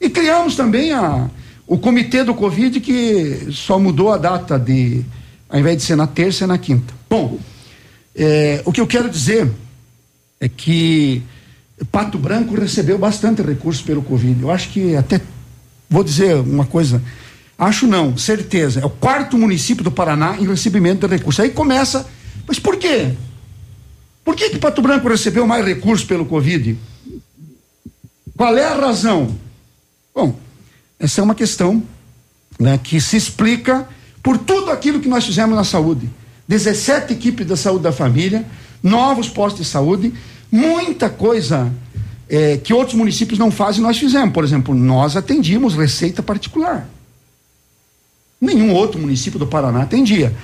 [0.00, 1.28] E criamos também a,
[1.66, 5.04] o comitê do Covid que só mudou a data de,
[5.48, 6.94] ao invés de ser na terça, é na quinta.
[7.10, 7.38] Bom,
[8.14, 9.50] é, o que eu quero dizer
[10.40, 11.22] é que
[11.90, 14.40] Pato Branco recebeu bastante recursos pelo Covid.
[14.40, 15.20] Eu acho que até
[15.88, 17.02] Vou dizer uma coisa.
[17.58, 18.80] Acho não, certeza.
[18.80, 21.40] É o quarto município do Paraná em recebimento de recursos.
[21.40, 22.06] Aí começa.
[22.46, 23.12] Mas por quê?
[24.24, 26.76] Por que, que Pato Branco recebeu mais recursos pelo Covid?
[28.36, 29.36] Qual é a razão?
[30.14, 30.38] Bom,
[30.98, 31.82] essa é uma questão
[32.58, 33.88] né, que se explica
[34.22, 36.10] por tudo aquilo que nós fizemos na saúde.
[36.48, 38.44] 17 equipes da saúde da família,
[38.82, 40.12] novos postos de saúde,
[40.50, 41.72] muita coisa
[42.28, 44.32] é, que outros municípios não fazem, nós fizemos.
[44.32, 46.88] Por exemplo, nós atendíamos receita particular.
[48.40, 50.34] Nenhum outro município do Paraná atendia.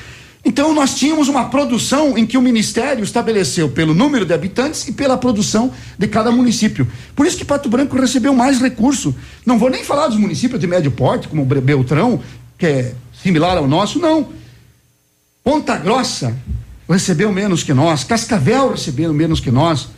[0.45, 4.93] Então nós tínhamos uma produção em que o Ministério estabeleceu pelo número de habitantes e
[4.93, 6.87] pela produção de cada município.
[7.15, 9.15] Por isso que Pato Branco recebeu mais recurso.
[9.47, 12.21] Não vou nem falar dos municípios de médio porte, como Beltrão,
[12.59, 14.31] que é similar ao nosso, não.
[15.45, 16.37] Ponta Grossa
[16.89, 19.89] recebeu menos que nós, Cascavel recebeu menos que nós.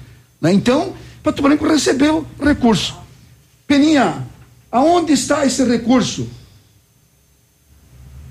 [0.41, 0.53] Né?
[0.53, 0.93] Então,
[1.25, 2.95] Pato Branco recebeu recurso.
[3.67, 4.27] Peninha,
[4.71, 6.29] aonde está esse recurso?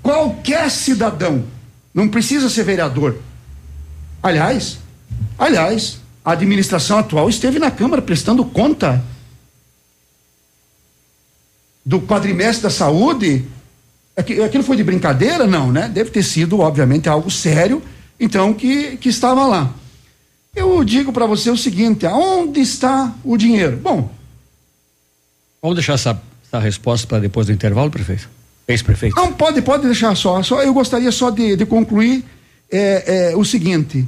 [0.00, 1.44] Qualquer cidadão
[1.92, 3.18] não precisa ser vereador.
[4.22, 4.78] Aliás,
[5.36, 9.02] aliás, a administração atual esteve na Câmara prestando conta
[11.84, 13.44] do quadrimestre da saúde.
[14.16, 15.48] Aquilo foi de brincadeira?
[15.48, 15.88] Não, né?
[15.88, 17.82] Deve ter sido, obviamente, algo sério,
[18.20, 19.74] então, que, que estava lá.
[20.54, 23.76] Eu digo para você o seguinte: aonde está o dinheiro?
[23.76, 24.10] Bom.
[25.60, 28.28] Vamos deixar essa, essa resposta para depois do intervalo, prefeito?
[28.68, 29.16] Ex-prefeito.
[29.16, 30.42] Não, pode, pode deixar só.
[30.42, 32.24] só eu gostaria só de, de concluir
[32.70, 34.06] é, é, o seguinte: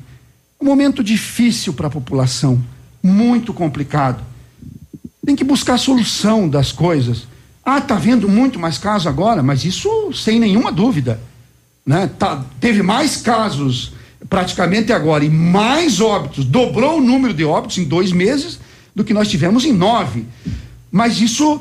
[0.60, 2.62] um momento difícil para a população,
[3.02, 4.22] muito complicado.
[5.24, 7.26] Tem que buscar solução das coisas.
[7.64, 11.20] Ah, tá vendo muito mais casos agora, mas isso sem nenhuma dúvida.
[11.84, 12.08] Né?
[12.18, 13.92] Tá, teve mais casos
[14.28, 18.58] praticamente agora e mais óbitos, dobrou o número de óbitos em dois meses
[18.94, 20.24] do que nós tivemos em nove.
[20.90, 21.60] Mas isso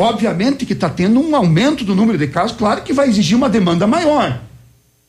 [0.00, 3.48] Obviamente que está tendo um aumento do número de casos, claro que vai exigir uma
[3.48, 4.40] demanda maior.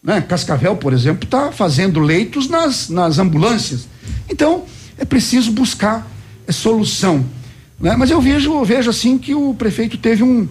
[0.01, 0.19] Né?
[0.19, 3.88] Cascavel, por exemplo, está fazendo leitos nas, nas ambulâncias.
[4.27, 4.63] Então,
[4.97, 6.07] é preciso buscar
[6.47, 7.23] é, solução.
[7.80, 7.95] Né?
[7.95, 10.47] Mas eu vejo, vejo assim que o prefeito teve um.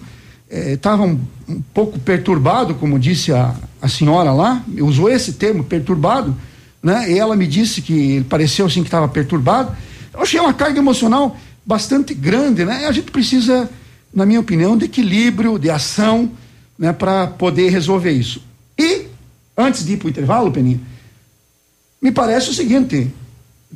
[0.49, 5.63] Estava é, um, um, pouco perturbado, como disse a, a senhora lá, usou esse termo,
[5.63, 6.35] perturbado,
[6.81, 7.11] né?
[7.11, 9.75] E ela me disse que pareceu assim que estava perturbado.
[10.13, 12.87] Eu achei uma carga emocional bastante grande, né?
[12.87, 13.69] A gente precisa
[14.13, 16.31] na minha opinião, de equilíbrio, de ação,
[16.77, 18.41] né, para poder resolver isso.
[18.77, 19.07] E,
[19.57, 20.79] antes de ir para o intervalo, Peninha,
[22.01, 23.11] me parece o seguinte: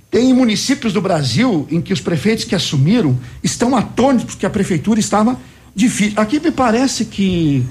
[0.09, 4.99] tem municípios do Brasil em que os prefeitos que assumiram estão atônitos porque a prefeitura
[4.99, 5.39] estava
[5.75, 6.19] difícil.
[6.19, 7.65] Aqui me parece que,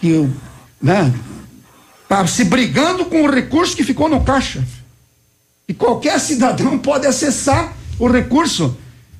[0.00, 0.28] que
[0.80, 1.12] né,
[2.12, 4.62] tá se brigando com o recurso que ficou no caixa.
[5.66, 8.76] E qualquer cidadão pode acessar o recurso.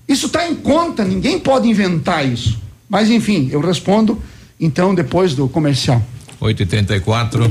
[0.07, 2.61] Isso está em conta, ninguém pode inventar isso.
[2.91, 4.23] Mas enfim, eu respondo
[4.61, 6.03] então depois do comercial.
[6.39, 7.51] 8 e 34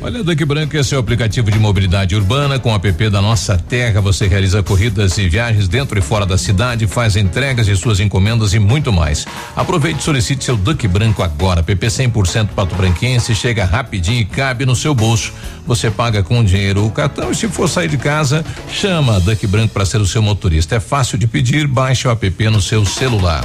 [0.00, 2.58] Olha, Duque Branco, esse é o aplicativo de mobilidade urbana.
[2.58, 6.38] Com o app da Nossa Terra, você realiza corridas e viagens dentro e fora da
[6.38, 9.26] cidade, faz entregas de suas encomendas e muito mais.
[9.54, 11.62] Aproveite e solicite seu Duque Branco agora.
[11.62, 15.32] PP 100% Pato Branquense, chega rapidinho e cabe no seu bolso.
[15.66, 19.74] Você paga com dinheiro o cartão e se for sair de casa, chama Duque Branco
[19.74, 20.76] para ser o seu motorista.
[20.76, 23.44] É fácil de pedir, baixe o app no seu celular.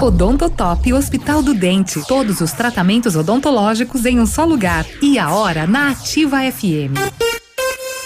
[0.00, 2.02] Odontotop Hospital do Dente.
[2.08, 4.84] Todos os tratamentos odontológicos em um só lugar.
[5.00, 6.94] E a hora na Ativa FM.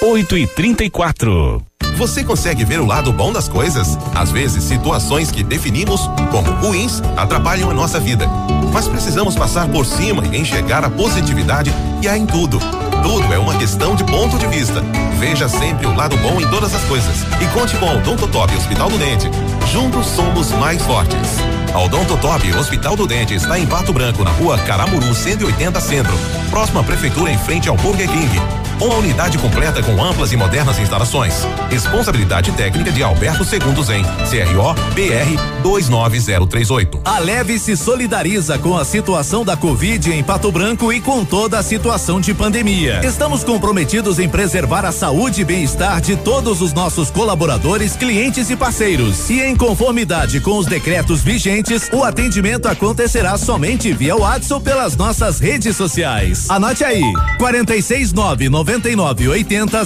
[0.01, 1.63] 8 e 34
[1.99, 3.99] Você consegue ver o lado bom das coisas?
[4.15, 6.01] Às vezes, situações que definimos
[6.31, 8.27] como ruins atrapalham a nossa vida.
[8.73, 12.59] Mas precisamos passar por cima e enxergar a positividade que há em tudo.
[13.03, 14.81] Tudo é uma questão de ponto de vista.
[15.19, 17.23] Veja sempre o lado bom em todas as coisas.
[17.43, 19.29] E conte com o Odontotop Hospital do Dente.
[19.71, 21.37] Juntos somos mais fortes.
[21.77, 26.15] A Odontotop Hospital do Dente está em Pato Branco, na rua Caramuru 180 Centro.
[26.49, 28.66] Próxima prefeitura em frente ao Burger King.
[28.79, 31.47] Uma unidade completa com amplas e modernas instalações.
[31.71, 37.01] Responsabilidade técnica de Alberto Segundos em CRO BR 29038.
[37.03, 41.59] A Leve se solidariza com a situação da Covid em Pato Branco e com toda
[41.59, 43.01] a situação de pandemia.
[43.03, 48.57] Estamos comprometidos em preservar a saúde e bem-estar de todos os nossos colaboradores, clientes e
[48.57, 49.31] parceiros.
[49.31, 55.41] E em conformidade com os decretos vigentes, o atendimento acontecerá somente via WhatsApp pelas nossas
[55.41, 56.51] redes sociais.
[56.51, 57.03] Anote aí:
[57.39, 59.85] 469 99 80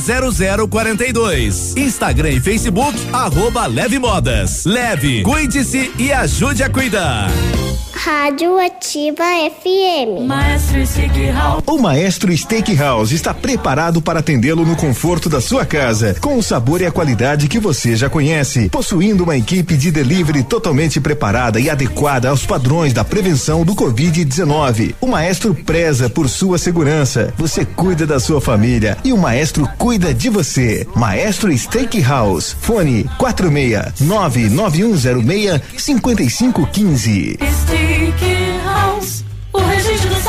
[0.68, 1.76] 0042.
[1.76, 4.64] Instagram e Facebook, arroba Leve Modas.
[4.64, 7.28] Leve, cuide-se e ajude a cuidar.
[7.92, 9.24] Rádio Ativa
[9.60, 10.26] FM.
[10.26, 11.62] Maestro Steakhouse.
[11.66, 16.80] O Maestro Steakhouse está preparado para atendê-lo no conforto da sua casa, com o sabor
[16.80, 21.68] e a qualidade que você já conhece, possuindo uma equipe de delivery totalmente preparada e
[21.68, 24.94] adequada aos padrões da prevenção do Covid-19.
[24.98, 27.34] O Maestro preza por sua segurança.
[27.36, 28.69] Você cuida da sua família
[29.04, 30.86] e o Maestro cuida de você.
[30.94, 32.54] Maestro Steakhouse.
[32.60, 37.38] Fone 46 99106 5515.
[37.64, 39.24] Steakhouse.
[39.52, 40.19] O registro.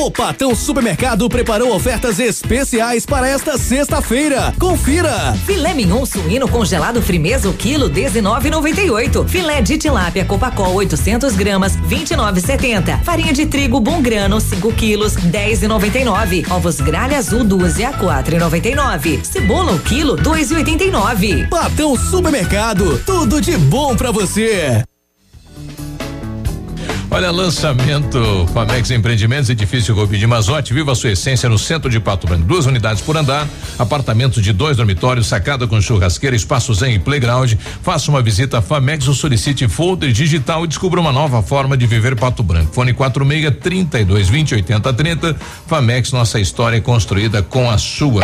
[0.00, 4.54] O Patão Supermercado preparou ofertas especiais para esta sexta-feira.
[4.56, 5.34] Confira!
[5.44, 9.28] Filé mignon suíno congelado frimeza o quilo 19,98.
[9.28, 13.02] Filé de tilápia Copacol 800 gramas 29,70.
[13.02, 16.48] Farinha de trigo bom grano 5 quilos 10,99.
[16.48, 19.24] Ovos gralha azul dúzia 4,99.
[19.24, 21.48] Cebola o quilo 2,89.
[21.48, 24.84] Patão Supermercado, tudo de bom pra você.
[27.10, 32.26] Olha, lançamento Famex Empreendimentos, edifício Rubi de Mazote, viva sua essência no centro de Pato
[32.26, 32.44] Branco.
[32.44, 33.48] Duas unidades por andar,
[33.78, 37.54] apartamentos de dois dormitórios, sacada com churrasqueira, espaço zen e playground.
[37.82, 41.86] Faça uma visita a Famex ou solicite folder digital e descubra uma nova forma de
[41.86, 42.74] viver Pato Branco.
[42.74, 45.36] Fone 46 32 20 80 30.
[45.66, 48.22] Famex, nossa história é construída com a sua.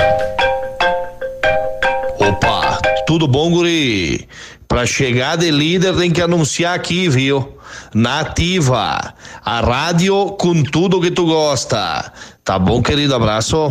[2.18, 4.28] Opa, tudo bom, guri?
[4.68, 7.53] Pra chegar de líder tem que anunciar aqui, viu?
[7.94, 9.14] Nativa,
[9.44, 12.12] a rádio com tudo que tu gosta.
[12.42, 13.14] Tá bom, querido?
[13.14, 13.70] Abraço.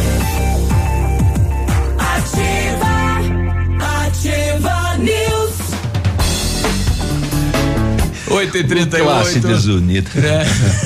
[8.31, 10.09] 8 e 38 Classe desunida.
[10.15, 10.45] É.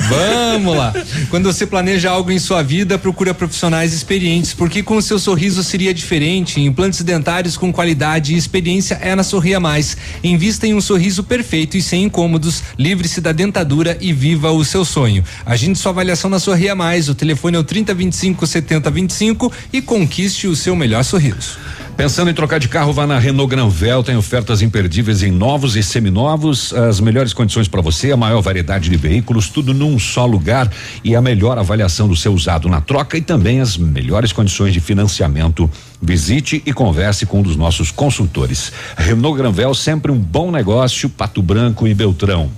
[0.53, 0.93] Vamos lá.
[1.29, 5.63] Quando você planeja algo em sua vida, procura profissionais experientes, porque com o seu sorriso
[5.63, 6.59] seria diferente.
[6.59, 9.95] Implantes dentários com qualidade e experiência é na Sorria Mais.
[10.23, 12.63] Invista em um sorriso perfeito e sem incômodos.
[12.77, 15.23] Livre-se da dentadura e viva o seu sonho.
[15.45, 17.09] Agende sua avaliação na Sorria Mais.
[17.09, 21.57] O telefone é o 3025 7025 e conquiste o seu melhor sorriso.
[21.97, 25.81] Pensando em trocar de carro, vá na Renault Granvel, tem ofertas imperdíveis em novos e
[25.81, 30.69] seminovos, as melhores condições para você, a maior variedade de veículos, tudo num só lugar
[31.05, 34.81] e a melhor avaliação do seu usado na troca e também as melhores condições de
[34.81, 35.71] financiamento.
[36.01, 38.73] Visite e converse com um dos nossos consultores.
[38.97, 42.51] Renault Granvel, sempre um bom negócio, Pato Branco e Beltrão.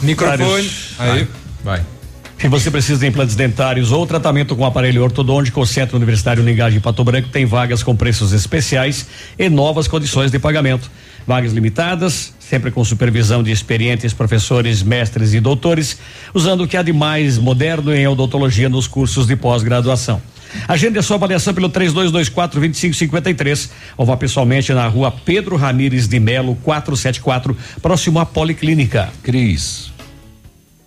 [0.00, 0.70] Microfone.
[0.98, 1.28] Aí.
[1.64, 1.84] Vai.
[2.42, 6.68] Se você precisa de implantes dentários ou tratamento com aparelho ortodôntico, o Centro Universitário Uningá
[6.68, 9.06] de Pato Branco tem vagas com preços especiais
[9.38, 10.90] e novas condições de pagamento.
[11.24, 16.00] Vagas limitadas, sempre com supervisão de experientes professores, mestres e doutores,
[16.34, 20.20] usando o que há de mais moderno em odontologia nos cursos de pós-graduação.
[20.66, 26.56] Agende a sua avaliação pelo 3224-2553 ou vá pessoalmente na rua Pedro Ramires de Melo,
[26.64, 29.10] 474, próximo à Policlínica.
[29.22, 29.91] Cris.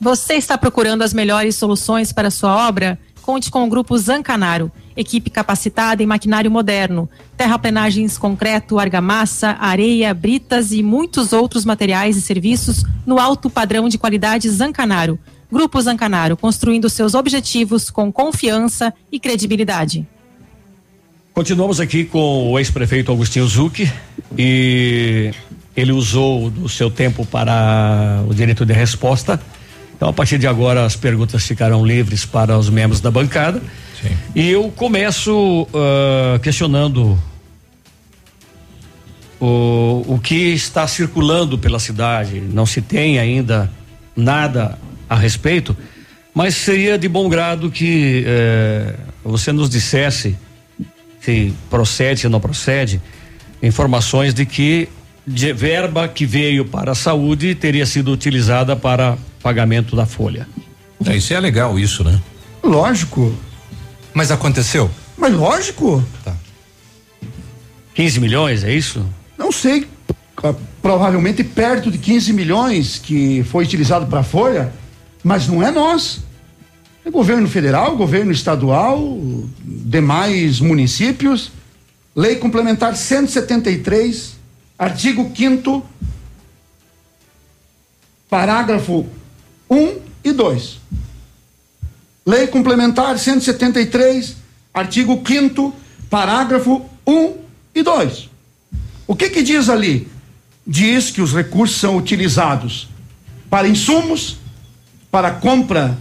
[0.06, 2.99] Você está procurando as melhores soluções para sua obra?
[3.23, 10.72] Conte com o Grupo Zancanaro, equipe capacitada em maquinário moderno, terraplenagens, concreto, argamassa, areia, britas
[10.72, 15.18] e muitos outros materiais e serviços no alto padrão de qualidade Zancanaro.
[15.52, 20.07] Grupo Zancanaro, construindo seus objetivos com confiança e credibilidade.
[21.34, 23.91] Continuamos aqui com o ex-prefeito Agostinho Zucchi
[24.38, 25.32] e
[25.76, 29.41] ele usou o seu tempo para o direito de resposta.
[29.96, 33.62] Então, a partir de agora, as perguntas ficarão livres para os membros da bancada.
[34.02, 34.16] Sim.
[34.36, 37.18] E eu começo ah, questionando
[39.40, 42.42] o, o que está circulando pela cidade.
[42.42, 43.72] Não se tem ainda
[44.16, 44.78] nada
[45.10, 45.76] a respeito,
[46.34, 50.36] mas seria de bom grado que eh, você nos dissesse
[51.22, 53.02] se procede, se não procede,
[53.62, 54.88] informações de que
[55.26, 60.48] de verba que veio para a saúde teria sido utilizada para pagamento da folha.
[61.06, 62.20] É, isso é legal, isso, né?
[62.64, 63.32] Lógico.
[64.12, 64.90] Mas aconteceu?
[65.16, 66.04] Mas lógico.
[67.94, 69.06] 15 milhões, é isso?
[69.38, 69.88] Não sei.
[70.44, 74.74] ah, Provavelmente perto de 15 milhões que foi utilizado para a Folha,
[75.24, 76.22] mas não é nós.
[77.06, 79.16] É governo federal, governo estadual,
[79.64, 81.52] demais municípios.
[82.16, 84.38] Lei Complementar 173,
[84.80, 85.86] artigo 5
[88.28, 89.06] parágrafo
[89.76, 90.80] 1 e 2.
[92.26, 94.36] Lei Complementar 173,
[94.74, 95.76] artigo 5
[96.10, 97.34] parágrafo 1
[97.76, 98.30] e 2.
[99.06, 100.08] O que que diz ali?
[100.66, 102.88] Diz que os recursos são utilizados
[103.50, 104.38] para insumos,
[105.12, 105.98] para compra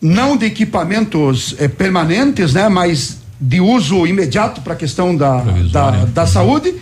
[0.00, 5.40] não de equipamentos eh, permanentes, né, mas de uso imediato para a questão da,
[5.72, 6.74] da, da saúde,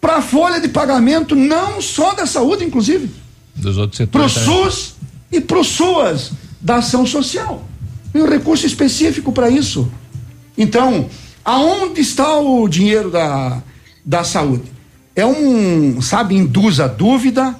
[0.00, 3.10] para a folha de pagamento não só da saúde, inclusive,
[3.54, 4.46] Dos outros para o setores.
[4.46, 4.70] também.
[4.70, 4.93] SUS
[5.34, 7.66] e para SUAS da ação social.
[8.12, 9.90] Tem um recurso específico para isso.
[10.56, 11.08] Então,
[11.44, 13.62] aonde está o dinheiro da,
[14.04, 14.72] da saúde?
[15.16, 17.56] É um, sabe, induz a dúvida.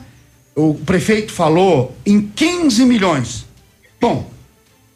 [0.55, 3.45] O prefeito falou em 15 milhões.
[4.01, 4.31] Bom,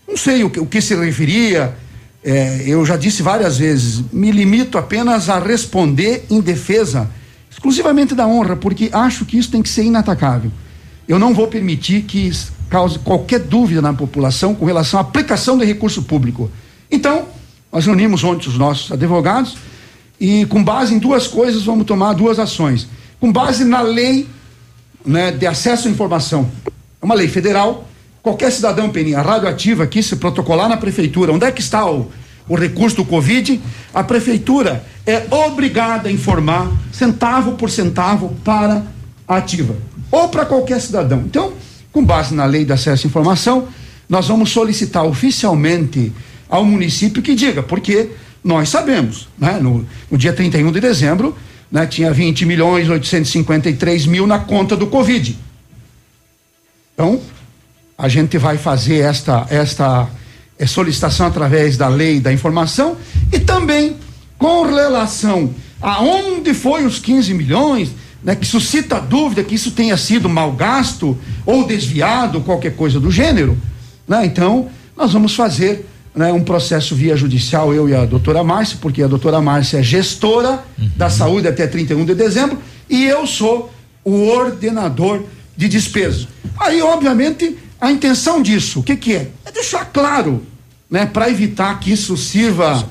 [0.07, 1.77] não sei o que, o que se referia,
[2.23, 7.11] é, eu já disse várias vezes, me limito apenas a responder em defesa
[7.51, 10.53] exclusivamente da honra, porque acho que isso tem que ser inatacável.
[11.09, 12.31] Eu não vou permitir que
[12.69, 16.51] cause qualquer dúvida na população com relação à aplicação de recurso público.
[16.91, 17.27] Então,
[17.73, 19.57] nós reunimos ontem os nossos advogados
[20.21, 22.89] e, com base em duas coisas, vamos tomar duas ações.
[23.21, 24.27] Com base na lei
[25.05, 26.51] né, de acesso à informação.
[27.01, 27.87] É uma lei federal.
[28.23, 32.11] Qualquer cidadão, Peninha, radioativa aqui, se protocolar na prefeitura, onde é que está o,
[32.49, 33.61] o recurso do Covid?
[33.95, 38.85] A prefeitura é obrigada a informar, centavo por centavo, para
[39.27, 39.77] a ativa.
[40.11, 41.21] Ou para qualquer cidadão.
[41.21, 41.53] Então,
[41.99, 43.67] com base na lei de acesso à informação,
[44.09, 46.13] nós vamos solicitar oficialmente
[46.49, 48.11] ao município que diga, porque
[48.43, 49.59] nós sabemos, né?
[49.61, 51.37] No, no dia 31 de dezembro,
[51.71, 55.37] né, tinha 20 milhões 853 mil na conta do Covid.
[56.95, 57.21] Então,
[57.99, 60.09] a gente vai fazer esta, esta
[60.57, 62.97] eh, solicitação através da lei da informação
[63.33, 63.97] e também
[64.39, 65.53] com relação
[65.83, 67.91] a onde foi os 15 milhões,
[68.23, 71.17] né, que suscita dúvida que isso tenha sido mal gasto
[71.47, 73.57] ou desviado, qualquer coisa do gênero.
[74.07, 74.27] Né?
[74.27, 79.03] Então, nós vamos fazer né, um processo via judicial, eu e a doutora Márcia, porque
[79.03, 80.65] a doutora Márcia é gestora
[80.97, 82.59] da saúde até 31 de dezembro
[82.91, 83.73] e eu sou
[84.05, 85.23] o ordenador
[85.57, 86.27] de despesas.
[86.59, 89.29] Aí, obviamente, a intenção disso, o que, que é?
[89.45, 90.45] É deixar claro,
[90.91, 92.89] né, para evitar que isso sirva,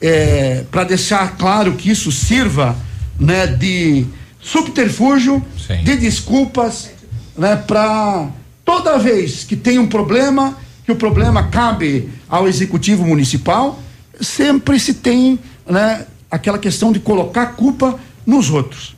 [0.00, 2.76] é, para deixar claro que isso sirva,
[3.18, 4.04] né, de
[4.46, 5.44] subterfúgio,
[5.82, 6.90] de desculpas,
[7.36, 8.28] né, para
[8.64, 13.80] toda vez que tem um problema, que o problema cabe ao executivo municipal,
[14.20, 15.36] sempre se tem,
[15.68, 18.94] né, aquela questão de colocar a culpa nos outros.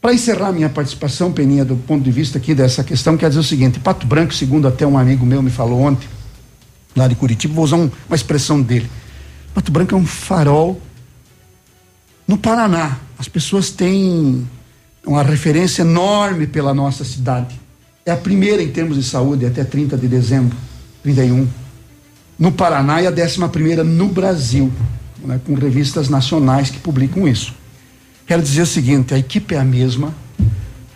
[0.00, 3.44] Para encerrar minha participação, Peninha, do ponto de vista aqui dessa questão, quer dizer o
[3.44, 6.06] seguinte: Pato Branco, segundo até um amigo meu me falou ontem,
[6.94, 8.88] lá de Curitiba, vou usar um- uma expressão dele.
[9.54, 10.80] Pato Branco é um farol
[12.28, 12.98] no Paraná.
[13.18, 14.46] As pessoas têm
[15.06, 17.60] uma referência enorme pela nossa cidade.
[18.06, 20.56] É a primeira em termos de saúde até 30 de dezembro,
[21.02, 21.46] 31.
[22.38, 24.72] No Paraná e a décima primeira no Brasil,
[25.24, 27.54] né, com revistas nacionais que publicam isso.
[28.26, 30.14] Quero dizer o seguinte: a equipe é a mesma.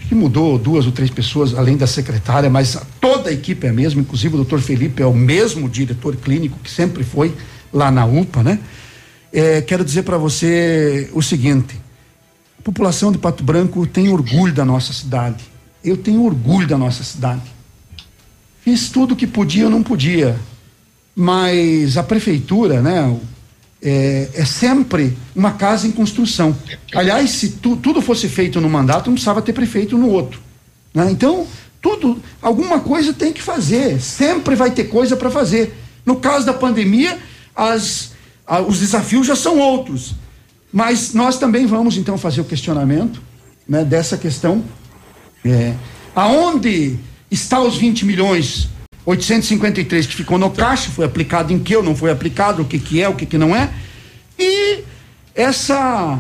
[0.09, 3.73] Que mudou duas ou três pessoas, além da secretária, mas toda a equipe é a
[3.75, 4.01] mesma.
[4.01, 7.35] Inclusive o doutor Felipe é o mesmo diretor clínico que sempre foi
[7.71, 8.59] lá na UPA, né?
[9.31, 11.79] É, quero dizer para você o seguinte:
[12.73, 15.43] população de Pato Branco tem orgulho da nossa cidade.
[15.83, 17.41] Eu tenho orgulho da nossa cidade.
[18.63, 20.39] Fiz tudo que podia ou não podia,
[21.17, 23.19] mas a prefeitura, né?
[23.81, 26.55] É, é sempre uma casa em construção.
[26.95, 30.41] Aliás, se tu- tudo fosse feito no mandato, não precisava ter prefeito no outro.
[30.93, 31.11] né?
[31.11, 31.47] Então,
[31.81, 33.99] tudo, alguma coisa tem que fazer.
[34.01, 35.75] Sempre vai ter coisa para fazer.
[36.05, 37.19] No caso da pandemia,
[37.55, 38.11] as,
[38.47, 40.15] a- os desafios já são outros.
[40.79, 43.21] Mas nós também vamos então fazer o questionamento
[43.69, 44.63] né, dessa questão.
[45.45, 45.75] É,
[46.15, 46.97] aonde
[47.29, 48.69] está os 20 milhões
[49.05, 52.79] 853 que ficou no caixa, foi aplicado em que ou não foi aplicado, o que
[52.79, 53.71] que é, o que que não é.
[54.39, 54.85] E
[55.35, 56.17] essa,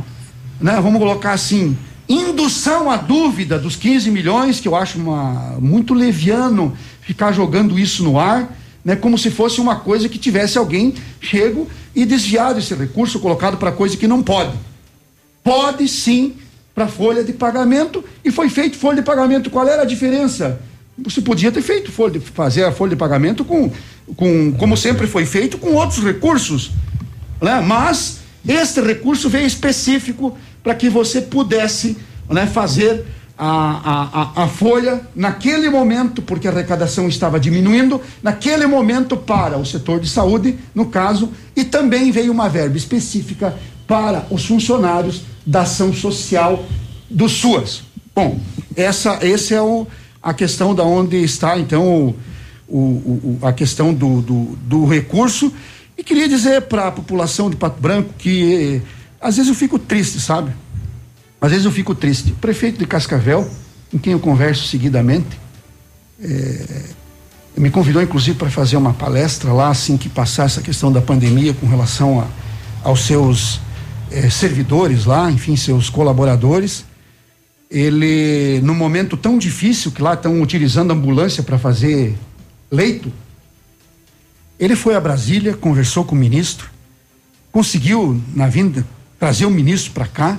[0.61, 1.79] né, vamos colocar assim,
[2.09, 8.03] indução à dúvida dos 15 milhões, que eu acho uma, muito leviano ficar jogando isso
[8.03, 8.58] no ar,
[8.89, 13.59] né, como se fosse uma coisa que tivesse alguém chego e desviado esse recurso, colocado
[13.59, 14.56] para coisa que não pode.
[15.44, 16.36] Pode sim
[16.74, 19.51] para folha de pagamento e foi feito folha de pagamento.
[19.51, 20.59] Qual era a diferença?
[20.97, 23.70] Você podia ter feito folha de, fazer a folha de pagamento com,
[24.16, 26.70] com como sempre foi feito com outros recursos,
[27.43, 27.60] né?
[27.60, 31.94] Mas este recurso veio específico para que você pudesse,
[32.27, 33.05] né, fazer
[33.39, 39.65] a, a, a, folha naquele momento, porque a arrecadação estava diminuindo, naquele momento para o
[39.65, 43.55] setor de saúde, no caso, e também veio uma verba específica
[43.86, 46.65] para os funcionários da ação social
[47.09, 47.82] do SUAS.
[48.12, 48.40] Bom,
[48.74, 49.86] essa, esse é o,
[50.20, 51.86] a questão da onde está então
[52.69, 55.52] o, o, o, a questão do, do, do recurso
[55.97, 58.89] e queria dizer para a população de Pato Branco que eh,
[59.20, 60.52] às vezes eu fico triste, sabe?
[61.40, 62.32] Às vezes eu fico triste.
[62.32, 63.48] O prefeito de Cascavel,
[63.90, 65.39] com quem eu converso seguidamente,
[66.20, 66.85] eh,
[67.56, 71.55] me convidou inclusive para fazer uma palestra lá assim que passar essa questão da pandemia
[71.55, 72.27] com relação a,
[72.82, 73.60] aos seus
[74.10, 76.85] eh, servidores lá, enfim, seus colaboradores.
[77.70, 82.16] Ele, num momento tão difícil que lá estão utilizando ambulância para fazer
[82.70, 83.12] leito,
[84.59, 86.69] ele foi a Brasília, conversou com o ministro,
[87.52, 88.85] conseguiu, na vinda,
[89.19, 90.39] trazer o ministro para cá,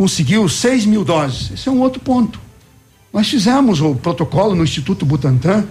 [0.00, 1.50] conseguiu 6 mil doses.
[1.50, 2.40] Esse é um outro ponto.
[3.12, 5.66] Nós fizemos o protocolo no Instituto Butantan.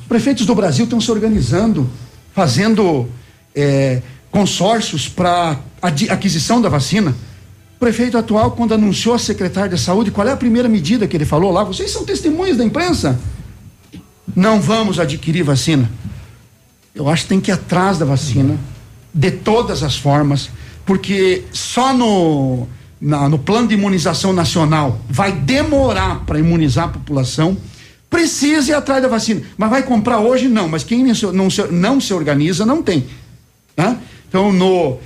[0.00, 1.88] Os prefeitos do Brasil estão se organizando,
[2.34, 3.08] fazendo
[3.54, 4.02] é,
[4.32, 7.14] consórcios para aquisição da vacina.
[7.76, 11.16] O prefeito atual, quando anunciou a secretária de saúde, qual é a primeira medida que
[11.16, 11.62] ele falou lá?
[11.62, 13.16] Vocês são testemunhas da imprensa.
[14.34, 15.88] Não vamos adquirir vacina.
[16.92, 18.58] Eu acho que tem que ir atrás da vacina,
[19.14, 20.50] de todas as formas,
[20.84, 22.66] porque só no,
[23.00, 27.56] na, no plano de imunização nacional vai demorar para imunizar a população.
[28.10, 29.42] Precisa ir atrás da vacina.
[29.56, 30.48] Mas vai comprar hoje?
[30.48, 30.68] Não.
[30.68, 33.06] Mas quem não se, não se, não se organiza, não tem.
[33.76, 33.96] Tá?
[34.28, 34.98] Então, no,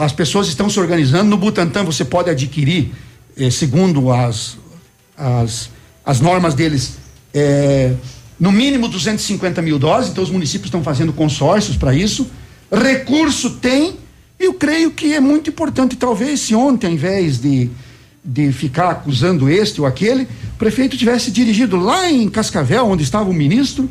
[0.00, 1.30] as pessoas estão se organizando.
[1.30, 2.92] No Butantan, você pode adquirir,
[3.36, 4.56] eh, segundo as,
[5.16, 5.70] as,
[6.04, 6.96] as normas deles,
[7.32, 7.92] eh,
[8.38, 12.28] no mínimo 250 mil doses, então os municípios estão fazendo consórcios para isso.
[12.70, 13.96] Recurso tem,
[14.38, 17.70] eu creio que é muito importante, talvez, se ontem, ao invés de,
[18.24, 23.28] de ficar acusando este ou aquele, o prefeito tivesse dirigido lá em Cascavel, onde estava
[23.28, 23.88] o ministro,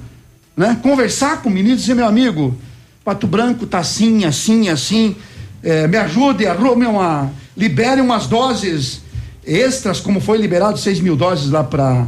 [0.55, 0.77] né?
[0.81, 2.55] Conversar com o ministro e dizer, meu amigo,
[3.03, 5.15] Pato Branco tá assim, assim, assim,
[5.61, 9.01] é, me ajude, arrume uma, libere umas doses
[9.45, 12.07] extras, como foi liberado 6 mil doses lá para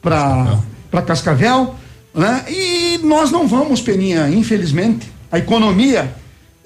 [0.00, 1.74] para Cascavel,
[2.14, 2.44] né?
[2.48, 5.10] E nós não vamos, Peninha, infelizmente.
[5.30, 6.14] A economia,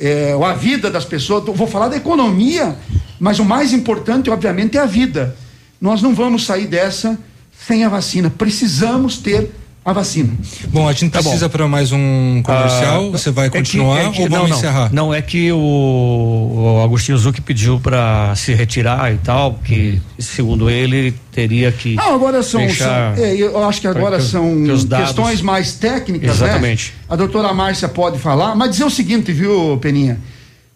[0.03, 2.77] é, a vida das pessoas, vou falar da economia,
[3.21, 5.37] mas o mais importante, obviamente, é a vida.
[5.81, 7.17] Nós não vamos sair dessa
[7.57, 8.29] sem a vacina.
[8.29, 9.53] Precisamos ter
[9.85, 10.33] a vacina.
[10.69, 13.09] Bom, a gente tá precisa para mais um comercial.
[13.09, 14.93] Ah, Você vai continuar é que, é que, ou vamos não, encerrar?
[14.93, 20.71] Não, é que o, o Agostinho Zucchi pediu para se retirar e tal, que segundo
[20.71, 21.97] ele teria que.
[21.97, 22.61] Não, agora são.
[22.61, 26.93] deixar são é, eu acho que agora que, são que questões mais técnicas, Exatamente.
[26.93, 27.05] né?
[27.09, 30.21] A doutora Márcia pode falar, mas dizer o seguinte, viu, Peninha?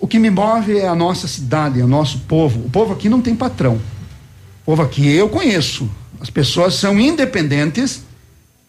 [0.00, 2.58] O que me move é a nossa cidade, é o nosso povo.
[2.66, 3.74] O povo aqui não tem patrão.
[4.62, 5.88] O povo aqui eu conheço.
[6.20, 8.05] As pessoas são independentes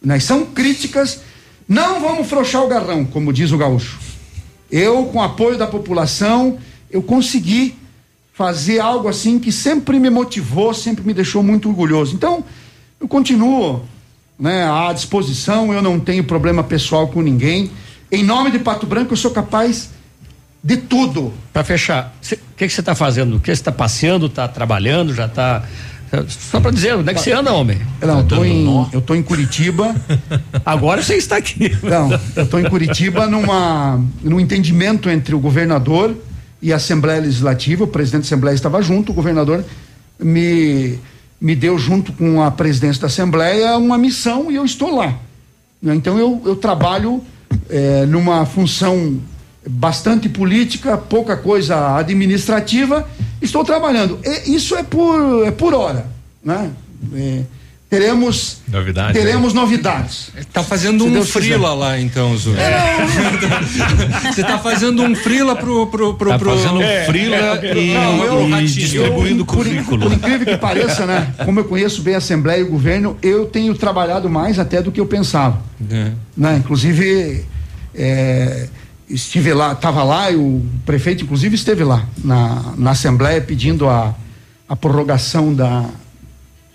[0.08, 0.22] né?
[0.22, 1.20] São críticas.
[1.68, 4.00] Não vamos frouxar o garrão, como diz o gaúcho.
[4.72, 6.58] Eu, com apoio da população,
[6.90, 7.76] eu consegui
[8.34, 12.16] fazer algo assim que sempre me motivou, sempre me deixou muito orgulhoso.
[12.16, 12.42] Então,
[13.02, 13.84] eu continuo
[14.40, 17.70] né, à disposição, eu não tenho problema pessoal com ninguém.
[18.10, 19.90] Em nome de Pato Branco, eu sou capaz
[20.64, 21.34] de tudo.
[21.52, 23.36] Para fechar, o que você está fazendo?
[23.36, 24.28] O que você está passeando?
[24.28, 25.14] Está trabalhando?
[25.14, 25.66] Já está
[26.28, 27.80] só para dizer, onde é que você anda, homem?
[28.02, 29.96] Não, eu tô em, eu tô em Curitiba.
[30.66, 31.76] Agora você está aqui.
[31.84, 36.16] Não, eu tô em Curitiba numa, num entendimento entre o governador
[36.62, 37.84] e a Assembleia Legislativa.
[37.84, 39.64] O presidente da Assembleia estava junto, o governador
[40.20, 41.00] me,
[41.40, 45.14] me deu, junto com a presidência da Assembleia, uma missão e eu estou lá.
[45.84, 47.22] Então eu, eu trabalho
[47.70, 49.20] é, numa função
[49.68, 53.08] bastante política, pouca coisa administrativa.
[53.42, 54.20] Estou trabalhando.
[54.24, 56.08] E isso é por, é por hora,
[56.44, 56.72] né?
[57.14, 57.42] É,
[57.90, 59.22] teremos novidades.
[59.22, 59.62] Teremos né?
[59.62, 60.32] novidades.
[60.52, 61.80] Tá fazendo Se um Deus frila quiser.
[61.80, 62.56] lá então, Zu.
[62.56, 62.98] É.
[64.34, 66.52] Você tá fazendo um frila pro pro pro, tá pro...
[66.52, 70.00] fazendo um é, frila é, e, não, eu, e distribuindo eu, currículo.
[70.00, 71.34] Por, por, incrível que pareça, né?
[71.46, 74.92] Como eu conheço bem a Assembleia e o governo, eu tenho trabalhado mais até do
[74.92, 75.62] que eu pensava.
[75.92, 76.12] É.
[76.36, 76.58] Né?
[76.58, 77.46] Inclusive
[77.94, 78.68] é,
[79.10, 84.14] estive lá, estava lá, e o prefeito, inclusive, esteve lá na, na Assembleia pedindo a,
[84.68, 85.86] a prorrogação da,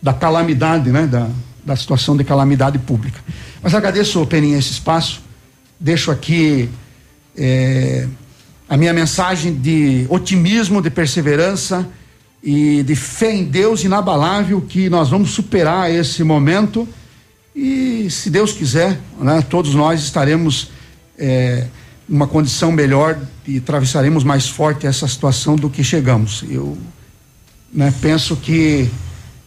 [0.03, 1.07] da calamidade, né?
[1.07, 1.29] Da,
[1.65, 3.21] da situação de calamidade pública.
[3.63, 5.23] Mas agradeço, Peninha, esse espaço.
[5.79, 6.69] Deixo aqui
[7.37, 8.09] é,
[8.69, 11.89] a minha mensagem de otimismo, de perseverança
[12.43, 16.89] e de fé em Deus inabalável que nós vamos superar esse momento
[17.55, 20.71] e, se Deus quiser, né, todos nós estaremos.
[21.19, 21.67] É,
[22.13, 23.19] uma condição melhor
[23.49, 26.45] e atravessaremos mais forte essa situação do que chegamos.
[26.47, 26.77] Eu
[27.73, 28.91] né, penso que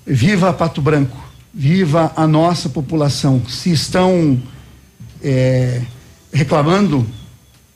[0.03, 1.15] viva Pato Branco,
[1.53, 3.39] viva a nossa população.
[3.47, 4.41] Se estão
[5.23, 5.83] é,
[6.33, 7.05] reclamando,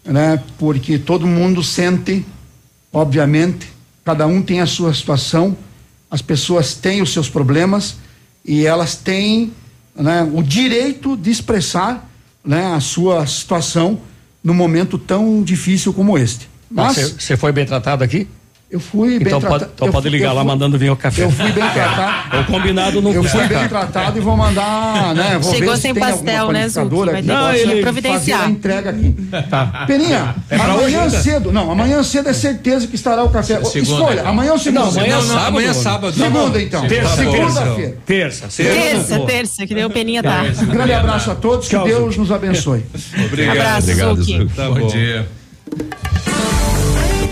[0.03, 2.25] né, porque todo mundo sente,
[2.91, 3.71] obviamente,
[4.03, 5.55] cada um tem a sua situação,
[6.09, 7.97] as pessoas têm os seus problemas
[8.43, 9.53] e elas têm
[9.95, 12.09] né, o direito de expressar
[12.43, 14.08] né, a sua situação
[14.43, 16.49] num momento tão difícil como este.
[16.69, 18.27] Mas Você foi bem tratado aqui?
[18.71, 19.59] Eu fui bem Então tratado.
[19.61, 21.23] pode, então eu pode ligar lá fui- mandando vir o café.
[21.23, 22.19] Eu fui bem tratado.
[22.39, 25.37] O combinado não Eu fui bem tratado e vou mandar, né?
[25.41, 27.81] Vou Chegou ver se sem tem pastel, né, panificadora Vai que ter que possa fazer
[27.81, 28.41] providenciar.
[28.43, 29.15] a entrega aqui.
[29.87, 31.19] Peninha, É hoje amanhã ainda?
[31.21, 33.55] cedo, não, amanhã cedo é certeza que estará o café.
[33.63, 34.29] Segunda, Escolha, então.
[34.31, 34.81] amanhã ou segunda?
[34.85, 35.47] Não, amanhã é Não, sábado.
[35.47, 36.13] Amanhã é sábado.
[36.13, 36.87] Segunda, então.
[36.87, 37.97] Terça, Segunda-feira.
[38.05, 40.43] Terça, Terça, terça, que deu o peninha tá.
[40.61, 42.85] Um grande abraço a todos, que Deus nos abençoe.
[43.25, 43.57] Obrigado.
[43.57, 44.37] Abraço, obrigado, Zuki.
[44.37, 44.79] Zuki.
[44.79, 45.27] Bom dia.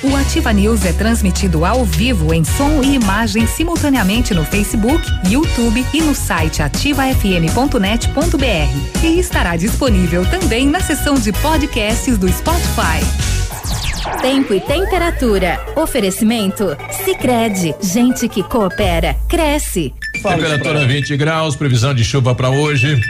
[0.00, 5.84] O Ativa News é transmitido ao vivo em som e imagem simultaneamente no Facebook, YouTube
[5.92, 9.04] e no site ativafm.net.br.
[9.04, 13.00] E estará disponível também na seção de podcasts do Spotify.
[14.22, 15.60] Tempo e temperatura.
[15.74, 16.76] Oferecimento?
[17.04, 19.92] Sicredi Gente que coopera, cresce.
[20.22, 23.00] Temperatura 20 graus, previsão de chuva para hoje.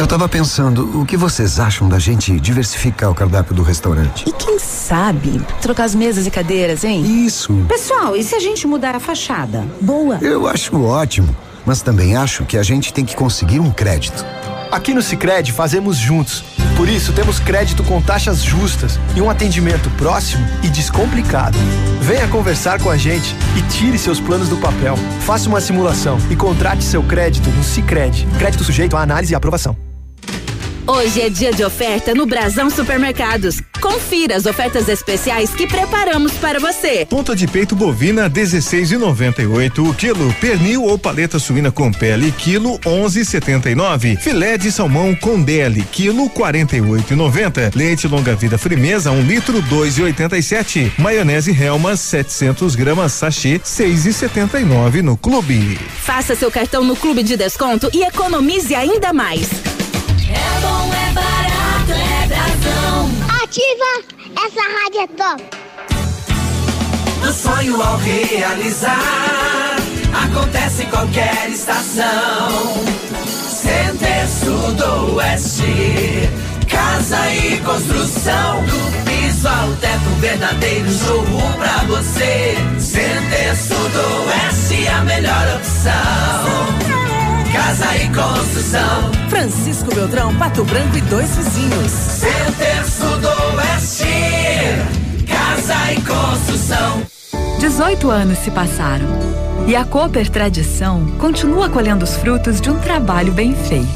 [0.00, 4.26] Eu tava pensando, o que vocês acham da gente diversificar o cardápio do restaurante?
[4.26, 7.26] E quem sabe trocar as mesas e cadeiras, hein?
[7.26, 7.52] Isso.
[7.68, 9.62] Pessoal, e se a gente mudar a fachada?
[9.78, 10.16] Boa.
[10.22, 11.36] Eu acho ótimo,
[11.66, 14.24] mas também acho que a gente tem que conseguir um crédito.
[14.72, 16.44] Aqui no Sicredi fazemos juntos.
[16.78, 21.58] Por isso temos crédito com taxas justas e um atendimento próximo e descomplicado.
[22.00, 24.96] Venha conversar com a gente e tire seus planos do papel.
[25.26, 28.26] Faça uma simulação e contrate seu crédito no Sicredi.
[28.38, 29.89] Crédito sujeito à análise e aprovação.
[30.92, 33.62] Hoje é dia de oferta no Brasão Supermercados.
[33.80, 37.06] Confira as ofertas especiais que preparamos para você.
[37.08, 40.34] Ponta de peito bovina 16,98 o quilo.
[40.40, 44.18] Pernil ou paleta suína com pele quilo 11,79.
[44.18, 47.72] Filé de salmão com DL quilo 48,90.
[47.76, 50.90] Leite longa vida frimeza 1 um litro 2,87.
[50.98, 55.78] Maionese Helmas 700 gramas sachê 6,79 no clube.
[56.02, 59.48] Faça seu cartão no Clube de Desconto e economize ainda mais.
[60.30, 63.10] É bom, é barato, é Brasão.
[63.42, 63.92] Ativa,
[64.46, 65.42] essa rádio é top.
[67.20, 69.76] Do sonho ao realizar,
[70.24, 72.50] acontece em qualquer estação.
[73.62, 76.30] Center Sul do Oeste,
[76.66, 78.64] casa e construção.
[78.64, 82.56] Do piso ao teto, verdadeiro showroom pra você.
[82.78, 86.79] Center Sul do Oeste, a melhor opção.
[87.70, 89.28] Casa e construção.
[89.28, 91.92] Francisco Beltrão, Pato Branco e dois vizinhos.
[91.92, 94.06] Center Sul do Oeste,
[95.24, 97.00] casa e construção.
[97.60, 99.06] 18 anos se passaram
[99.68, 103.86] e a Cooper Tradição continua colhendo os frutos de um trabalho bem feito.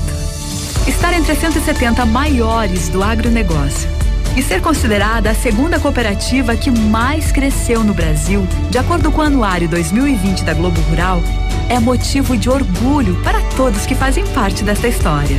[0.87, 3.91] Estar entre as 170 maiores do agronegócio
[4.37, 9.25] e ser considerada a segunda cooperativa que mais cresceu no Brasil, de acordo com o
[9.25, 11.21] Anuário 2020 da Globo Rural,
[11.69, 15.37] é motivo de orgulho para todos que fazem parte desta história.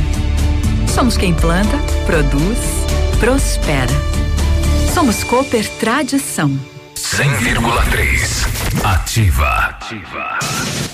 [0.88, 2.58] Somos quem planta, produz,
[3.18, 3.92] prospera.
[4.92, 6.75] Somos Cooper Tradição.
[6.96, 8.82] 100,3.
[8.82, 9.78] Ativa.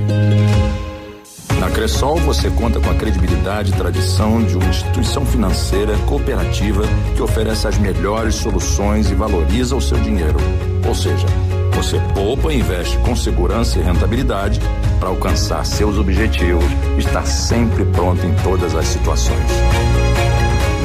[1.58, 6.82] Na Cressol você conta com a credibilidade e tradição de uma instituição financeira cooperativa
[7.14, 10.38] que oferece as melhores soluções e valoriza o seu dinheiro.
[10.86, 11.26] Ou seja,
[11.74, 14.60] você poupa e investe com segurança e rentabilidade
[14.98, 16.64] para alcançar seus objetivos
[16.98, 19.50] estar sempre pronto em todas as situações.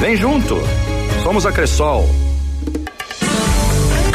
[0.00, 0.56] Vem junto!
[1.22, 2.08] Somos a Cressol.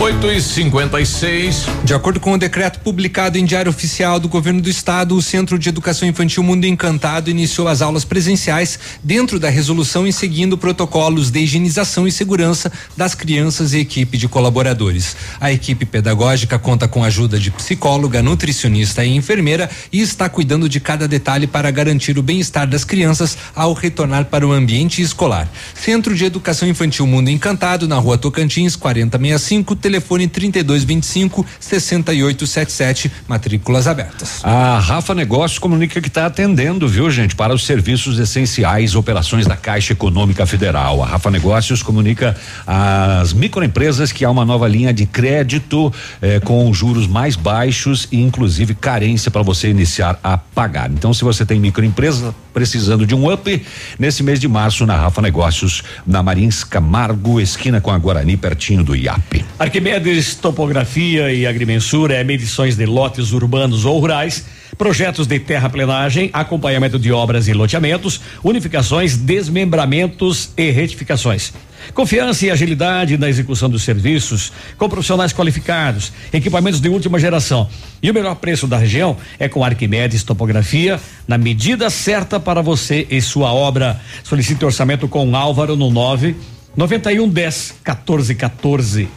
[0.00, 4.70] 8 e 56 De acordo com o decreto publicado em Diário Oficial do Governo do
[4.70, 10.06] Estado, o Centro de Educação Infantil Mundo Encantado iniciou as aulas presenciais dentro da resolução
[10.06, 15.14] e seguindo protocolos de higienização e segurança das crianças e equipe de colaboradores.
[15.38, 20.66] A equipe pedagógica conta com a ajuda de psicóloga, nutricionista e enfermeira e está cuidando
[20.66, 25.46] de cada detalhe para garantir o bem-estar das crianças ao retornar para o ambiente escolar.
[25.74, 34.44] Centro de Educação Infantil Mundo Encantado, na rua Tocantins, 4065, telefone 3225 6877, matrículas abertas.
[34.44, 39.56] A Rafa Negócios comunica que está atendendo, viu, gente, para os serviços essenciais, operações da
[39.56, 41.02] Caixa Econômica Federal.
[41.02, 42.36] A Rafa Negócios comunica
[42.66, 45.92] às microempresas que há uma nova linha de crédito
[46.22, 50.90] eh, com juros mais baixos e inclusive carência para você iniciar a pagar.
[50.90, 53.66] Então, se você tem microempresa precisando de um up,
[53.98, 58.84] nesse mês de março na Rafa Negócios, na Marins Camargo, esquina com a Guarani, pertinho
[58.84, 59.44] do IAP.
[59.80, 64.44] Arquimedes Topografia e Agrimensura é medições de lotes urbanos ou rurais,
[64.76, 71.54] projetos de terraplenagem, acompanhamento de obras e loteamentos, unificações, desmembramentos e retificações.
[71.94, 77.66] Confiança e agilidade na execução dos serviços, com profissionais qualificados, equipamentos de última geração.
[78.02, 83.06] E o melhor preço da região é com Arquimedes Topografia, na medida certa para você
[83.10, 83.98] e sua obra.
[84.24, 86.36] Solicite orçamento com Álvaro no 9
[86.76, 89.08] 91 10 14 14.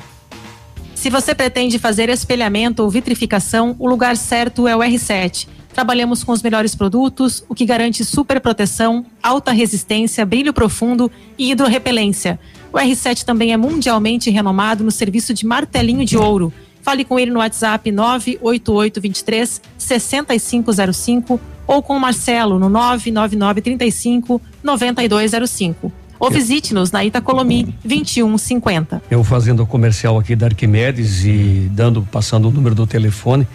[1.04, 5.50] Se você pretende fazer espelhamento ou vitrificação, o lugar certo é o R7.
[5.74, 11.52] Trabalhamos com os melhores produtos, o que garante super proteção, alta resistência, brilho profundo e
[11.52, 12.40] hidrorrepelência.
[12.72, 16.54] O R7 também é mundialmente renomado no serviço de martelinho de ouro.
[16.82, 26.32] Fale com ele no WhatsApp 98823 6505 ou com o Marcelo no 99935 9205 ou
[26.32, 29.02] visite-nos na Itacolomi 2150.
[29.12, 33.46] Eu fazendo o comercial aqui da Arquimedes e dando, passando o número do telefone,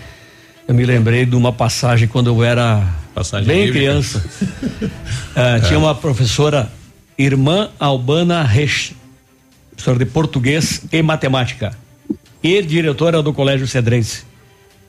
[0.66, 3.78] eu me lembrei de uma passagem quando eu era Passagem bem bíblica.
[3.78, 4.24] criança.
[5.34, 6.70] Ah, Tinha uma professora,
[7.16, 8.92] irmã Albana Resch,
[9.70, 11.72] professora de português e matemática,
[12.42, 14.24] e diretora do Colégio Cedrense.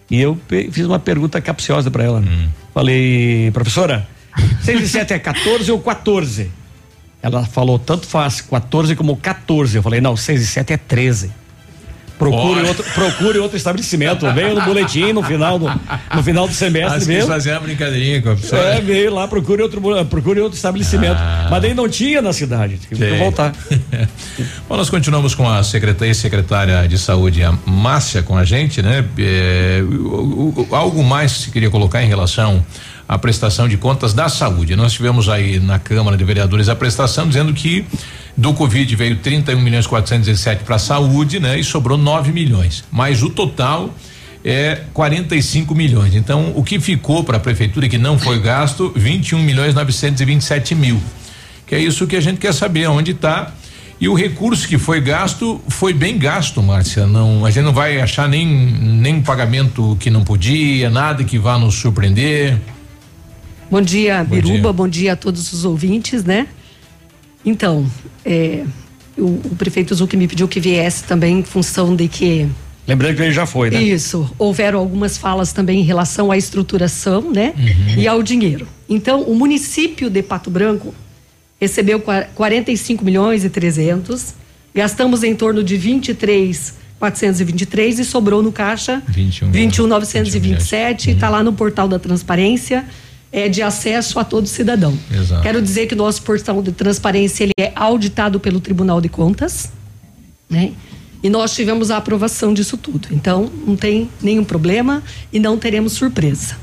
[0.10, 0.38] E eu
[0.72, 2.19] fiz uma pergunta capciosa para ela.
[2.19, 2.47] Hum.
[2.73, 4.07] Falei, professora,
[4.64, 6.51] 6 e 7 é 14 ou 14?
[7.22, 9.76] Ela falou, tanto faz, 14 como 14.
[9.78, 11.32] Eu falei, não, 6 e 7 é 13.
[12.18, 14.30] Procure outro, procure outro estabelecimento.
[14.34, 15.68] Veio no boletim no final do,
[16.14, 17.30] no final do semestre Acho que mesmo.
[17.32, 18.62] faziam uma brincadeirinha com a pessoa.
[18.62, 21.18] É, veio lá, procure outro, procure outro estabelecimento.
[21.50, 22.78] Mas daí não tinha na cidade.
[22.78, 23.54] Tive que voltar.
[24.68, 29.06] Bom, nós continuamos com a secretária secretária de saúde, a Márcia, com a gente, né?
[29.18, 32.66] É, o- o- algo mais que se queria colocar em relação
[33.10, 34.76] à prestação de contas da saúde.
[34.76, 37.84] Nós tivemos aí na Câmara de Vereadores a prestação dizendo que
[38.38, 41.60] do Covid veio 31 milhões 417 para a saúde, né?
[41.60, 42.84] E sobrou 9 milhões.
[42.91, 43.91] Mas o total
[44.45, 46.14] é 45 milhões.
[46.14, 51.02] Então, o que ficou para a prefeitura que não foi gasto, 21 milhões 927 mil.
[51.65, 53.52] Que é isso que a gente quer saber, onde está.
[53.99, 57.07] E o recurso que foi gasto foi bem gasto, Márcia.
[57.07, 61.57] Não, a gente não vai achar nem nem pagamento que não podia, nada que vá
[61.57, 62.56] nos surpreender.
[63.70, 64.54] Bom dia, Bom Biruba.
[64.62, 64.74] dia.
[64.74, 66.48] Bom dia a todos os ouvintes, né?
[67.46, 67.86] Então,
[68.26, 68.64] é,
[69.18, 72.48] o, o prefeito Zuc me pediu que viesse também em função de que
[72.88, 73.80] Lembrando que ele já foi, né?
[73.82, 77.54] isso, houveram algumas falas também em relação à estruturação, né?
[77.56, 78.02] Uhum.
[78.02, 78.68] E ao dinheiro.
[78.90, 80.94] Então, o município de Pato Branco
[81.62, 84.34] recebeu qua- 45 milhões e 300,
[84.74, 91.41] gastamos em torno de 23 423 e sobrou no caixa 21 21 927, está lá
[91.44, 92.84] no portal da transparência,
[93.31, 94.97] é de acesso a todo cidadão.
[95.11, 95.41] Exato.
[95.41, 99.72] Quero dizer que o nosso portal de transparência ele é auditado pelo Tribunal de Contas,
[100.49, 100.73] né?
[101.22, 103.10] E nós tivemos a aprovação disso tudo.
[103.11, 105.03] Então, não tem nenhum problema
[105.34, 106.56] e não teremos surpresa.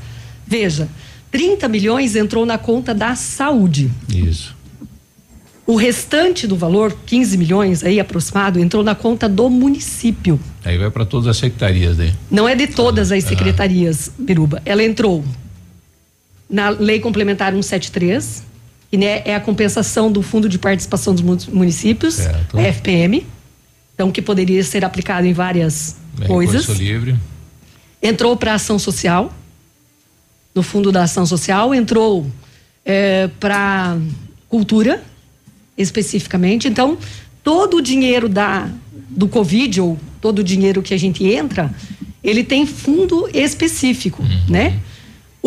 [0.47, 0.89] Veja,
[1.29, 3.91] 30 milhões entrou na conta da saúde.
[4.09, 4.55] Isso.
[5.65, 10.39] O restante do valor, 15 milhões aí aproximado, entrou na conta do município.
[10.63, 12.13] Aí vai para todas as secretarias daí.
[12.31, 14.61] Não é de todas as secretarias, Biruba.
[14.65, 15.25] Ela entrou
[16.49, 18.43] na Lei Complementar 173,
[18.89, 22.57] que né, é a compensação do Fundo de Participação dos Municípios, certo.
[22.57, 23.25] FPM.
[23.93, 26.67] Então, que poderia ser aplicado em várias é, coisas.
[26.69, 27.15] livre.
[28.01, 29.33] Entrou para ação social,
[30.53, 32.25] no Fundo da Ação Social, entrou
[32.85, 33.97] é, para
[34.47, 35.03] cultura
[35.77, 36.67] especificamente.
[36.67, 36.97] Então,
[37.43, 38.69] todo o dinheiro da,
[39.09, 41.73] do Covid, ou todo o dinheiro que a gente entra,
[42.23, 44.41] ele tem fundo específico, uhum.
[44.47, 44.79] né?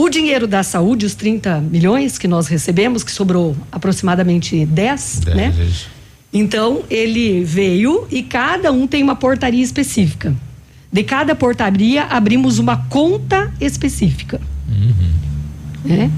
[0.00, 5.36] O dinheiro da saúde, os 30 milhões que nós recebemos, que sobrou aproximadamente 10, 10
[5.36, 5.54] né?
[6.32, 10.34] Então, ele veio e cada um tem uma portaria específica.
[10.90, 14.40] De cada portaria, abrimos uma conta específica.
[14.70, 15.10] Uhum.
[15.84, 16.10] Né?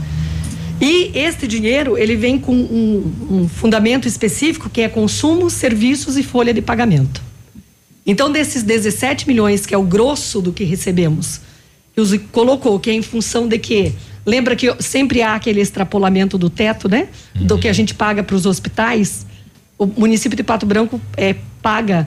[0.80, 6.22] E este dinheiro, ele vem com um, um fundamento específico que é consumo, serviços e
[6.22, 7.20] folha de pagamento.
[8.06, 11.40] Então, desses 17 milhões, que é o grosso do que recebemos,
[12.30, 13.94] colocou, que é em função de que
[14.24, 17.08] Lembra que sempre há aquele extrapolamento do teto, né?
[17.34, 17.46] Uhum.
[17.46, 19.26] Do que a gente paga para os hospitais.
[19.76, 22.06] O município de Pato Branco é, paga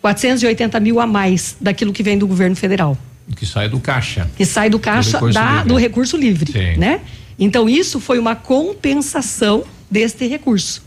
[0.00, 2.96] 480 mil a mais daquilo que vem do governo federal.
[3.34, 4.30] Que sai do caixa.
[4.36, 5.68] Que sai do caixa do recurso da, livre.
[5.68, 6.76] Do recurso livre Sim.
[6.78, 7.00] né?
[7.38, 10.82] Então, isso foi uma compensação deste recurso.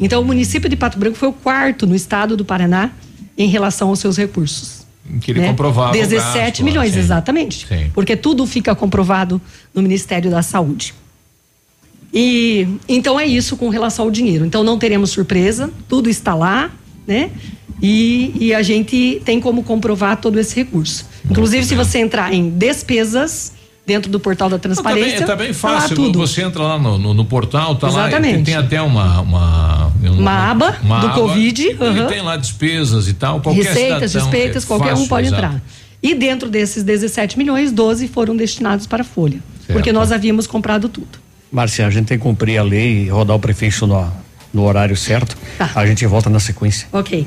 [0.00, 2.90] Então, o município de Pato Branco foi o quarto no estado do Paraná
[3.36, 4.77] em relação aos seus recursos.
[5.20, 5.48] Que ele né?
[5.48, 5.92] comprovava.
[5.92, 6.98] 17 gasto, milhões, sim.
[6.98, 7.66] exatamente.
[7.66, 7.90] Sim.
[7.94, 9.40] Porque tudo fica comprovado
[9.74, 10.94] no Ministério da Saúde.
[12.12, 14.44] E então é isso com relação ao dinheiro.
[14.44, 16.70] Então não teremos surpresa, tudo está lá,
[17.06, 17.30] né?
[17.80, 21.06] E, e a gente tem como comprovar todo esse recurso.
[21.30, 23.52] Inclusive, se você entrar em despesas,
[23.88, 25.26] dentro do portal da transparência.
[25.26, 25.96] Tá bem, tá fácil.
[25.96, 26.18] Tudo.
[26.18, 28.30] Você entra lá no, no, no portal, tá Exatamente.
[28.30, 28.34] lá.
[28.34, 31.68] Tem, tem até uma uma, uma aba uma do aba, Covid.
[31.80, 32.06] Uhum.
[32.06, 33.40] tem lá despesas e tal.
[33.40, 35.42] Qualquer Receitas, despesas, qualquer fácil, um pode exato.
[35.42, 35.62] entrar.
[36.02, 39.40] E dentro desses 17 milhões, 12 foram destinados para a Folha.
[39.60, 39.72] Certo.
[39.72, 41.18] Porque nós havíamos comprado tudo.
[41.50, 44.12] Márcia, a gente tem que cumprir a lei e rodar o prefixo no,
[44.52, 45.34] no horário certo.
[45.56, 45.70] Tá.
[45.74, 46.86] A gente volta na sequência.
[46.92, 47.26] Ok.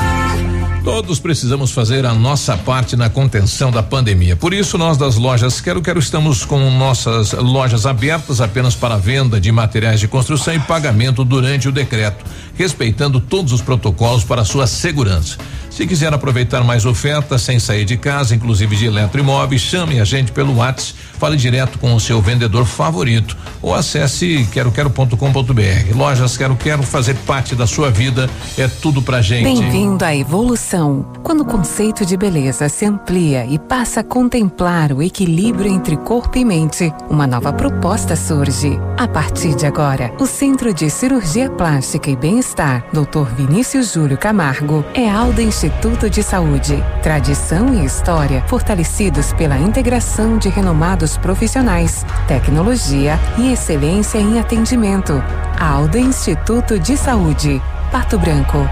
[0.83, 4.35] Todos precisamos fazer a nossa parte na contenção da pandemia.
[4.35, 9.39] Por isso, nós das lojas Quero Quero estamos com nossas lojas abertas apenas para venda
[9.39, 12.25] de materiais de construção e pagamento durante o decreto,
[12.55, 15.37] respeitando todos os protocolos para sua segurança.
[15.69, 20.31] Se quiser aproveitar mais ofertas sem sair de casa, inclusive de eletroimóveis, chame a gente
[20.31, 25.95] pelo WhatsApp, fale direto com o seu vendedor favorito ou acesse queroquero.com.br.
[25.95, 28.27] Lojas Quero Quero fazer parte da sua vida
[28.57, 29.43] é tudo pra gente.
[29.43, 31.05] Bem-vindo à evolução.
[31.21, 36.39] Quando o conceito de beleza se amplia e passa a contemplar o equilíbrio entre corpo
[36.39, 38.79] e mente, uma nova proposta surge.
[38.97, 43.29] A partir de agora, o Centro de Cirurgia Plástica e Bem-Estar, Dr.
[43.35, 46.83] Vinícius Júlio Camargo, é Alda Instituto de Saúde.
[47.03, 55.13] Tradição e história fortalecidos pela integração de renomados profissionais, tecnologia e excelência em atendimento.
[55.59, 57.61] Alda Instituto de Saúde.
[57.91, 58.69] Pato Branco.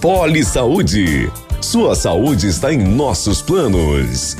[0.00, 1.30] Poli Saúde.
[1.60, 4.36] Sua saúde está em nossos planos.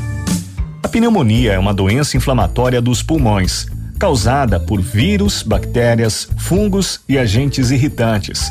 [0.82, 3.66] A pneumonia é uma doença inflamatória dos pulmões,
[3.98, 8.50] causada por vírus, bactérias, fungos e agentes irritantes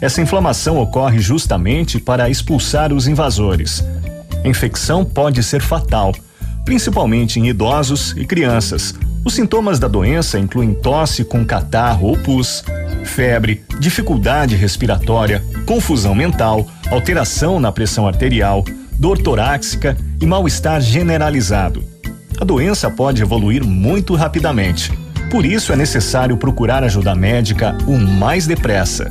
[0.00, 3.84] essa inflamação ocorre justamente para expulsar os invasores.
[4.42, 6.14] A infecção pode ser fatal,
[6.64, 8.94] principalmente em idosos e crianças.
[9.24, 12.64] Os sintomas da doença incluem tosse com catarro ou pus,
[13.04, 21.84] febre, dificuldade respiratória, confusão mental, alteração na pressão arterial, dor torácica e mal-estar generalizado.
[22.40, 24.90] A doença pode evoluir muito rapidamente.
[25.30, 29.10] Por isso é necessário procurar ajuda médica o mais depressa.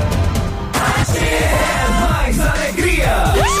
[1.99, 3.60] Mais alegria!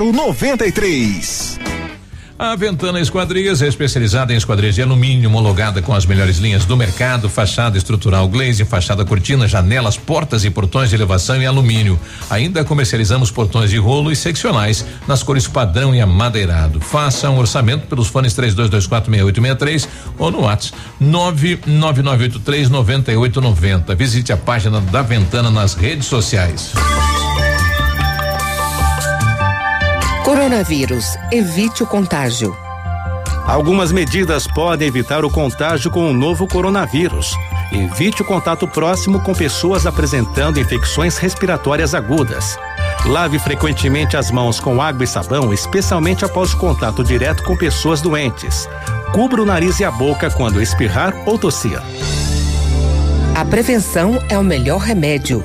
[0.00, 1.66] 0093.
[2.38, 6.76] A Ventana Esquadrias é especializada em esquadrias de alumínio, homologada com as melhores linhas do
[6.76, 11.98] mercado, fachada estrutural glaze, fachada cortina, janelas, portas e portões de elevação em alumínio.
[12.28, 16.78] Ainda comercializamos portões de rolo e seccionais nas cores padrão e amadeirado.
[16.78, 23.96] Faça um orçamento pelos fones 32246863 ou no WhatsApp 999839890.
[23.96, 26.74] Visite a página da Ventana nas redes sociais.
[30.26, 31.16] Coronavírus.
[31.30, 32.52] Evite o contágio.
[33.46, 37.32] Algumas medidas podem evitar o contágio com o novo coronavírus.
[37.70, 42.58] Evite o contato próximo com pessoas apresentando infecções respiratórias agudas.
[43.04, 48.00] Lave frequentemente as mãos com água e sabão, especialmente após o contato direto com pessoas
[48.00, 48.68] doentes.
[49.12, 51.80] Cubra o nariz e a boca quando espirrar ou tossir.
[53.32, 55.40] A prevenção é o melhor remédio.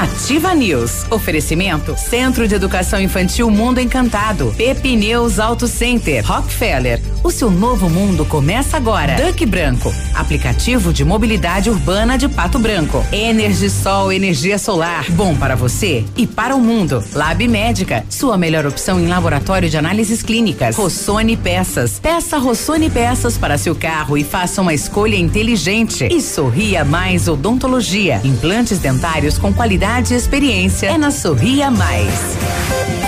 [0.00, 1.04] Ativa News.
[1.10, 4.50] Oferecimento Centro de Educação Infantil Mundo Encantado.
[4.56, 6.24] Pepineus Auto Center.
[6.24, 6.98] Rockefeller.
[7.22, 9.14] O seu novo mundo começa agora.
[9.16, 9.92] Duck Branco.
[10.14, 13.04] Aplicativo de mobilidade urbana de Pato Branco.
[13.12, 15.04] Energisol energia solar.
[15.10, 17.04] Bom para você e para o mundo.
[17.12, 18.06] Lab Médica.
[18.08, 20.76] Sua melhor opção em laboratório de análises clínicas.
[20.76, 21.98] Rossoni Peças.
[21.98, 26.08] Peça Rossoni Peças para seu carro e faça uma escolha inteligente.
[26.10, 28.20] E Sorria Mais Odontologia.
[28.24, 32.99] Implantes dentários com qualidade e experiência é na Sorria Mais.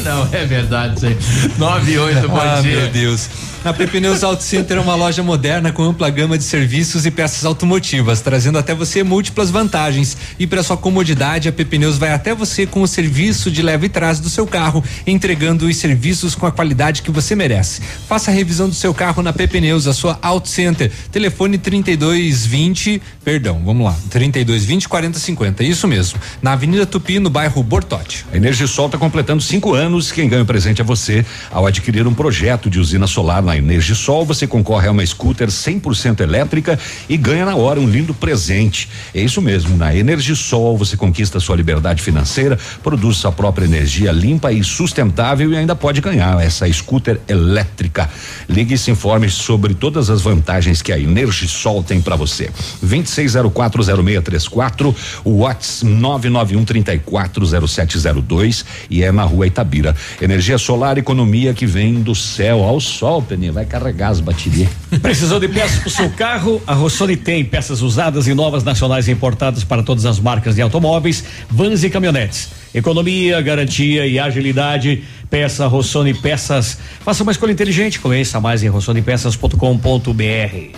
[0.00, 1.16] Não, é verdade isso aí.
[1.58, 2.76] 98, bom ah, dia.
[2.76, 3.28] meu Deus.
[3.66, 7.44] A Pepineus Auto Center é uma loja moderna com ampla gama de serviços e peças
[7.44, 10.16] automotivas, trazendo até você múltiplas vantagens.
[10.38, 13.88] E para sua comodidade, a Pepineus vai até você com o serviço de leve e
[13.88, 17.82] trás do seu carro, entregando os serviços com a qualidade que você merece.
[18.08, 20.88] Faça a revisão do seu carro na Pepineus, a sua Auto Center.
[21.10, 25.64] Telefone 3220, perdão, vamos lá, 3220 4050.
[25.64, 26.20] Isso mesmo.
[26.40, 28.26] Na Avenida Tupi, no bairro Bortote.
[28.32, 30.12] A Energisol está completando cinco anos.
[30.12, 34.24] Quem ganha o presente é você ao adquirir um projeto de usina solar na Energisol.
[34.24, 36.78] Você concorre a uma scooter 100% elétrica
[37.08, 38.88] e ganha na hora um lindo presente.
[39.14, 39.76] É isso mesmo.
[39.76, 45.56] Na Energisol você conquista sua liberdade financeira, produz sua própria energia limpa e sustentável e
[45.56, 48.08] ainda pode ganhar essa scooter elétrica.
[48.48, 52.50] Ligue e se informe sobre todas as vantagens que a Energisol tem para você.
[52.84, 59.96] 26040634, o WhatsApp 991340702 e é na rua Itabira.
[60.20, 64.68] Energia solar, economia que vem do céu ao sol, Vai carregar as baterias.
[65.02, 66.62] Precisou de peças para o seu carro?
[66.66, 70.62] A Rossoni tem peças usadas e novas nacionais e importadas para todas as marcas de
[70.62, 72.48] automóveis, vans e caminhonetes.
[72.74, 75.04] Economia, garantia e agilidade.
[75.30, 76.78] Peça Rossoni Peças.
[77.00, 78.00] Faça uma escolha inteligente.
[78.00, 80.76] Conheça mais em rossonipeças.com.br.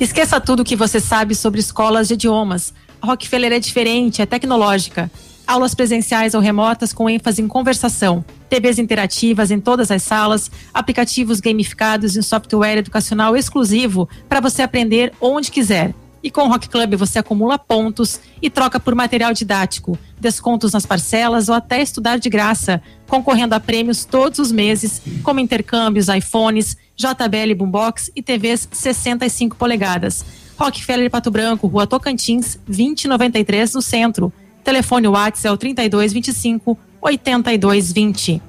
[0.00, 2.72] Esqueça tudo o que você sabe sobre escolas de idiomas.
[3.00, 5.10] A Rockefeller é diferente, é tecnológica.
[5.46, 8.24] Aulas presenciais ou remotas com ênfase em conversação.
[8.48, 14.62] TVs interativas em todas as salas, aplicativos gamificados e um software educacional exclusivo para você
[14.62, 15.94] aprender onde quiser.
[16.22, 20.86] E com o Rock Club você acumula pontos e troca por material didático, descontos nas
[20.86, 26.76] parcelas ou até estudar de graça, concorrendo a prêmios todos os meses, como intercâmbios, iPhones,
[26.94, 30.24] JBL Boombox e TVs 65 polegadas.
[30.56, 34.32] Rockefeller Pato Branco, Rua Tocantins, 2093 no centro.
[34.64, 38.42] Telefone WhatsApp é o 3225 8220.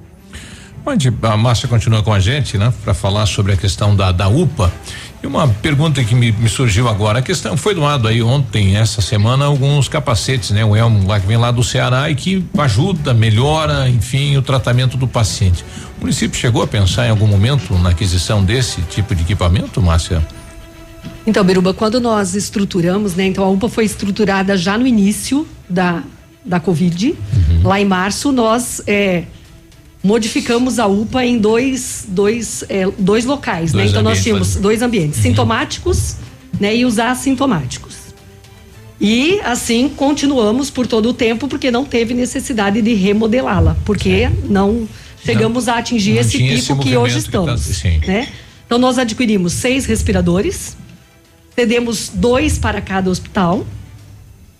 [0.85, 2.73] Onde a Márcia continua com a gente, né?
[2.83, 4.71] Para falar sobre a questão da, da UPA.
[5.23, 9.01] E uma pergunta que me, me, surgiu agora, a questão foi doado aí ontem, essa
[9.01, 10.65] semana, alguns capacetes, né?
[10.65, 14.97] O Elmo lá que vem lá do Ceará e que ajuda, melhora, enfim, o tratamento
[14.97, 15.63] do paciente.
[15.97, 20.21] O município chegou a pensar em algum momento na aquisição desse tipo de equipamento, Márcia?
[21.25, 23.25] Então, Biruba, quando nós estruturamos, né?
[23.25, 26.03] Então a UPA foi estruturada já no início da,
[26.43, 27.09] da Covid.
[27.11, 27.67] Uhum.
[27.67, 29.23] Lá em março, nós é,
[30.03, 33.83] modificamos a UPA em dois, dois, é, dois locais, né?
[33.83, 33.99] dois né?
[33.99, 35.23] Então nós tínhamos dois ambientes, uhum.
[35.23, 36.17] sintomáticos
[36.59, 36.75] né?
[36.75, 38.03] e os assintomáticos.
[38.99, 44.87] E assim continuamos por todo o tempo, porque não teve necessidade de remodelá-la, porque não
[45.25, 47.81] chegamos não, a atingir esse pico esse que hoje estamos.
[47.81, 48.27] Que tá, né?
[48.65, 50.77] Então nós adquirimos seis respiradores,
[51.55, 53.65] cedemos dois para cada hospital,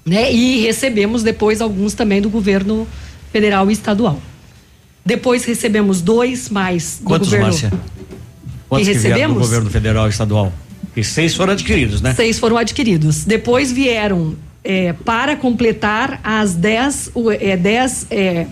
[0.05, 0.31] né?
[0.31, 2.87] E recebemos depois alguns também do governo
[3.31, 4.19] federal e estadual.
[5.05, 7.47] Depois recebemos dois mais do Quantos, governo.
[7.47, 7.71] Márcia?
[8.69, 9.37] Quantos que, que recebemos?
[9.37, 10.53] do governo federal e estadual?
[10.95, 12.13] E seis foram adquiridos, né?
[12.13, 13.25] Seis foram adquiridos.
[13.25, 18.47] Depois vieram é, para completar as dez, é, dez é,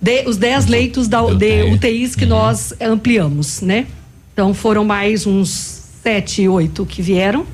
[0.00, 2.30] de, os dez leitos da, de UTIs que uhum.
[2.30, 3.86] nós ampliamos, né?
[4.32, 7.46] Então foram mais uns sete, oito que vieram.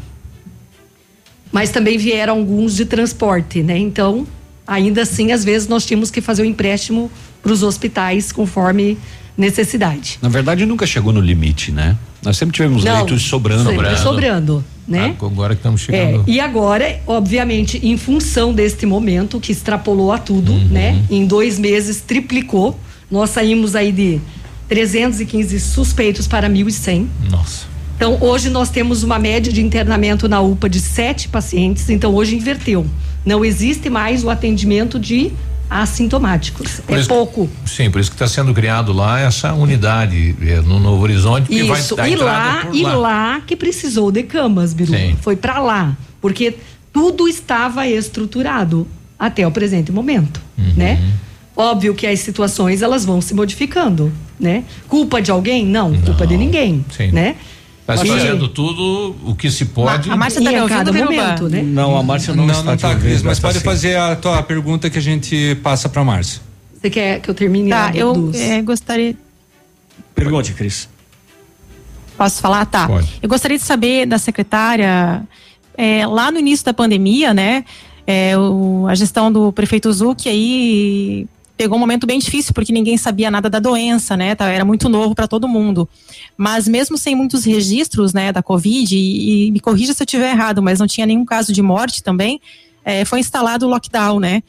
[1.50, 3.78] Mas também vieram alguns de transporte, né?
[3.78, 4.26] Então,
[4.66, 7.10] ainda assim, às vezes nós tínhamos que fazer o um empréstimo
[7.42, 8.98] para os hospitais conforme
[9.36, 10.18] necessidade.
[10.20, 11.96] Na verdade, nunca chegou no limite, né?
[12.22, 13.70] Nós sempre tivemos Não, leitos sobrando.
[13.70, 15.14] Sempre sobrando, né?
[15.22, 16.24] Agora que estamos chegando.
[16.26, 20.64] É, e agora, obviamente, em função deste momento que extrapolou a tudo, uhum.
[20.66, 21.02] né?
[21.08, 22.78] Em dois meses triplicou.
[23.10, 24.20] Nós saímos aí de
[24.68, 27.06] 315 suspeitos para 1.100.
[27.30, 27.77] Nossa.
[27.98, 31.90] Então, hoje nós temos uma média de internamento na UPA de sete pacientes.
[31.90, 32.86] Então, hoje inverteu.
[33.26, 35.32] Não existe mais o atendimento de
[35.68, 36.78] assintomáticos.
[36.86, 37.50] Por é isso, pouco.
[37.66, 41.48] Sim, por isso que está sendo criado lá essa unidade é, no Novo Horizonte.
[41.48, 42.94] Que isso, vai e lá, e lá.
[42.94, 44.92] lá que precisou de camas, Biru.
[44.92, 45.16] Sim.
[45.20, 46.54] Foi para lá, porque
[46.92, 48.86] tudo estava estruturado
[49.18, 50.72] até o presente momento, uhum.
[50.76, 51.02] né?
[51.56, 54.62] Óbvio que as situações elas vão se modificando, né?
[54.86, 55.66] Culpa de alguém?
[55.66, 56.00] Não, Não.
[56.02, 57.10] culpa de ninguém, Sim.
[57.10, 57.34] né?
[57.94, 60.10] Está fazendo tudo o que se pode.
[60.10, 61.62] A Márcia está me ouvindo, momento, né?
[61.62, 62.64] Não, a Márcia não, não está.
[62.64, 66.04] Não está, Cris, mas pode fazer a tua pergunta que a gente passa para a
[66.04, 66.42] Márcia.
[66.74, 67.70] Você quer que eu termine?
[67.70, 69.16] Tá, eu é, gostaria.
[70.14, 70.86] Pergunte, Cris.
[72.16, 72.66] Posso falar?
[72.66, 72.86] Tá.
[72.86, 73.08] Pode.
[73.22, 75.22] Eu gostaria de saber da secretária,
[75.74, 77.64] é, lá no início da pandemia, né?
[78.06, 81.26] É, o, a gestão do prefeito Zuc aí
[81.58, 84.36] pegou um momento bem difícil porque ninguém sabia nada da doença, né?
[84.36, 85.88] Tá, era muito novo para todo mundo.
[86.36, 90.30] Mas mesmo sem muitos registros, né, da Covid, e, e me corrija se eu estiver
[90.30, 92.40] errado, mas não tinha nenhum caso de morte também,
[92.84, 94.40] é, foi instalado o lockdown, né?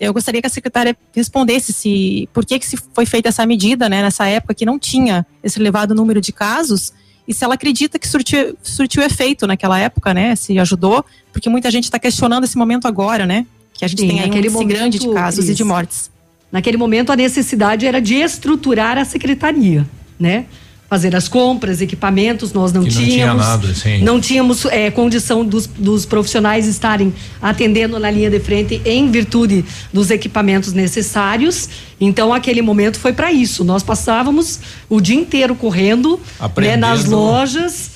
[0.00, 3.88] Eu gostaria que a secretária respondesse se por que, que se foi feita essa medida,
[3.88, 6.92] né, nessa época que não tinha esse elevado número de casos
[7.28, 11.70] e se ela acredita que surtiu, surtiu efeito naquela época, né, se ajudou, porque muita
[11.70, 14.98] gente está questionando esse momento agora, né, que a gente Sim, tem aí um grande
[14.98, 15.52] de casos isso.
[15.52, 16.10] e de mortes.
[16.50, 19.86] Naquele momento, a necessidade era de estruturar a secretaria,
[20.18, 20.46] né?
[20.94, 23.08] fazer as compras, equipamentos, nós não que tínhamos.
[23.08, 24.02] Não, tinha nada, sim.
[24.02, 27.12] não tínhamos é, condição dos, dos profissionais estarem
[27.42, 31.68] atendendo na linha de frente em virtude dos equipamentos necessários.
[32.00, 33.64] Então, aquele momento foi para isso.
[33.64, 36.20] Nós passávamos o dia inteiro correndo
[36.56, 37.90] né, nas lojas,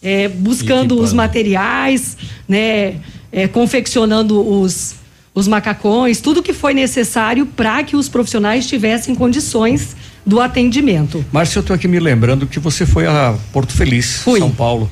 [0.00, 2.16] é, buscando os materiais,
[2.46, 2.96] né,
[3.32, 4.94] é, confeccionando os
[5.34, 11.24] os macacões, tudo que foi necessário para que os profissionais tivessem condições do atendimento.
[11.32, 14.38] Márcia, eu estou aqui me lembrando que você foi a Porto Feliz, Fui.
[14.38, 14.88] São Paulo.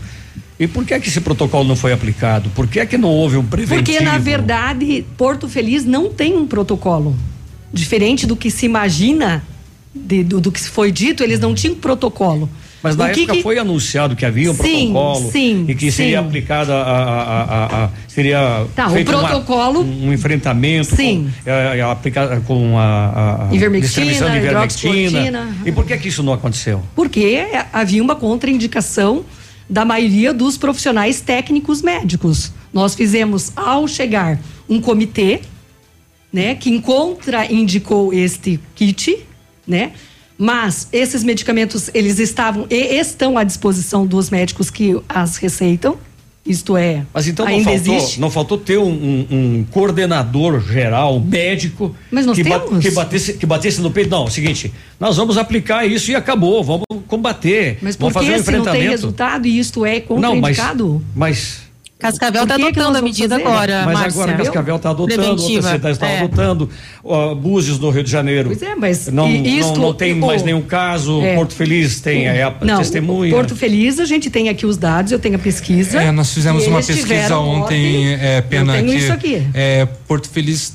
[0.59, 2.51] E por que é que esse protocolo não foi aplicado?
[2.51, 3.83] Por que é que não houve um preventivo?
[3.83, 7.17] Porque na verdade Porto Feliz não tem um protocolo.
[7.73, 9.43] Diferente do que se imagina,
[9.95, 12.51] de, do, do que foi dito, eles não tinham protocolo.
[12.83, 13.43] Mas na época que...
[13.43, 16.27] foi anunciado que havia um sim, protocolo sim, e que seria sim.
[16.27, 21.31] aplicado a, a, seria tá, feito o protocolo, uma, um enfrentamento sim.
[21.45, 25.57] com, é, é, aplicado com a, a distribuição de ivermectina.
[25.65, 26.83] E por que que isso não aconteceu?
[26.97, 29.25] Porque havia uma contraindicação
[29.71, 32.53] da maioria dos profissionais técnicos médicos.
[32.73, 34.39] Nós fizemos ao chegar
[34.69, 35.41] um comitê,
[36.33, 39.19] né, que contraindicou este kit,
[39.67, 39.93] né?
[40.43, 45.97] Mas esses medicamentos, eles estavam e estão à disposição dos médicos que as receitam.
[46.45, 48.21] Isto é, Mas então não faltou, existe.
[48.21, 51.95] não faltou ter um, um, um coordenador geral, médico,
[52.35, 52.85] que, temos.
[52.85, 54.11] que, batesse, que batesse no peito.
[54.11, 57.79] Não, é o seguinte, nós vamos aplicar isso e acabou, vamos combater.
[57.81, 60.85] Mas por que fazer um se não tem resultado e isto é contraindicado?
[60.85, 61.62] Não, mas, mas
[62.03, 63.49] Cascavel tá que adotando a medida fazer?
[63.49, 64.23] agora, Mas Márcia.
[64.23, 65.55] agora Cascavel está adotando, Preventiva.
[65.55, 66.19] outras cidades estão É.
[66.19, 66.71] adotando,
[67.05, 68.49] ó, Búzios no Rio de Janeiro.
[68.51, 71.35] Pois é, mas não, isto- não, não tem o- mais nenhum caso, É.
[71.37, 73.33] Porto Feliz tem é, a Não, testemunha.
[73.33, 76.03] Porto Feliz, a gente tem aqui os dados, eu tenho a pesquisa.
[76.03, 79.47] É, nós fizemos uma pesquisa ontem, é, pena eu tenho que isso aqui.
[79.55, 80.75] é, Porto Feliz,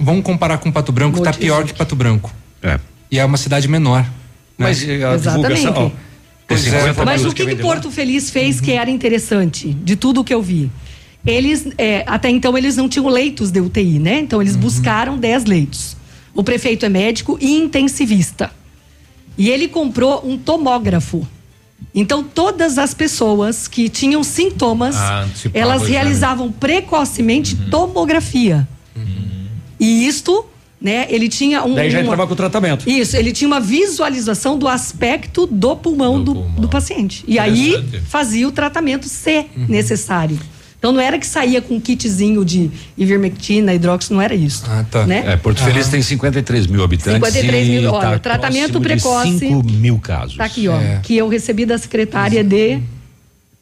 [0.00, 2.32] vamos comparar com Pato Branco, está pior que Pato Branco.
[2.62, 2.78] É.
[3.10, 4.06] E é uma cidade menor.
[4.56, 5.04] Mas né?
[5.04, 5.90] a divulgação, ó,
[6.60, 10.32] Pois é, Mas o que, que Porto Feliz fez que era interessante, de tudo que
[10.34, 10.70] eu vi?
[11.24, 14.18] Eles, é, até então, eles não tinham leitos de UTI, né?
[14.20, 15.96] Então, eles buscaram 10 leitos.
[16.34, 18.50] O prefeito é médico e intensivista.
[19.38, 21.26] E ele comprou um tomógrafo.
[21.94, 25.92] Então, todas as pessoas que tinham sintomas, Ah, elas o exame.
[25.92, 28.66] realizavam precocemente tomografia.
[29.78, 30.46] E isto,
[30.82, 31.74] né, ele tinha um.
[31.74, 32.88] Daí já uma- entrava com o tratamento.
[32.88, 37.24] isso, ele tinha uma visualização do aspecto do pulmão do, do paciente.
[37.28, 39.66] E aí fazia o tratamento se Uhum.
[39.68, 40.38] necessário.
[40.78, 42.68] Então não era que saía com um kitzinho de
[42.98, 44.64] ivermectina, hidróxido, não era isso.
[44.68, 45.06] Ah, tá.
[45.06, 45.22] Né?
[45.26, 47.14] É, Porto Feliz tem 53 mil habitantes.
[47.14, 49.38] 53 mil, e olha, tá tratamento precoce.
[49.38, 50.36] 5 mil casos.
[50.36, 50.76] Tá aqui, ó.
[50.80, 50.98] É.
[51.00, 52.80] Que eu recebi da secretária de.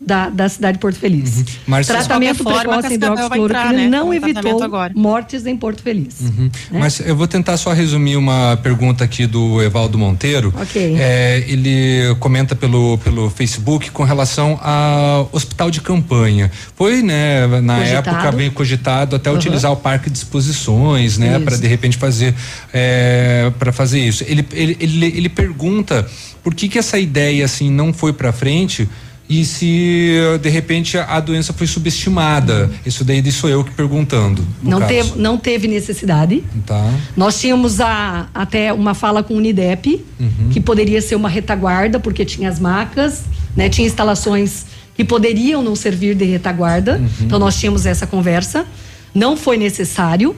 [0.02, 1.44] Da, da cidade de Porto Feliz.
[1.66, 4.93] Márcia- Tratamento De qualquer forma, precoce em hidroxicloroquina né, não evitou tratamento agora.
[4.97, 6.20] mortes em Porto Feliz.
[6.22, 6.51] Uhum.
[6.72, 10.55] Mas eu vou tentar só resumir uma pergunta aqui do Evaldo Monteiro.
[10.59, 10.97] Ok.
[10.98, 16.51] É, ele comenta pelo, pelo Facebook com relação ao hospital de campanha.
[16.74, 18.09] Foi, né, na Cogitado.
[18.16, 19.36] época bem cogitado até Uhum.
[19.36, 22.35] utilizar o parque de exposições, né, para de repente fazer
[22.72, 24.24] é, para fazer isso.
[24.27, 26.06] Ele, ele, ele, ele pergunta
[26.43, 28.89] por que que essa ideia assim não foi para frente
[29.31, 32.69] e se de repente a doença foi subestimada.
[32.85, 34.44] Isso daí sou eu que perguntando.
[34.61, 34.93] Não caso.
[34.93, 36.43] teve, não teve necessidade.
[36.66, 36.93] Tá.
[37.16, 40.51] Nós tínhamos a, até uma fala com o Unidep, Uhum.
[40.51, 43.23] que poderia ser uma retaguarda, porque tinha as macas,
[43.57, 43.69] né?
[43.69, 46.97] Tinha instalações que poderiam não servir de retaguarda.
[46.97, 47.09] Uhum.
[47.23, 48.66] Então nós tínhamos essa conversa.
[49.15, 50.35] Não foi necessário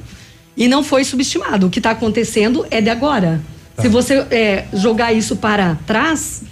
[0.54, 1.66] e não foi subestimado.
[1.66, 3.40] O que está acontecendo é de agora.
[3.74, 3.82] Tá.
[3.82, 6.42] Se você é, jogar isso para trás,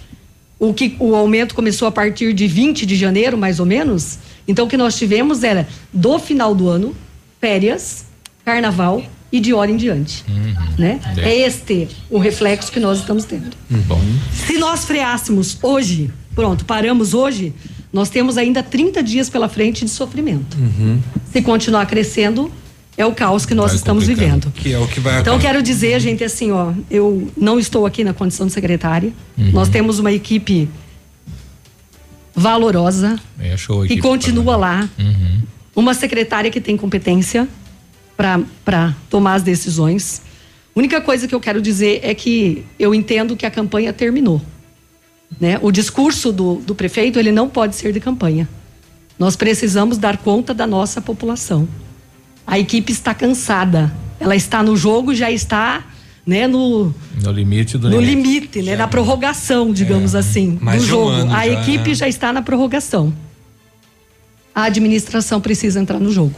[0.61, 4.19] o que o aumento começou a partir de 20 de janeiro, mais ou menos.
[4.47, 6.95] Então o que nós tivemos era do final do ano,
[7.39, 8.05] férias,
[8.45, 10.23] carnaval e de hora em diante,
[10.77, 10.99] né?
[11.17, 11.35] É.
[11.39, 13.49] Este o reflexo que nós estamos tendo.
[13.87, 13.99] Bom.
[14.31, 17.55] Se nós freássemos hoje, pronto, paramos hoje,
[17.91, 20.55] nós temos ainda 30 dias pela frente de sofrimento.
[21.31, 22.51] Se continuar crescendo,
[22.97, 24.51] é o caos que nós Vai estamos vivendo.
[24.51, 28.03] Que é o que vai Então, quero dizer, gente, assim, ó, eu não estou aqui
[28.03, 29.13] na condição de secretária.
[29.37, 29.51] Uhum.
[29.51, 30.69] Nós temos uma equipe
[32.35, 34.89] valorosa É, show que continua lá.
[34.97, 35.41] Uhum.
[35.75, 37.47] Uma secretária que tem competência
[38.15, 40.21] para tomar as decisões.
[40.75, 44.41] A única coisa que eu quero dizer é que eu entendo que a campanha terminou.
[45.39, 45.57] Né?
[45.61, 48.47] O discurso do, do prefeito ele não pode ser de campanha.
[49.17, 51.67] Nós precisamos dar conta da nossa população.
[52.45, 53.91] A equipe está cansada.
[54.19, 55.83] Ela está no jogo, já está
[56.25, 56.93] né, no,
[57.23, 58.29] No limite do no limite.
[58.31, 61.09] limite, né, na prorrogação, digamos assim, mais do um jogo.
[61.09, 61.95] ano a já, equipe né?
[61.95, 63.13] já está na prorrogação.
[64.53, 66.35] A administração precisa entrar no jogo.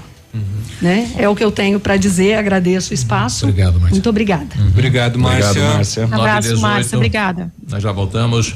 [0.81, 1.11] Né?
[1.17, 2.33] É o que eu tenho para dizer.
[2.35, 3.45] Agradeço o espaço.
[3.45, 3.91] Obrigado, Márcia.
[3.91, 4.55] Muito obrigada.
[4.69, 5.49] Obrigado, Márcia.
[5.49, 6.03] Obrigado, Márcia.
[6.05, 6.59] Abraço, 9h18.
[6.59, 6.97] Márcia.
[6.97, 7.53] Obrigada.
[7.69, 8.55] Nós já voltamos.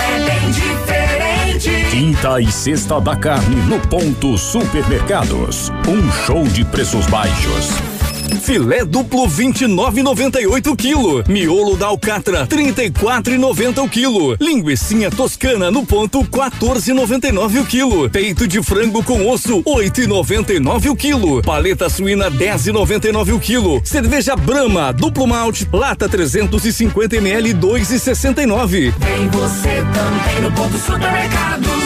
[0.00, 1.90] é bem diferente.
[1.90, 5.70] Quinta e sexta da carne no ponto Supermercados.
[5.86, 7.95] Um show de preços baixos.
[8.42, 11.28] Filé duplo 29,98 kg.
[11.28, 14.36] Miolo da alcatra 34,90 o quilo.
[14.40, 18.10] Linguiça toscana no ponto 14,99 o quilo.
[18.10, 21.42] Peito de frango com osso 8,99 o quilo.
[21.42, 23.80] Paleta suína 10,99 o quilo.
[23.84, 28.94] Cerveja Brahma duplo malte lata 350 ml 2,69.
[28.98, 31.85] Vem você também no ponto supermercados.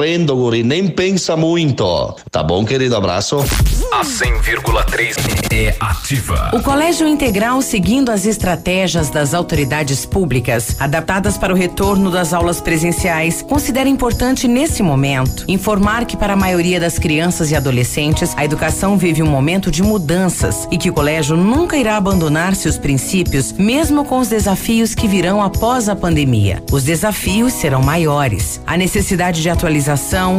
[0.00, 2.16] correndo, guri, nem pensa muito.
[2.30, 2.96] Tá bom, querido?
[2.96, 3.44] Abraço.
[3.92, 5.14] A 100,3
[5.52, 6.50] é ativa.
[6.54, 12.62] O Colégio Integral, seguindo as estratégias das autoridades públicas, adaptadas para o retorno das aulas
[12.62, 18.44] presenciais, considera importante nesse momento informar que para a maioria das crianças e adolescentes, a
[18.44, 23.52] educação vive um momento de mudanças e que o colégio nunca irá abandonar seus princípios,
[23.52, 26.62] mesmo com os desafios que virão após a pandemia.
[26.72, 28.62] Os desafios serão maiores.
[28.66, 29.50] A necessidade de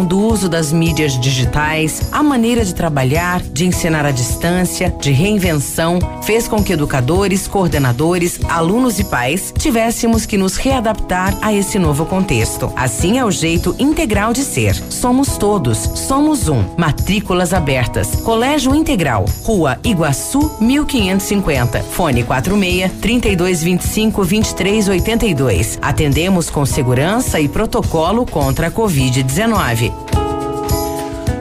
[0.08, 6.00] do uso das mídias digitais, a maneira de trabalhar, de ensinar à distância, de reinvenção,
[6.22, 12.06] fez com que educadores, coordenadores, alunos e pais tivéssemos que nos readaptar a esse novo
[12.06, 12.72] contexto.
[12.78, 14.74] Assim é o jeito integral de ser.
[14.90, 16.64] Somos todos, somos um.
[16.78, 18.22] Matrículas abertas.
[18.24, 21.84] Colégio Integral, Rua Iguaçu, 1550.
[21.84, 25.78] Fone 46 3225 2382.
[25.82, 29.41] Atendemos com segurança e protocolo contra a Covid-19.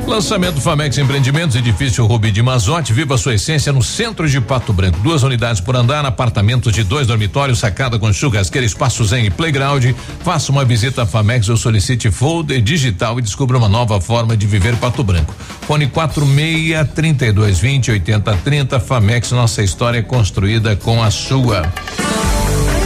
[0.06, 4.98] Lançamento Famex Empreendimentos, edifício Rubi de Mazote, viva sua essência no centro de Pato Branco.
[5.00, 9.84] Duas unidades por andar, apartamentos de dois dormitórios, sacada com churrasqueira, espaço zen e playground.
[10.24, 14.46] Faça uma visita à Famex ou solicite folder digital e descubra uma nova forma de
[14.46, 15.32] viver Pato Branco.
[15.62, 21.70] Fone 46 3220 8030 Famex, nossa história é construída com a sua.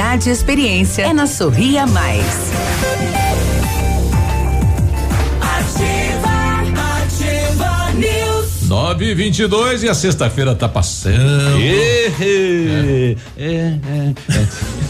[0.00, 2.24] e experiência é na Sorria Mais.
[6.76, 8.62] Ativa News.
[8.68, 11.58] 9 e 22 e a sexta-feira tá passando.
[11.60, 13.74] É, é, é.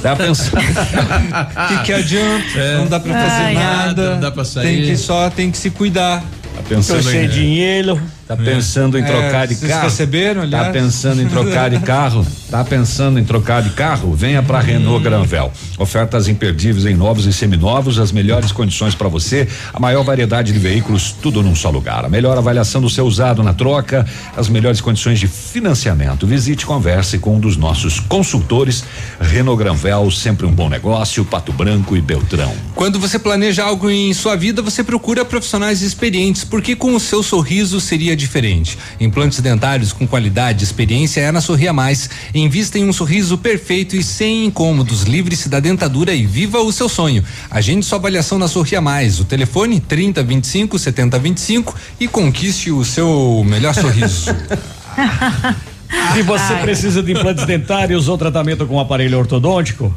[0.02, 0.58] Tá pensando.
[0.60, 2.58] O que, que adianta?
[2.58, 2.76] É.
[2.78, 4.14] Não dá pra fazer Ai, nada.
[4.14, 4.64] não dá pra sair.
[4.66, 6.20] Tem que só tem que se cuidar.
[6.54, 8.00] Tá pensando Tô sem em- dinheiro.
[8.30, 9.82] Tá pensando em É, trocar de vocês carro?
[9.82, 10.66] perceberam, aliás?
[10.68, 12.24] Tá pensando em trocar de carro?
[12.50, 14.12] Tá pensando em trocar de carro?
[14.12, 15.52] Venha para Renault Granvel.
[15.78, 20.58] Ofertas imperdíveis em novos e seminovos, as melhores condições para você, a maior variedade de
[20.58, 22.04] veículos, tudo num só lugar.
[22.04, 24.04] A melhor avaliação do seu usado na troca,
[24.36, 26.26] as melhores condições de financiamento.
[26.26, 28.82] Visite e converse com um dos nossos consultores.
[29.20, 32.52] Renault Granvel, sempre um bom negócio, Pato Branco e Beltrão.
[32.74, 37.22] Quando você planeja algo em sua vida, você procura profissionais experientes, porque com o seu
[37.22, 38.78] sorriso seria diferente.
[39.00, 42.08] Implantes dentários com qualidade e experiência é na Sorria Mais.
[42.34, 45.02] Invista em um sorriso perfeito e sem incômodos.
[45.02, 47.24] Livre-se da dentadura e viva o seu sonho.
[47.50, 49.18] Agende sua avaliação na Sorria Mais.
[49.18, 54.30] O telefone 30 25 70 25 e conquiste o seu melhor sorriso.
[56.14, 56.62] Se você Ai.
[56.62, 59.92] precisa de implantes dentários ou tratamento com aparelho ortodôntico,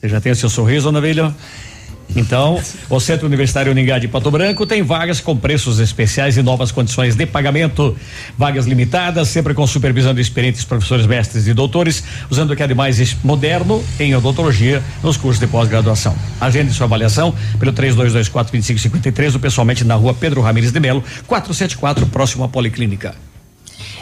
[0.00, 1.34] você já tem o seu sorriso, Navilho?
[2.16, 6.72] Então, o Centro Universitário Uningá de Pato Branco tem vagas com preços especiais e novas
[6.72, 7.96] condições de pagamento.
[8.36, 12.66] Vagas limitadas, sempre com supervisão de experientes professores, mestres e doutores, usando o que é
[12.66, 16.16] de mais moderno em odontologia nos cursos de pós-graduação.
[16.40, 22.44] Agende sua avaliação pelo 3224-2553 ou pessoalmente na rua Pedro Ramires de Melo, 474, próximo
[22.44, 23.14] à Policlínica.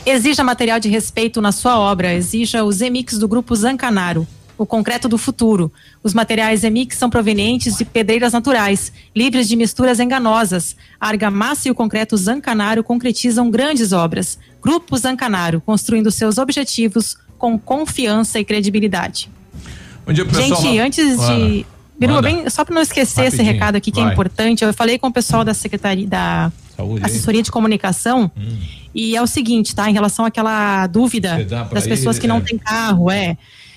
[0.07, 2.15] Exija material de respeito na sua obra.
[2.15, 4.27] Exija os Emix do Grupo Zancanaro.
[4.59, 5.71] O concreto do futuro.
[6.03, 10.77] Os materiais Emix são provenientes de pedreiras naturais, livres de misturas enganosas.
[11.01, 14.39] A argamassa e o concreto Zancanaro concretizam grandes obras.
[14.63, 19.31] Grupo Zancanaro, construindo seus objetivos com confiança e credibilidade.
[20.07, 20.63] Bom dia, pessoal.
[20.63, 21.67] Gente, antes de.
[21.99, 24.13] Biruba, bem, só para não esquecer esse Rapidinho, recado aqui que é vai.
[24.13, 27.07] importante, eu falei com o pessoal da Secretaria da Saúde, hein?
[27.07, 28.31] Assessoria de Comunicação
[28.95, 29.89] e é o seguinte, tá?
[29.89, 32.41] Em relação àquela dúvida das pessoas ir, que não é.
[32.41, 33.37] têm carro, é.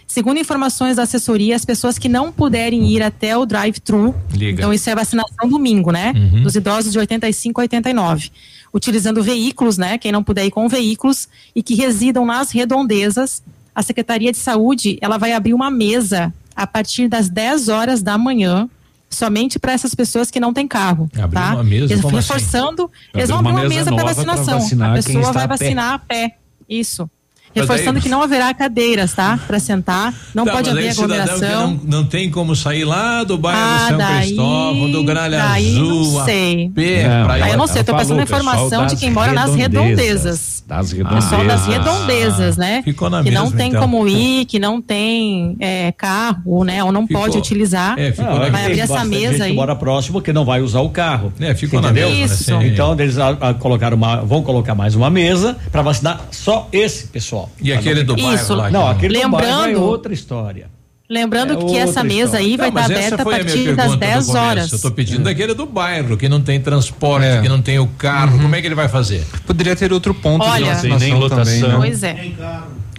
[0.10, 4.90] Segundo informações da assessoria, as pessoas que não puderem ir até o drive-thru, então isso
[4.90, 6.14] é vacinação domingo, né?
[6.16, 6.42] Uhum.
[6.42, 8.32] Dos idosos de 85 a 89.
[8.74, 10.00] Utilizando veículos, né?
[10.00, 14.98] Quem não puder ir com veículos e que residam nas redondezas, a Secretaria de Saúde,
[15.00, 18.68] ela vai abrir uma mesa a partir das 10 horas da manhã
[19.12, 21.54] somente para essas pessoas que não têm carro, Abrir tá?
[21.54, 22.16] uma mesa, Eles assim?
[22.16, 24.58] reforçando, Abrir eles vão abrir uma mesa para vacinação.
[24.58, 26.38] a pessoa vai a vacinar a pé.
[26.68, 27.08] Isso.
[27.56, 29.40] Reforçando daí- que não haverá cadeiras, tá?
[29.48, 31.72] Para sentar, não Tá, pode haver aglomeração.
[31.84, 35.72] Não, não tem como sair lá do bairro Ah, São daí- Cristóvão, do Gralha daí
[35.76, 36.72] Azul, não sei.
[36.76, 39.12] pé, Não, pra ir Aí eu não sei, eu tô passando a informação de quem
[39.12, 40.60] mora nas redondezas.
[40.70, 41.68] Das Pessoal das redondezas.
[41.68, 42.82] redondezas, né?
[42.84, 43.82] Ficou na que não mesma, tem então.
[43.82, 46.84] como ir, que não tem é, carro, né?
[46.84, 47.98] Ou não Ficou- pode utilizar.
[47.98, 49.50] É, ficou Não, na é vai abrir essa mesa aí.
[49.50, 51.34] que mora próximo que não vai usar o carro.
[51.40, 51.90] É, ficou na.
[51.92, 52.54] Isso.
[52.54, 52.68] assim.
[52.68, 57.39] Então eles ah, ah, colocaram vão colocar mais uma mesa para vacinar só esse pessoal.
[57.62, 58.54] E aquele do bairro Isso.
[58.56, 58.70] lá?
[58.70, 60.68] Não, aquele do bairro é Lembrando- outra história.
[61.12, 63.38] Lembrando É que essa mesa aí vai Não, mas estar essa aberta a foi a
[63.44, 64.38] minha partir das pergunta do 10 começo.
[64.46, 64.72] horas.
[64.72, 67.42] Eu tô pedindo daquele do bairro, que não tem transporte, É.
[67.42, 68.40] que não tem o carro.
[68.40, 69.26] Como é que ele vai fazer?
[69.48, 71.46] Poderia ter outro ponto Olha, de Não tem nem lotação.
[71.46, 71.76] também, né?
[71.78, 72.32] Pois é.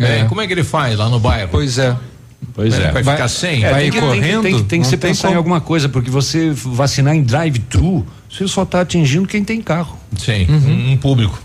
[0.01, 0.25] É, É.
[0.25, 1.51] como é que ele faz lá no bairro?
[1.53, 1.97] Pois é.
[2.53, 2.91] Pois é.
[2.91, 3.61] Vai ficar sem?
[3.61, 5.35] vai tem que, correndo, Tem que, tem tem que se pensar como.
[5.35, 9.97] em alguma coisa, porque você vacinar em drive-thru, você só está atingindo quem tem carro.
[10.19, 11.39] Sim, um, um público.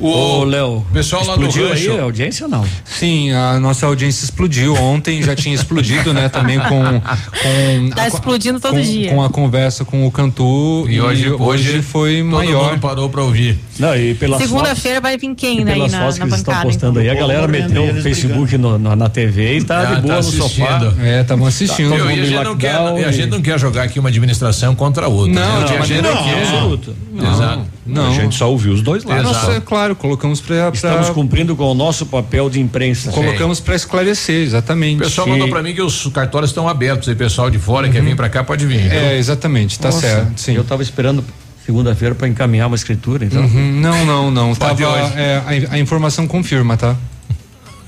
[0.00, 1.90] O Ô, Léo, pessoal lá do explodiu rancho.
[1.92, 2.64] aí a audiência ou não?
[2.84, 6.28] Sim, a nossa audiência explodiu ontem, já tinha explodido, né?
[6.28, 7.00] Também com.
[7.00, 9.10] com Tá a- explodindo todo com, dia.
[9.10, 12.70] Com a conversa com o Cantu E hoje, hoje foi todo maior.
[12.70, 13.58] mundo parou para ouvir.
[13.78, 16.26] Não, e pelas Segunda-feira vai vir quem e né, aí pelas na, fotos que na
[16.26, 16.68] eles estão bancada?
[16.72, 17.26] postando aí, a então?
[17.28, 20.22] galera meteu o Facebook no- no- na TV e tá Ah, de boa tá no
[20.32, 20.92] sofá.
[21.02, 21.90] É, estavam assistindo.
[21.90, 23.98] Todo Eu, e a, gente não quer, e a e- gente não quer jogar aqui
[23.98, 25.32] uma administração contra a outra.
[25.32, 25.66] Não, né?
[25.66, 26.42] de a gente não quer.
[26.42, 26.96] Absoluto.
[27.20, 27.62] Exato.
[27.86, 28.08] Não.
[28.10, 29.30] A gente só ouviu os dois lados.
[29.30, 29.46] Exato.
[29.46, 33.10] Nossa, é claro, colocamos para Estamos cumprindo com o nosso papel de imprensa.
[33.10, 34.96] colocamos para esclarecer, exatamente.
[34.96, 37.08] O pessoal Que- mandou para mim que os cartórios estão abertos.
[37.08, 38.92] E pessoal de fora quer vir para cá, pode vir.
[38.92, 40.32] É, exatamente, tá Nossa, certo.
[40.40, 40.54] Sim.
[40.54, 41.24] Eu tava esperando
[41.64, 43.42] segunda-feira para encaminhar uma escritura, então.
[43.42, 44.54] Uhum, não, não, não.
[44.54, 45.12] Pode Tava, hoje.
[45.16, 46.96] é, a, a informação confirma, tá?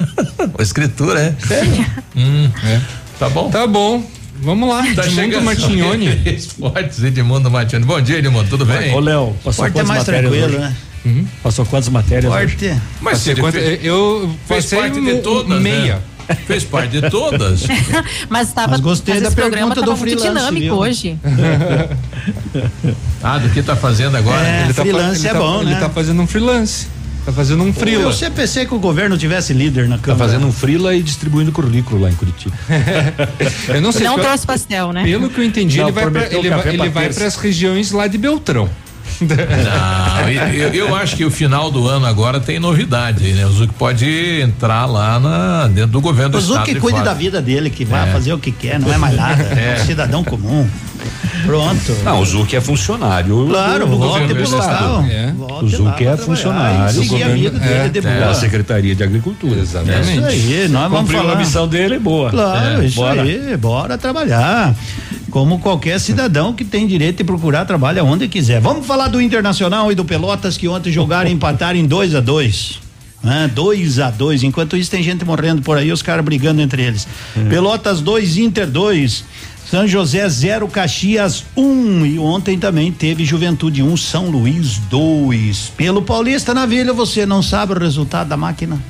[0.59, 1.47] A escritura, é?
[1.47, 1.87] Sério?
[2.17, 2.81] Hum, É.
[3.19, 3.51] Tá bom?
[3.51, 4.03] Tá bom.
[4.43, 5.43] Vamos lá, Tá Edmundo.
[5.43, 6.23] Martignoni.
[6.25, 7.85] Esportes, Edmundo Martignoni.
[7.87, 8.95] Bom dia, Edmundo, tudo bem?
[8.95, 10.59] Ô, Léo, passou é mais tranquilo, hoje?
[10.59, 10.75] né?
[11.43, 12.57] Passou quantas matérias hoje?
[12.57, 12.81] Porte.
[13.01, 15.95] Mas Você ele quanto- fez, eu fez passei parte de todas, meia.
[16.29, 16.37] né?
[16.47, 17.63] Fez parte de todas.
[18.31, 20.75] Mas tava, Mas gostei mas da programa pergunta tava do muito freelance, dinâmico viu?
[20.77, 21.19] hoje.
[23.23, 24.47] Ah, do que tá fazendo agora?
[24.47, 25.81] É, Ele tá freelance é ele tá- bom, Ele né?
[25.81, 26.87] tá fazendo um freelance.
[27.25, 28.03] Tá fazendo um freela.
[28.05, 30.25] Eu sempre pensei que o governo tivesse líder na Tá Câmara.
[30.25, 32.57] fazendo um frila e distribuindo currículo lá em Curitiba.
[33.69, 34.07] Eu não sei.
[34.07, 35.05] Não trouxe pastel, né?
[35.05, 36.49] Pelo que eu entendi, Não, ele vai ele
[36.79, 38.71] ele vai para as regiões lá de Beltrão.
[39.21, 43.45] Não, eu, eu acho que o final do ano agora tem novidade, né?
[43.47, 46.59] O Zuc pode entrar lá na, dentro do governo do O estado.
[46.61, 48.13] Zuc de cuide da vida dele, que vai É.
[48.13, 49.41] fazer o que quer, não é mais nada.
[49.61, 50.69] É um cidadão comum.
[51.47, 51.97] Pronto.
[52.05, 53.47] Não, o Zuc é funcionário.
[53.49, 54.87] Claro, do, do volte governo pro do estado.
[54.89, 55.05] local.
[55.11, 55.33] É.
[55.33, 57.35] Volte O Zuc é funcionário seguir a governo.
[57.35, 58.15] vida dele É, de É, boa.
[58.27, 59.55] da Secretaria de Agricultura.
[59.61, 60.25] É isso Exatamente.
[60.25, 61.33] aí, nós vamos Cumpriu falar.
[61.33, 62.31] a missão dele, boa.
[62.31, 63.23] Claro, É, isso bora.
[63.23, 64.75] aí, bora trabalhar.
[65.31, 68.61] Como qualquer cidadão que tem direito de procurar trabalho onde quiser.
[68.61, 72.21] Vamos falar do Internacional e do Pelotas que ontem jogaram e empataram em 2 a
[72.21, 72.91] 2
[73.23, 73.51] né?
[73.55, 77.07] 2 a 2 Enquanto isso, tem gente morrendo por aí, os caras brigando entre eles.
[77.49, 79.25] Pelotas 2, Inter 2.
[79.71, 81.63] São José 0, Caxias 1.
[81.63, 82.07] Um.
[82.07, 85.73] E ontem também teve Juventude 1, um, São Luís 2.
[85.77, 88.81] Pelo Paulista na Vila, você não sabe o resultado da máquina?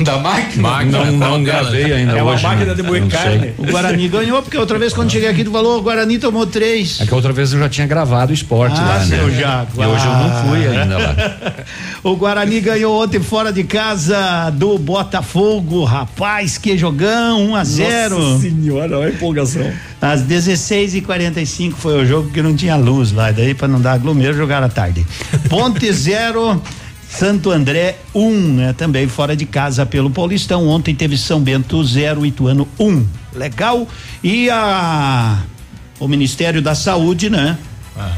[0.00, 0.62] Da máquina?
[0.68, 2.42] Máquina, Não, não gravei ainda É uma hoje.
[2.42, 2.74] máquina né?
[2.74, 3.40] de Eu moer carne.
[3.40, 3.54] sei.
[3.58, 7.00] O Guarani ganhou, porque outra vez quando cheguei aqui, tu falou, o Guarani tomou três.
[7.00, 9.16] É que outra vez eu já tinha gravado o esporte Ah, lá, né?
[9.16, 9.88] seu Jaguar.
[9.88, 11.16] E hoje eu não fui ainda lá.
[12.04, 15.82] O Guarani ganhou ontem fora de casa do Botafogo.
[15.82, 19.68] Rapaz, que jogão, 1 a 0 Nossa senhora, olha a empolgação.
[20.00, 23.32] Às 16h45 foi o jogo que não tinha luz lá.
[23.32, 25.04] Daí, para não dar aglomero, jogaram à tarde.
[25.48, 26.62] Ponte 0.
[27.18, 28.72] Santo André 1, um, né?
[28.72, 30.68] Também fora de casa pelo Paulistão.
[30.68, 32.86] Ontem teve São Bento 0, Ituano 1.
[32.86, 33.06] Um.
[33.34, 33.88] Legal.
[34.22, 35.38] E a
[35.98, 37.56] o Ministério da Saúde, né?
[37.96, 38.12] Ah,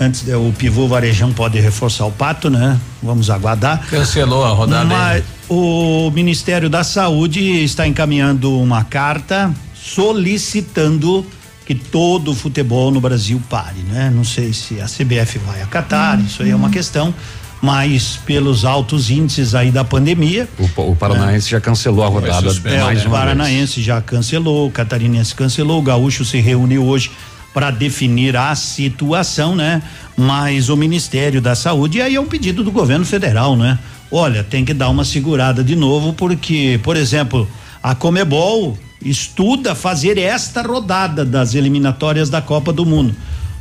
[0.00, 2.78] Antes o pivô Varejão pode reforçar o pato, né?
[3.02, 3.84] Vamos aguardar.
[3.90, 4.84] cancelou a rodada.
[4.84, 11.26] Mas o Ministério da Saúde está encaminhando uma carta solicitando
[11.66, 14.10] que todo o futebol no Brasil pare, né?
[14.14, 17.12] Não sei se a CBF vai acatar, isso aí é uma questão,
[17.60, 22.82] mas pelos altos índices aí da pandemia, O, o Paranaense já cancelou a rodada suspender,
[22.82, 27.10] mais é, o Paranaense já cancelou, o Catarinense cancelou, o Gaúcho se reúne hoje
[27.52, 29.82] para definir a situação, né?
[30.16, 33.78] Mas o Ministério da Saúde, e aí é um pedido do governo federal, né?
[34.10, 37.48] Olha, tem que dar uma segurada de novo, porque, por exemplo,
[37.82, 43.14] a Comebol estuda fazer esta rodada das eliminatórias da Copa do Mundo.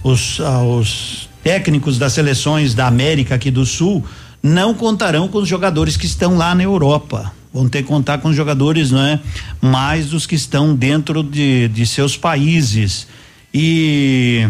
[0.03, 4.03] Os, ah, os técnicos das seleções da América aqui do Sul
[4.43, 7.32] não contarão com os jogadores que estão lá na Europa.
[7.53, 9.17] Vão ter que contar com os jogadores, não é?
[9.61, 13.08] Mais dos que estão dentro de, de seus países.
[13.53, 14.45] e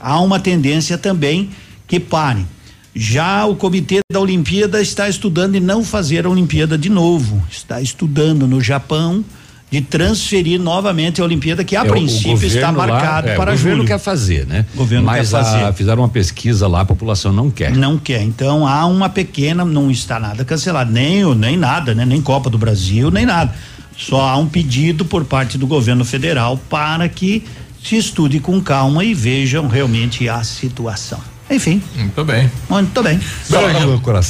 [0.00, 1.50] há uma tendência também
[1.86, 2.44] que parem.
[2.92, 7.40] Já o comitê da Olimpíada está estudando em não fazer a Olimpíada de novo.
[7.48, 9.24] Está estudando no Japão
[9.72, 13.34] de transferir novamente a Olimpíada, que a É, o princípio está governo lá- marcado é,
[13.36, 13.88] para O governo julho.
[13.88, 14.66] quer fazer, né?
[14.74, 15.64] O governo Mas quer fazer.
[15.64, 17.74] a- fizeram uma pesquisa lá, a população não quer.
[17.74, 18.20] Não quer.
[18.22, 22.04] Então há uma pequena, não está nada cancelado, nem, o- nem nada, né?
[22.04, 23.54] Nem Copa do Brasil, nem nada.
[23.96, 27.42] Só há um pedido por parte do governo federal para que
[27.82, 31.18] se estude com calma e vejam realmente a situação.
[31.50, 31.82] Enfim.
[31.96, 32.50] Muito bem.
[32.68, 33.18] Muito bem.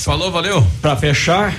[0.05, 0.67] Falou, valeu.
[0.81, 1.53] Para fechar,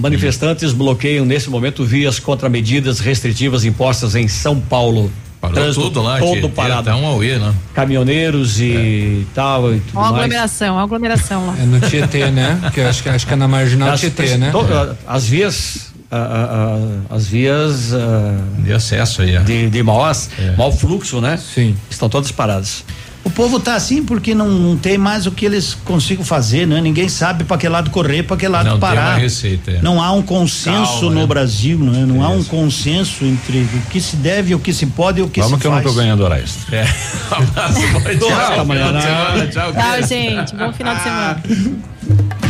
[0.00, 5.10] manifestantes bloqueiam nesse momento vias contra medidas restritivas impostas em São Paulo.
[5.40, 6.90] Parou Trânsito tudo lá, todo parado.
[6.90, 7.54] um auê, né?
[7.72, 11.56] Caminhoneiros e tal e tudo Uma aglomeração, uma aglomeração lá.
[11.58, 12.60] É no Tietê, né?
[12.74, 14.50] Que acho que acho que é na marginal As- Tietê, né?
[14.50, 16.48] to- As vias, ah, ah,
[17.10, 19.40] ah, as vias ah, de acesso aí, é.
[19.40, 20.14] de, de maior,
[20.58, 21.38] maior fluxo, né?
[21.38, 21.74] Sim.
[21.88, 22.84] Estão todas paradas.
[23.22, 26.80] O povo tá assim porque não, não tem mais o que eles consigam fazer, né?
[26.80, 29.10] Ninguém sabe para que lado correr, para que lado Não tem parar.
[29.12, 29.82] uma receita, é.
[29.82, 31.26] Não há um consenso Calma, no né?
[31.26, 32.04] Brasil, né?
[32.06, 35.28] Não há um consenso entre o que se deve, o que se pode e o
[35.28, 35.92] que Vamos se que eu não faz.
[35.94, 36.76] tô ganhando hora extra.
[36.76, 36.86] É.
[37.30, 38.18] Um abraço, dia.
[38.18, 39.00] Tchau, semana,
[39.48, 40.54] Tchau, Tchau, gente.
[40.56, 42.49] Bom final de semana.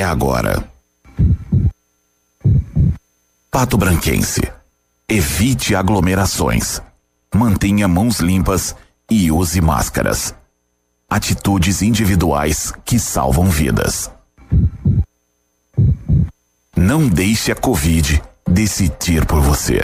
[0.00, 0.64] É agora.
[3.50, 4.40] Pato Branquense.
[5.06, 6.80] Evite aglomerações.
[7.34, 8.74] Mantenha mãos limpas
[9.10, 10.34] e use máscaras.
[11.06, 14.10] Atitudes individuais que salvam vidas.
[16.74, 19.82] Não deixe a Covid decidir por você.